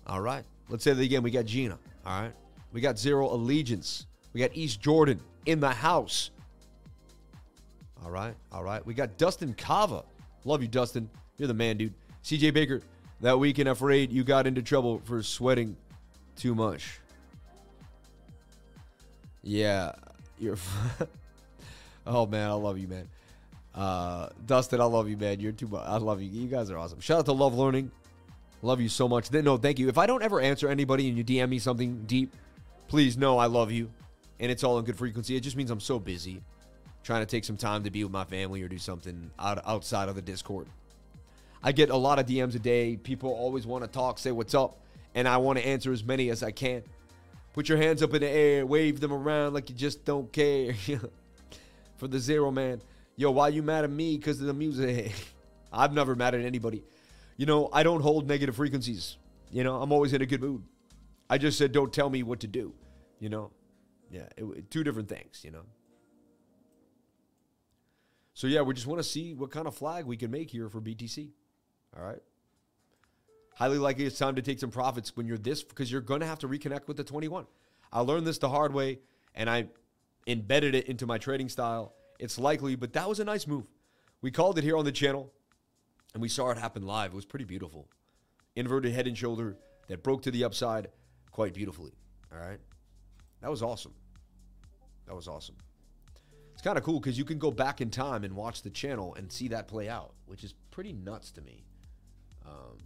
[0.07, 0.43] All right.
[0.67, 1.23] Let's say that again.
[1.23, 1.79] We got Gina.
[2.05, 2.33] All right.
[2.73, 4.07] We got Zero Allegiance.
[4.33, 6.31] We got East Jordan in the house.
[8.03, 8.35] All right.
[8.51, 8.85] All right.
[8.85, 10.03] We got Dustin Kava.
[10.43, 11.09] Love you, Dustin.
[11.37, 11.93] You're the man, dude.
[12.23, 12.81] CJ Baker.
[13.21, 15.77] That weekend, afraid you got into trouble for sweating
[16.35, 16.99] too much.
[19.41, 19.93] Yeah,
[20.39, 20.57] You're.
[22.07, 23.07] oh man, I love you, man.
[23.73, 25.39] Uh, Dustin, I love you, man.
[25.39, 25.83] You're too much.
[25.85, 26.29] I love you.
[26.29, 26.99] You guys are awesome.
[26.99, 27.91] Shout out to Love Learning.
[28.61, 29.31] Love you so much.
[29.31, 29.89] No, thank you.
[29.89, 32.33] If I don't ever answer anybody and you DM me something deep,
[32.87, 33.91] please know I love you,
[34.39, 35.35] and it's all in good frequency.
[35.35, 36.41] It just means I'm so busy,
[37.03, 40.09] trying to take some time to be with my family or do something out, outside
[40.09, 40.67] of the Discord.
[41.65, 42.95] I get a lot of DMs a day.
[42.95, 44.79] People always want to talk, say what's up,
[45.15, 46.83] and I want to answer as many as I can.
[47.53, 50.75] Put your hands up in the air, wave them around like you just don't care.
[51.97, 52.83] For the zero man,
[53.15, 54.15] yo, why you mad at me?
[54.15, 55.11] Because of the music.
[55.73, 56.83] I've never mad at anybody.
[57.35, 59.17] You know, I don't hold negative frequencies.
[59.51, 60.61] You know, I'm always in a good mood.
[61.31, 62.75] I just said, don't tell me what to do.
[63.19, 63.51] You know,
[64.11, 65.41] yeah, it, two different things.
[65.43, 65.63] You know.
[68.35, 70.69] So yeah, we just want to see what kind of flag we can make here
[70.69, 71.31] for BTC.
[71.97, 72.21] All right.
[73.55, 76.25] Highly likely it's time to take some profits when you're this because you're going to
[76.25, 77.45] have to reconnect with the 21.
[77.91, 78.99] I learned this the hard way
[79.33, 79.67] and I
[80.27, 81.93] embedded it into my trading style.
[82.19, 83.65] It's likely, but that was a nice move.
[84.21, 85.31] We called it here on the channel
[86.13, 87.13] and we saw it happen live.
[87.13, 87.87] It was pretty beautiful.
[88.55, 89.57] Inverted head and shoulder
[89.87, 90.89] that broke to the upside
[91.31, 91.93] quite beautifully.
[92.33, 92.59] All right.
[93.41, 93.93] That was awesome.
[95.05, 95.55] That was awesome.
[96.53, 99.13] It's kind of cool because you can go back in time and watch the channel
[99.15, 101.65] and see that play out, which is pretty nuts to me.
[102.45, 102.77] Um,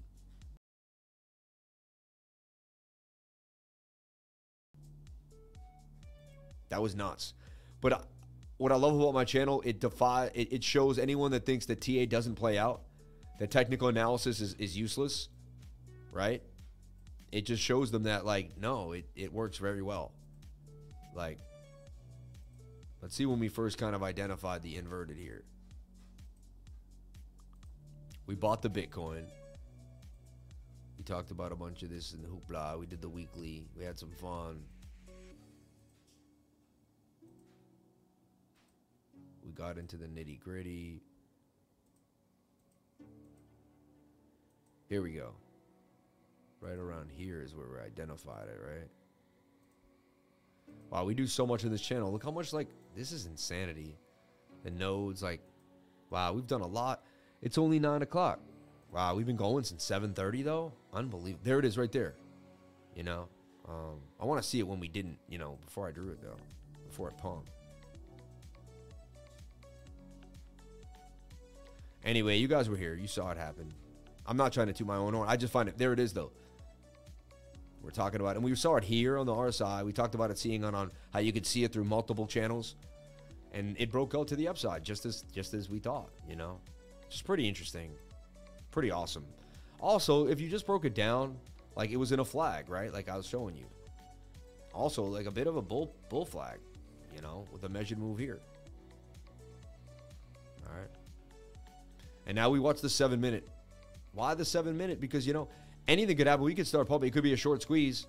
[6.70, 7.34] That was nuts.
[7.82, 8.00] But uh,
[8.58, 11.82] what I love about my channel, it defy it, it, shows anyone that thinks that
[11.82, 12.82] TA doesn't play out,
[13.40, 15.30] that technical analysis is, is useless,
[16.12, 16.42] right?
[17.32, 20.12] It just shows them that like, no, it, it works very well.
[21.16, 21.40] Like,
[23.02, 25.44] let's see when we first kind of identified the inverted here.
[28.28, 29.24] We bought the Bitcoin.
[31.10, 32.78] Talked about a bunch of this in the hoopla.
[32.80, 33.66] We did the weekly.
[33.76, 34.62] We had some fun.
[39.44, 41.02] We got into the nitty gritty.
[44.88, 45.32] Here we go.
[46.62, 48.88] Right around here is where we identified it, right?
[50.92, 52.12] Wow, we do so much in this channel.
[52.12, 53.98] Look how much, like, this is insanity.
[54.64, 55.42] The nodes, like,
[56.12, 57.04] wow, we've done a lot.
[57.42, 58.40] It's only 9 o'clock.
[58.92, 60.72] Wow, we've been going since 7.30, though?
[60.94, 61.42] Unbelievable.
[61.44, 62.16] There it is right there.
[62.96, 63.28] You know?
[63.68, 66.22] Um, I want to see it when we didn't, you know, before I drew it,
[66.22, 66.38] though.
[66.88, 67.52] Before it pumped.
[72.04, 72.96] Anyway, you guys were here.
[72.96, 73.72] You saw it happen.
[74.26, 75.28] I'm not trying to toot my own horn.
[75.30, 75.78] I just find it.
[75.78, 76.32] There it is, though.
[77.84, 79.84] We're talking about, and we saw it here on the RSI.
[79.86, 82.76] We talked about it seeing on, on how you could see it through multiple channels,
[83.54, 86.10] and it broke out to the upside just as just as we thought.
[86.28, 86.60] You know,
[87.10, 87.92] just pretty interesting,
[88.72, 89.26] pretty awesome.
[89.80, 91.38] Also, if you just broke it down,
[91.76, 92.92] like it was in a flag, right?
[92.94, 93.66] Like I was showing you.
[94.74, 96.60] Also, like a bit of a bull bull flag,
[97.16, 98.40] you know, with a measured move here.
[100.68, 100.90] All right.
[102.28, 103.48] And now we watch the seven minute.
[104.14, 105.00] Why the seven minute?
[105.00, 105.48] Because, you know,
[105.88, 106.46] anything could happen.
[106.46, 107.08] We could start pumping.
[107.08, 108.06] It could be a short squeeze.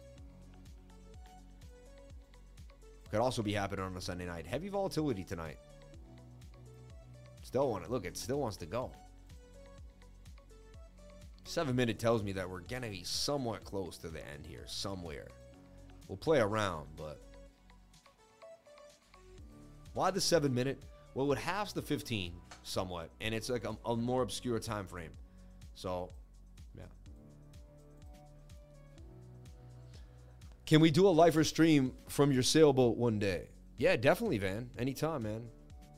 [3.10, 4.46] Could also be happening on a Sunday night.
[4.46, 5.58] Heavy volatility tonight.
[7.42, 7.90] Still want it.
[7.90, 8.92] Look, it still wants to go.
[11.50, 14.62] Seven minute tells me that we're going to be somewhat close to the end here,
[14.66, 15.26] somewhere.
[16.06, 17.20] We'll play around, but.
[19.92, 20.80] Why the seven minute?
[21.14, 25.10] Well, it halves the 15 somewhat, and it's like a, a more obscure time frame.
[25.74, 26.12] So,
[26.78, 26.84] yeah.
[30.66, 33.48] Can we do a live stream from your sailboat one day?
[33.76, 34.70] Yeah, definitely, Van.
[34.78, 35.48] Anytime, man.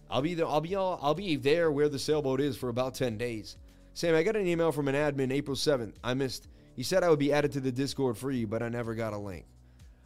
[0.09, 0.47] I'll be there.
[0.47, 3.59] I'll be all, I'll be there where the sailboat is for about ten days.
[3.95, 5.99] Sam, I got an email from an admin April seventh.
[6.03, 6.49] I missed.
[6.75, 9.19] He said I would be added to the Discord free, but I never got a
[9.19, 9.45] link.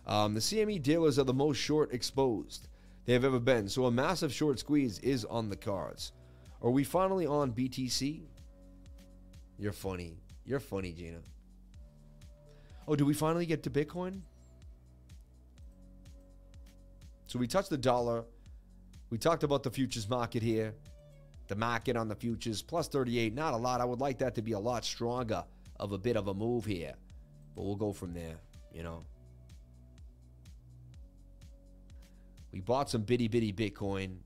[0.06, 2.68] Um, the CME dealers are the most short exposed
[3.04, 6.12] they have ever been, so a massive short squeeze is on the cards.
[6.62, 8.22] Are we finally on BTC?
[9.58, 10.16] You're funny.
[10.44, 11.18] You're funny, Gina.
[12.88, 14.20] Oh, do we finally get to Bitcoin?
[17.26, 18.24] So we touched the dollar.
[19.10, 20.74] We talked about the futures market here.
[21.48, 23.34] The market on the futures plus 38.
[23.34, 23.80] Not a lot.
[23.80, 25.44] I would like that to be a lot stronger
[25.78, 26.94] of a bit of a move here.
[27.54, 28.36] But we'll go from there,
[28.72, 29.04] you know.
[32.52, 34.16] We bought some bitty bitty Bitcoin.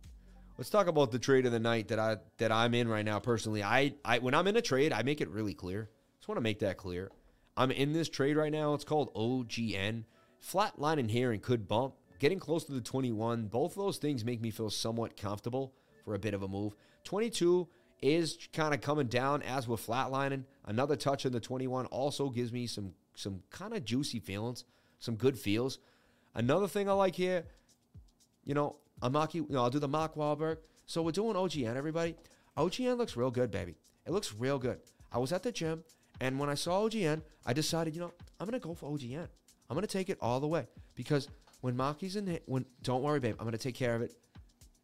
[0.56, 3.18] Let's talk about the trade of the night that I that I'm in right now
[3.18, 3.62] personally.
[3.62, 5.88] I, I when I'm in a trade, I make it really clear.
[6.18, 7.10] Just want to make that clear.
[7.56, 8.74] I'm in this trade right now.
[8.74, 10.04] It's called OGN.
[10.40, 11.94] Flatlining here and could bump.
[12.18, 13.46] Getting close to the 21.
[13.46, 15.74] Both those things make me feel somewhat comfortable
[16.04, 16.76] for a bit of a move.
[17.04, 17.68] 22
[18.02, 20.44] is kind of coming down as with flatlining.
[20.66, 24.64] Another touch in the 21 also gives me some some kind of juicy feelings,
[24.98, 25.78] some good feels.
[26.34, 27.44] Another thing I like here,
[28.44, 30.58] you know, a Marky, you know, I'll do the Mark Wahlberg.
[30.86, 32.14] So we're doing OGN, everybody.
[32.56, 33.76] OGN looks real good, baby.
[34.06, 34.78] It looks real good.
[35.12, 35.84] I was at the gym,
[36.20, 39.28] and when I saw OGN, I decided, you know, I'm gonna go for OGN.
[39.68, 41.28] I'm gonna take it all the way because
[41.60, 44.14] when Marky's in, when don't worry, babe, I'm gonna take care of it,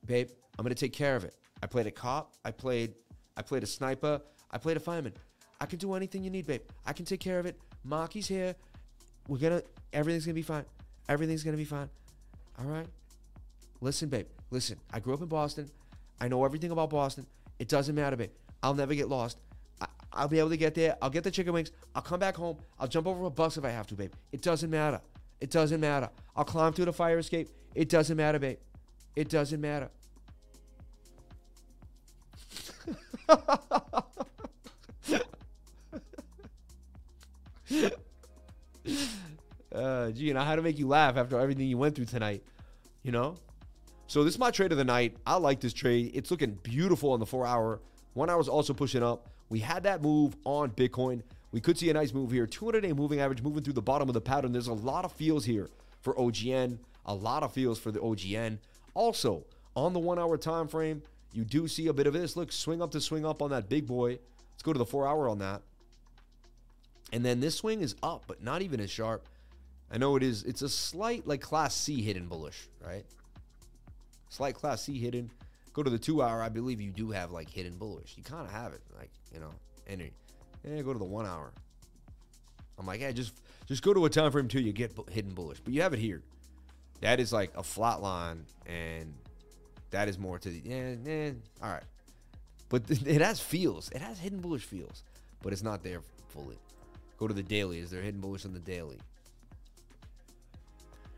[0.05, 0.29] babe.
[0.59, 1.35] I'm gonna take care of it.
[1.63, 2.35] I played a cop.
[2.45, 2.95] I played,
[3.37, 4.21] I played a sniper.
[4.51, 5.13] I played a fireman.
[5.61, 6.63] I can do anything you need, babe.
[6.85, 7.59] I can take care of it.
[7.85, 8.55] Marky's here.
[9.29, 9.63] We're gonna,
[9.93, 10.65] everything's gonna be fine.
[11.09, 11.89] Everything's gonna be fine.
[12.59, 12.87] All right.
[13.81, 14.27] Listen, babe.
[14.51, 14.79] Listen.
[14.93, 15.71] I grew up in Boston.
[16.21, 17.27] I know everything about Boston.
[17.59, 18.31] It doesn't matter, babe.
[18.63, 19.39] I'll never get lost.
[19.81, 20.97] I, I'll be able to get there.
[21.01, 21.73] I'll get the chicken wings.
[21.95, 22.59] I'll come back home.
[22.79, 24.13] I'll jump over a bus if I have to, babe.
[24.33, 25.01] It doesn't matter.
[25.41, 26.09] It doesn't matter.
[26.35, 27.51] I'll climb through the fire escape.
[27.75, 28.59] It doesn't matter, babe.
[29.15, 29.91] It doesn't matter.
[39.75, 42.43] uh, gee, and I had to make you laugh after everything you went through tonight.
[43.03, 43.37] You know?
[44.07, 45.17] So this is my trade of the night.
[45.27, 46.13] I like this trade.
[46.15, 47.81] It's looking beautiful on the four hour.
[48.15, 49.29] One hour is also pushing up.
[49.49, 51.23] We had that move on Bitcoin.
[51.53, 52.47] We could see a nice move here.
[52.47, 54.53] 200 day moving average moving through the bottom of the pattern.
[54.53, 55.69] There's a lot of feels here
[56.03, 56.79] for OGN.
[57.07, 58.59] A lot of feels for the OGN.
[58.95, 59.45] Also,
[59.75, 61.03] on the one hour time frame,
[61.37, 62.35] you do see a bit of this.
[62.37, 64.19] Look, swing up to swing up on that big boy.
[64.53, 65.63] Let's go to the four hour on that.
[67.13, 69.29] And then this swing is up, but not even as sharp.
[69.91, 70.43] I know it is.
[70.45, 73.05] It's a slight like class C hidden bullish, right?
[74.31, 75.31] Slight class C hidden.
[75.73, 76.43] Go to the two hour.
[76.43, 78.15] I believe you do have like hidden bullish.
[78.17, 79.51] You kind of have it, like you know.
[79.87, 80.01] And
[80.65, 81.53] yeah, go to the one hour.
[82.79, 83.35] I'm like, yeah, just
[83.67, 84.61] just go to a time frame two.
[84.61, 86.23] You get hidden bullish, but you have it here.
[87.03, 89.15] That is like a flat line, and
[89.91, 91.31] that is more to the yeah.
[91.63, 91.85] All right,
[92.69, 93.91] but it has feels.
[93.91, 95.03] It has hidden bullish feels,
[95.43, 96.57] but it's not there fully.
[97.19, 97.79] Go to the daily.
[97.79, 98.99] Is there hidden bullish on the daily?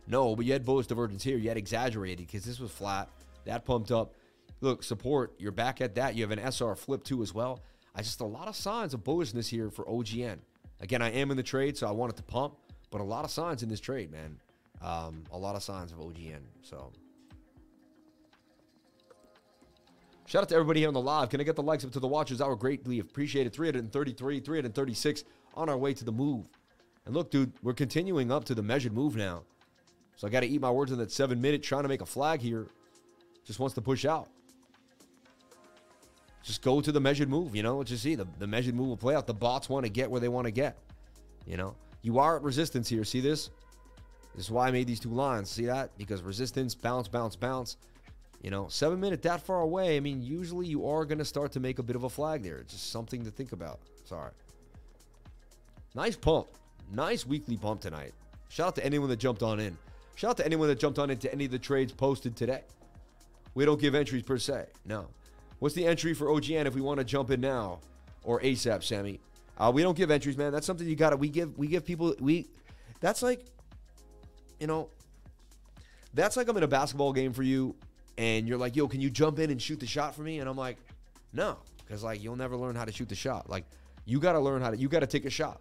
[0.07, 1.37] No, but you had bullish divergence here.
[1.37, 3.09] You had exaggerated because this was flat.
[3.45, 4.15] That pumped up.
[4.61, 5.35] Look, support.
[5.39, 6.15] You're back at that.
[6.15, 7.61] You have an SR flip too as well.
[7.95, 10.39] I just a lot of signs of bullishness here for OGN.
[10.81, 12.55] Again, I am in the trade, so I want it to pump,
[12.91, 14.39] but a lot of signs in this trade, man.
[14.81, 16.41] Um, a lot of signs of OGN.
[16.63, 16.93] So.
[20.29, 21.31] Shout out to everybody here on the live.
[21.31, 22.43] Can I get the likes up to the watchers?
[22.43, 23.55] I would greatly appreciate it.
[23.55, 25.25] 333, 336
[25.55, 26.45] on our way to the move.
[27.07, 29.45] And look, dude, we're continuing up to the measured move now.
[30.17, 32.07] So I got to eat my words in that seven minute trying to make a
[32.07, 32.67] flag here.
[33.47, 34.29] Just wants to push out.
[36.43, 38.15] Just go to the measured move, you know, you see.
[38.15, 39.27] The, the measured move will play out.
[39.27, 40.77] The bots want to get where they want to get.
[41.47, 43.03] You know, you are at resistance here.
[43.03, 43.49] See this?
[44.35, 45.49] This is why I made these two lines.
[45.49, 45.97] See that?
[45.97, 47.79] Because resistance, bounce, bounce, bounce.
[48.43, 49.97] You know, seven minute that far away.
[49.97, 52.43] I mean, usually you are going to start to make a bit of a flag
[52.43, 52.59] there.
[52.59, 53.81] It's just something to think about.
[54.05, 54.31] Sorry.
[55.95, 56.47] Nice pump.
[56.93, 58.15] Nice weekly pump tonight.
[58.49, 59.77] Shout out to anyone that jumped on in.
[60.15, 62.63] Shout out to anyone that jumped on into any of the trades posted today.
[63.55, 64.67] We don't give entries per se.
[64.85, 65.09] No.
[65.59, 67.81] What's the entry for OGN if we want to jump in now
[68.23, 69.21] or ASAP, Sammy?
[69.59, 70.53] Uh, we don't give entries, man.
[70.53, 71.17] That's something you got to.
[71.17, 71.59] We give.
[71.59, 72.15] We give people.
[72.21, 72.47] We.
[73.01, 73.45] That's like,
[74.61, 74.89] you know.
[76.15, 77.75] That's like I'm in a basketball game for you,
[78.19, 80.49] and you're like, "Yo, can you jump in and shoot the shot for me?" And
[80.49, 80.77] I'm like,
[81.33, 83.49] "No," because like you'll never learn how to shoot the shot.
[83.49, 83.65] Like
[84.05, 84.77] you got to learn how to.
[84.77, 85.61] You got to take a shot.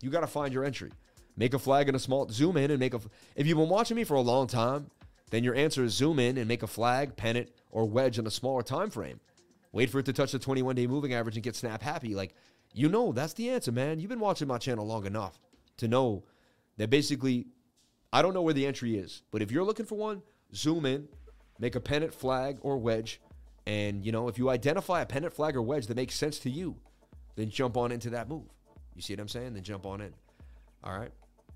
[0.00, 0.92] You got to find your entry.
[1.36, 3.00] Make a flag in a small, zoom in and make a.
[3.34, 4.90] If you've been watching me for a long time,
[5.30, 8.30] then your answer is zoom in and make a flag, pennant, or wedge in a
[8.30, 9.18] smaller time frame.
[9.72, 12.14] Wait for it to touch the 21 day moving average and get snap happy.
[12.14, 12.34] Like,
[12.72, 13.98] you know, that's the answer, man.
[13.98, 15.38] You've been watching my channel long enough
[15.78, 16.24] to know
[16.76, 17.46] that basically,
[18.12, 20.22] I don't know where the entry is, but if you're looking for one,
[20.54, 21.08] zoom in,
[21.64, 23.22] make a pennant, flag, or wedge.
[23.66, 26.50] And, you know, if you identify a pennant, flag, or wedge that makes sense to
[26.50, 26.76] you,
[27.36, 28.44] then jump on into that move.
[28.94, 29.54] You see what I'm saying?
[29.54, 30.12] Then jump on in.
[30.84, 31.10] All right.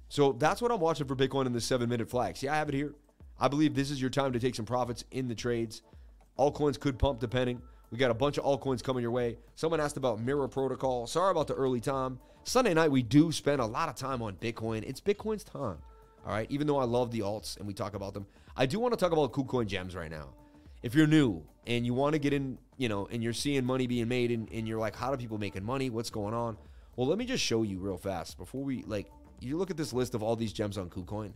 [0.08, 2.38] So that's what I'm watching for Bitcoin in the seven minute flag.
[2.38, 2.94] See, I have it here.
[3.38, 5.82] I believe this is your time to take some profits in the trades.
[6.38, 7.60] Altcoins could pump depending.
[7.90, 9.36] We got a bunch of altcoins coming your way.
[9.56, 11.06] Someone asked about Mirror Protocol.
[11.06, 12.18] Sorry about the early time.
[12.44, 14.84] Sunday night, we do spend a lot of time on Bitcoin.
[14.86, 15.76] It's Bitcoin's time.
[16.26, 16.50] All right.
[16.50, 18.26] Even though I love the alts and we talk about them,
[18.58, 20.30] I do want to talk about KuCoin gems right now.
[20.82, 23.86] If you're new and you want to get in, you know, and you're seeing money
[23.86, 25.90] being made and, and you're like, how do people making money?
[25.90, 26.58] What's going on?
[26.96, 29.06] Well, let me just show you real fast before we like
[29.38, 31.32] you look at this list of all these gems on KuCoin,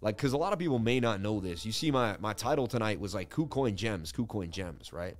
[0.00, 1.66] like because a lot of people may not know this.
[1.66, 5.16] You see, my my title tonight was like KuCoin gems, KuCoin gems, right?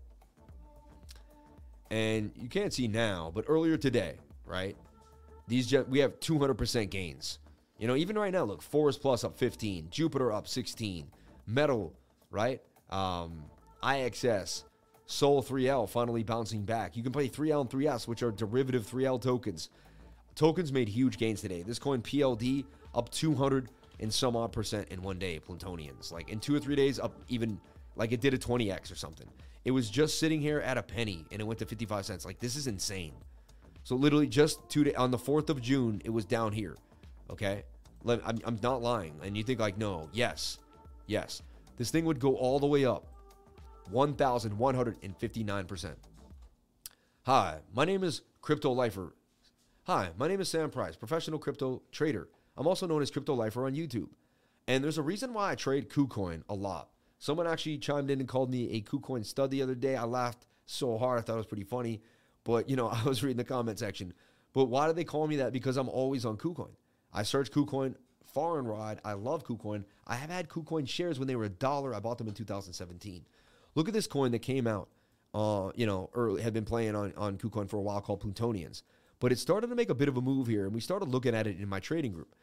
[1.91, 4.77] And you can't see now, but earlier today, right?
[5.49, 7.41] These gem, we have 200% gains.
[7.79, 11.11] You know, even right now, look, Forest Plus up 15, Jupiter up 16,
[11.47, 11.93] Metal,
[12.31, 12.61] right?
[12.91, 13.45] Um,
[13.83, 14.65] IXS,
[15.07, 16.97] Sol 3L finally bouncing back.
[16.97, 19.71] You can play 3L and 3S, which are derivative 3L tokens.
[20.35, 21.63] Tokens made huge gains today.
[21.63, 22.65] This coin PLD
[22.95, 23.69] up 200.
[24.01, 26.11] and some odd percent in one day, Plutonians.
[26.11, 27.61] Like in two or three days, up even
[27.97, 29.29] like it did a 20x or something.
[29.65, 32.25] It was just sitting here at a penny and it went to 55 cents.
[32.25, 33.13] Like this is insane.
[33.85, 36.77] So literally just two day, on the 4th of June, it was down here.
[37.29, 37.65] Okay?
[38.07, 39.15] I'm, I'm not lying.
[39.23, 40.59] And you think like, no, yes,
[41.11, 41.43] yes.
[41.77, 43.07] This thing would go all the way up
[43.93, 45.95] 1,159%.
[47.25, 49.15] Hi, my name is Crypto Lifer.
[49.85, 52.29] Hi, my name is Sam Price, professional crypto trader.
[52.57, 54.09] I'm also known as Crypto Lifer on YouTube.
[54.69, 56.91] And there's a reason why I trade KuCoin a lot.
[57.19, 59.97] Someone actually chimed in and called me a KuCoin stud the other day.
[59.97, 61.19] I laughed so hard.
[61.19, 62.03] I thought it was pretty funny.
[62.45, 64.13] But, you know, I was reading the comment section.
[64.53, 65.53] But why do they call me that?
[65.53, 66.75] Because I'm always on KuCoin.
[67.13, 67.97] I search KuCoin
[68.35, 69.01] and wide.
[69.05, 69.85] I love KuCoin.
[70.07, 71.95] I have had KuCoin shares when they were a dollar.
[71.95, 73.25] I bought them in 2017.
[73.75, 74.89] Look at this coin that came out,
[75.35, 78.83] uh, you know, early, had been playing on, on KuCoin for a while called Plutonians.
[79.21, 81.35] But it started to make a bit of a move here, and we started looking
[81.35, 82.35] at it in my trading group.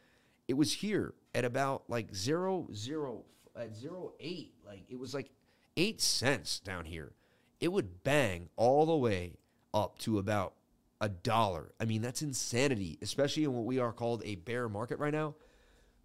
[0.47, 5.31] It was here at about like zero zero at zero eight, like it was like
[5.75, 7.13] eight cents down here.
[7.59, 9.33] It would bang all the way
[9.73, 10.53] up to about
[11.01, 11.71] a dollar.
[11.79, 15.35] I mean, that's insanity, especially in what we are called a bear market right now.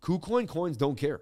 [0.03, 1.20] KuCoin coins don't care.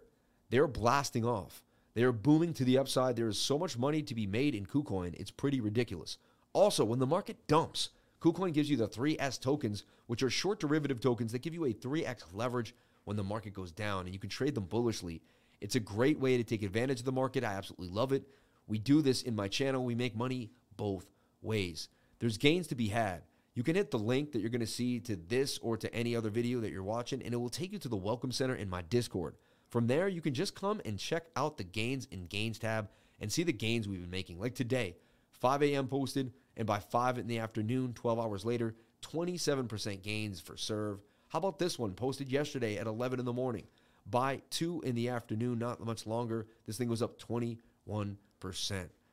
[0.48, 1.62] They're blasting off.
[1.94, 3.14] They're booming to the upside.
[3.14, 6.16] There is so much money to be made in KuCoin, it's pretty ridiculous.
[6.52, 7.90] Also, when the market dumps,
[8.22, 11.74] KuCoin gives you the 3S tokens, which are short derivative tokens that give you a
[11.74, 12.74] 3x leverage
[13.04, 15.20] when the market goes down, and you can trade them bullishly.
[15.60, 17.44] It's a great way to take advantage of the market.
[17.44, 18.24] I absolutely love it.
[18.66, 19.84] We do this in my channel.
[19.84, 21.06] We make money both
[21.42, 21.88] ways.
[22.18, 23.22] There's gains to be had.
[23.60, 26.16] You can hit the link that you're going to see to this or to any
[26.16, 28.70] other video that you're watching, and it will take you to the Welcome Center in
[28.70, 29.34] my Discord.
[29.68, 32.88] From there, you can just come and check out the gains in gains tab
[33.20, 34.40] and see the gains we've been making.
[34.40, 34.96] Like today,
[35.32, 35.88] 5 a.m.
[35.88, 41.00] posted, and by 5 in the afternoon, 12 hours later, 27% gains for serve.
[41.28, 43.66] How about this one posted yesterday at 11 in the morning?
[44.10, 47.58] By 2 in the afternoon, not much longer, this thing was up 21%.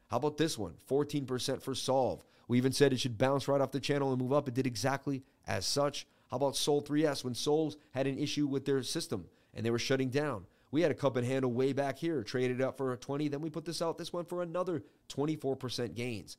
[0.08, 0.76] How about this one?
[0.90, 2.24] 14% for solve.
[2.48, 4.48] We even said it should bounce right off the channel and move up.
[4.48, 6.08] It did exactly as such.
[6.30, 9.80] How about Sol 3S when Sols had an issue with their system and they were
[9.80, 10.46] shutting down?
[10.72, 13.30] We had a cup and handle way back here, traded up for a 20.
[13.30, 13.98] Then we put this out.
[13.98, 16.38] This one for another 24% gains.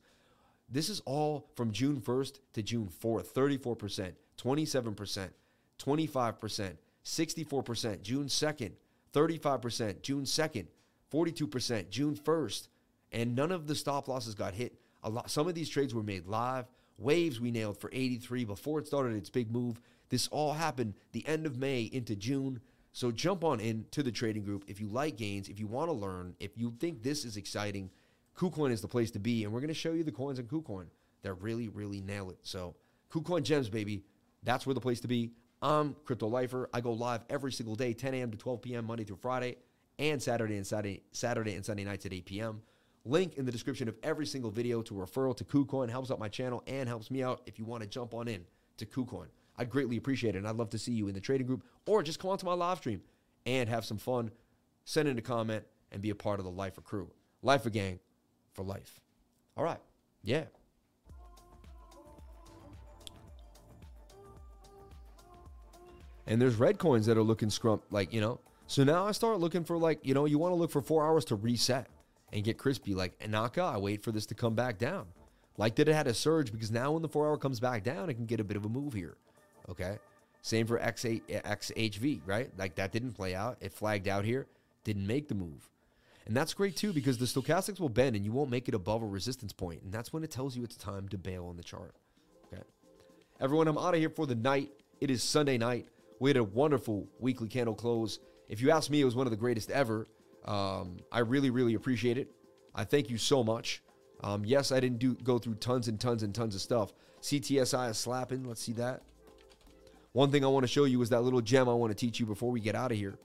[0.69, 5.29] This is all from June 1st to June 4th 34%, 27%,
[5.79, 8.71] 25%, 64%, June 2nd,
[9.13, 10.67] 35%, June 2nd,
[11.11, 12.67] 42%, June 1st.
[13.11, 14.78] And none of the stop losses got hit.
[15.03, 16.65] A lot, some of these trades were made live.
[16.97, 19.79] Waves we nailed for 83 before it started its big move.
[20.09, 22.59] This all happened the end of May into June.
[22.91, 25.89] So jump on in to the trading group if you like gains, if you want
[25.89, 27.89] to learn, if you think this is exciting.
[28.35, 30.45] KuCoin is the place to be, and we're going to show you the coins on
[30.45, 30.85] KuCoin
[31.21, 32.39] that really, really nail it.
[32.43, 32.75] So
[33.11, 34.03] KuCoin Gems, baby,
[34.43, 35.31] that's where the place to be.
[35.61, 36.69] I'm Crypto Lifer.
[36.73, 38.31] I go live every single day, 10 a.m.
[38.31, 38.85] to 12 p.m.
[38.85, 39.57] Monday through Friday,
[39.97, 42.61] and Saturday and Saturday, Saturday and Sunday nights at 8 p.m.
[43.05, 46.27] Link in the description of every single video to referral to KuCoin helps out my
[46.27, 48.45] channel and helps me out if you want to jump on in
[48.77, 49.27] to KuCoin.
[49.57, 52.03] I'd greatly appreciate it, and I'd love to see you in the trading group or
[52.03, 53.01] just come onto my live stream
[53.45, 54.31] and have some fun.
[54.85, 57.09] Send in a comment and be a part of the Lifer crew.
[57.41, 57.99] Lifer gang
[58.53, 58.99] for life.
[59.55, 59.79] All right.
[60.23, 60.45] Yeah.
[66.27, 68.39] And there's red coins that are looking scrump, like, you know.
[68.67, 71.05] So now I start looking for, like, you know, you want to look for four
[71.05, 71.87] hours to reset
[72.33, 72.93] and get crispy.
[72.93, 75.07] Like Anaka, I wait for this to come back down.
[75.57, 78.09] Like that it had a surge because now when the four hour comes back down,
[78.09, 79.17] it can get a bit of a move here.
[79.69, 79.97] Okay.
[80.41, 82.49] Same for X8, XHV, right?
[82.57, 83.57] Like that didn't play out.
[83.59, 84.47] It flagged out here,
[84.83, 85.69] didn't make the move.
[86.25, 89.01] And that's great too because the stochastics will bend and you won't make it above
[89.01, 89.81] a resistance point.
[89.81, 91.93] And that's when it tells you it's time to bail on the chart.
[92.53, 92.61] Okay.
[93.41, 94.71] Everyone, I'm out of here for the night.
[95.01, 95.87] It is Sunday night.
[96.19, 98.19] We had a wonderful weekly candle close.
[98.47, 100.07] If you ask me, it was one of the greatest ever.
[100.49, 102.31] Um, I really, really appreciate it.
[102.73, 103.83] I thank you so much.
[104.23, 106.91] Um, yes, I didn't do go through tons and tons and tons of stuff.
[107.21, 108.43] CTSI is slapping.
[108.43, 109.03] Let's see that.
[110.13, 112.19] One thing I want to show you is that little gem I want to teach
[112.19, 113.19] you before we get out of here.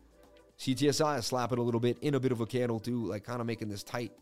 [0.59, 3.41] CTSI is slapping a little bit in a bit of a candle too, like kind
[3.41, 4.13] of making this tight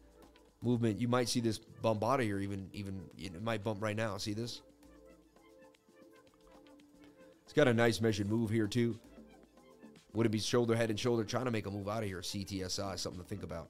[0.63, 1.01] movement.
[1.01, 4.17] You might see this bump out of here, even even it might bump right now.
[4.17, 4.63] See this?
[7.45, 8.99] It's got a nice measured move here too.
[10.15, 12.21] Would it be shoulder, head, and shoulder trying to make a move out of here?
[12.21, 13.69] CTSI, something to think about.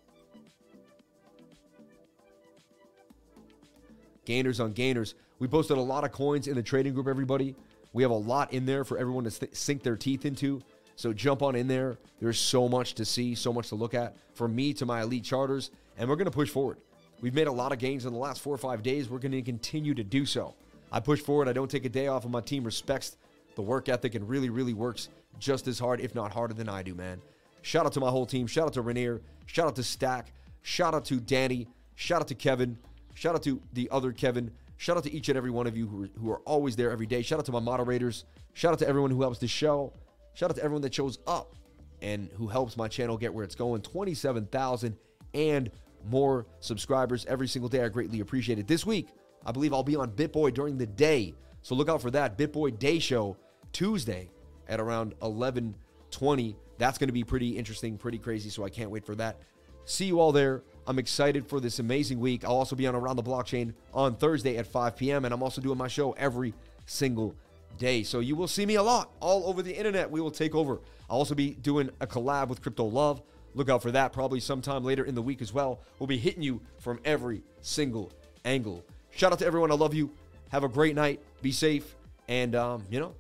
[4.25, 5.15] Gainers on gainers.
[5.39, 7.55] We posted a lot of coins in the trading group, everybody.
[7.93, 10.63] We have a lot in there for everyone to th- sink their teeth into.
[10.97, 11.97] So jump on in there.
[12.21, 14.17] There's so much to see, so much to look at.
[14.35, 16.79] From me to my elite charters, and we're going to push forward.
[17.21, 19.09] We've made a lot of gains in the last four or five days.
[19.09, 20.55] We're going to continue to do so.
[20.91, 21.49] I push forward.
[21.49, 23.17] I don't take a day off, and my team respects
[23.55, 25.09] the work ethic and really, really works
[25.39, 27.21] just as hard, if not harder than I do, man.
[27.63, 28.47] Shout out to my whole team.
[28.47, 29.23] Shout out to Rainier.
[29.47, 30.33] Shout out to Stack.
[30.63, 31.69] Shout out to Danny.
[31.95, 32.79] Shout out to Kevin.
[33.15, 34.51] Shout out to the other Kevin.
[34.77, 36.91] Shout out to each and every one of you who are, who are always there
[36.91, 37.23] every day.
[37.23, 38.25] Shout out to my moderators.
[38.55, 39.93] Shout out to everyone who helps the show.
[40.35, 41.55] Shout out to everyone that shows up
[42.01, 43.83] and who helps my channel get where it's going.
[43.83, 44.97] 27,000
[45.35, 45.71] and
[46.05, 47.85] more subscribers every single day.
[47.85, 48.67] I greatly appreciate it.
[48.67, 49.09] This week,
[49.47, 51.35] I believe I'll be on BitBoy during the day.
[51.63, 53.37] So look out for that BitBoy Day Show
[53.73, 54.31] Tuesday
[54.73, 56.57] at around 11:20.
[56.79, 58.49] That's going to be pretty interesting, pretty crazy.
[58.49, 59.37] So I can't wait for that.
[59.85, 60.63] See you all there.
[60.87, 62.45] I'm excited for this amazing week.
[62.45, 65.25] I'll also be on Around the Blockchain on Thursday at 5 p.m.
[65.25, 66.55] And I'm also doing my show every
[66.87, 67.37] single
[67.79, 68.03] day.
[68.03, 70.11] So you will see me a lot all over the internet.
[70.11, 70.81] We will take over.
[71.11, 73.23] I'll also be doing a collab with Crypto Love.
[73.55, 75.81] Look out for that probably sometime later in the week as well.
[75.99, 78.11] We'll be hitting you from every single
[78.45, 78.85] angle.
[79.11, 79.71] Shout out to everyone.
[79.71, 80.11] I love you.
[80.49, 81.21] Have a great night.
[81.43, 81.97] Be safe.
[82.29, 83.15] And, um, you know,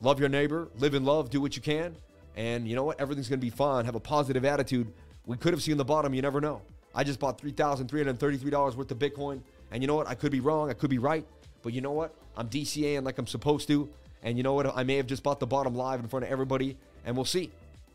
[0.00, 0.68] love your neighbor.
[0.78, 1.30] Live in love.
[1.30, 1.96] Do what you can.
[2.36, 3.00] And you know what?
[3.00, 3.84] Everything's going to be fine.
[3.84, 4.92] Have a positive attitude.
[5.26, 6.14] We could have seen the bottom.
[6.14, 6.62] You never know.
[6.94, 9.40] I just bought $3,333 worth of Bitcoin.
[9.70, 10.08] And you know what?
[10.08, 10.70] I could be wrong.
[10.70, 11.26] I could be right.
[11.62, 12.14] But you know what?
[12.36, 13.88] I'm DCAing like I'm supposed to.
[14.22, 14.76] And you know what?
[14.76, 16.76] I may have just bought the bottom live in front of everybody.
[17.04, 17.50] And we'll see.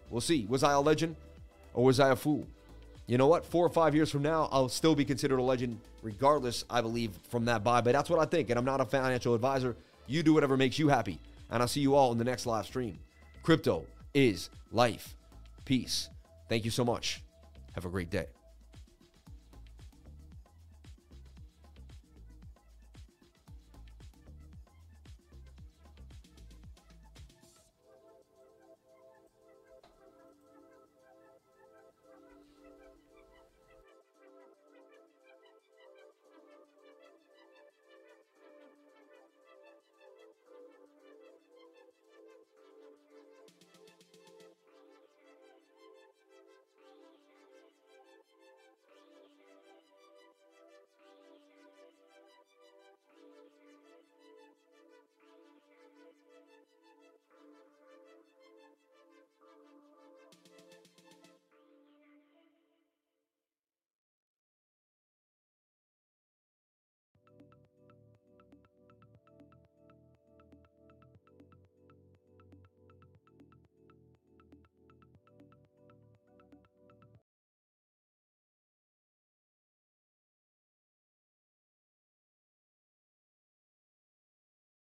[0.09, 0.45] We'll see.
[0.47, 1.15] Was I a legend
[1.73, 2.47] or was I a fool?
[3.07, 3.45] You know what?
[3.45, 7.11] Four or five years from now, I'll still be considered a legend, regardless, I believe,
[7.29, 7.81] from that buy.
[7.81, 8.51] But that's what I think.
[8.51, 9.75] And I'm not a financial advisor.
[10.05, 11.19] You do whatever makes you happy.
[11.49, 12.99] And I'll see you all in the next live stream.
[13.43, 15.15] Crypto is life.
[15.65, 16.09] Peace.
[16.47, 17.23] Thank you so much.
[17.73, 18.27] Have a great day.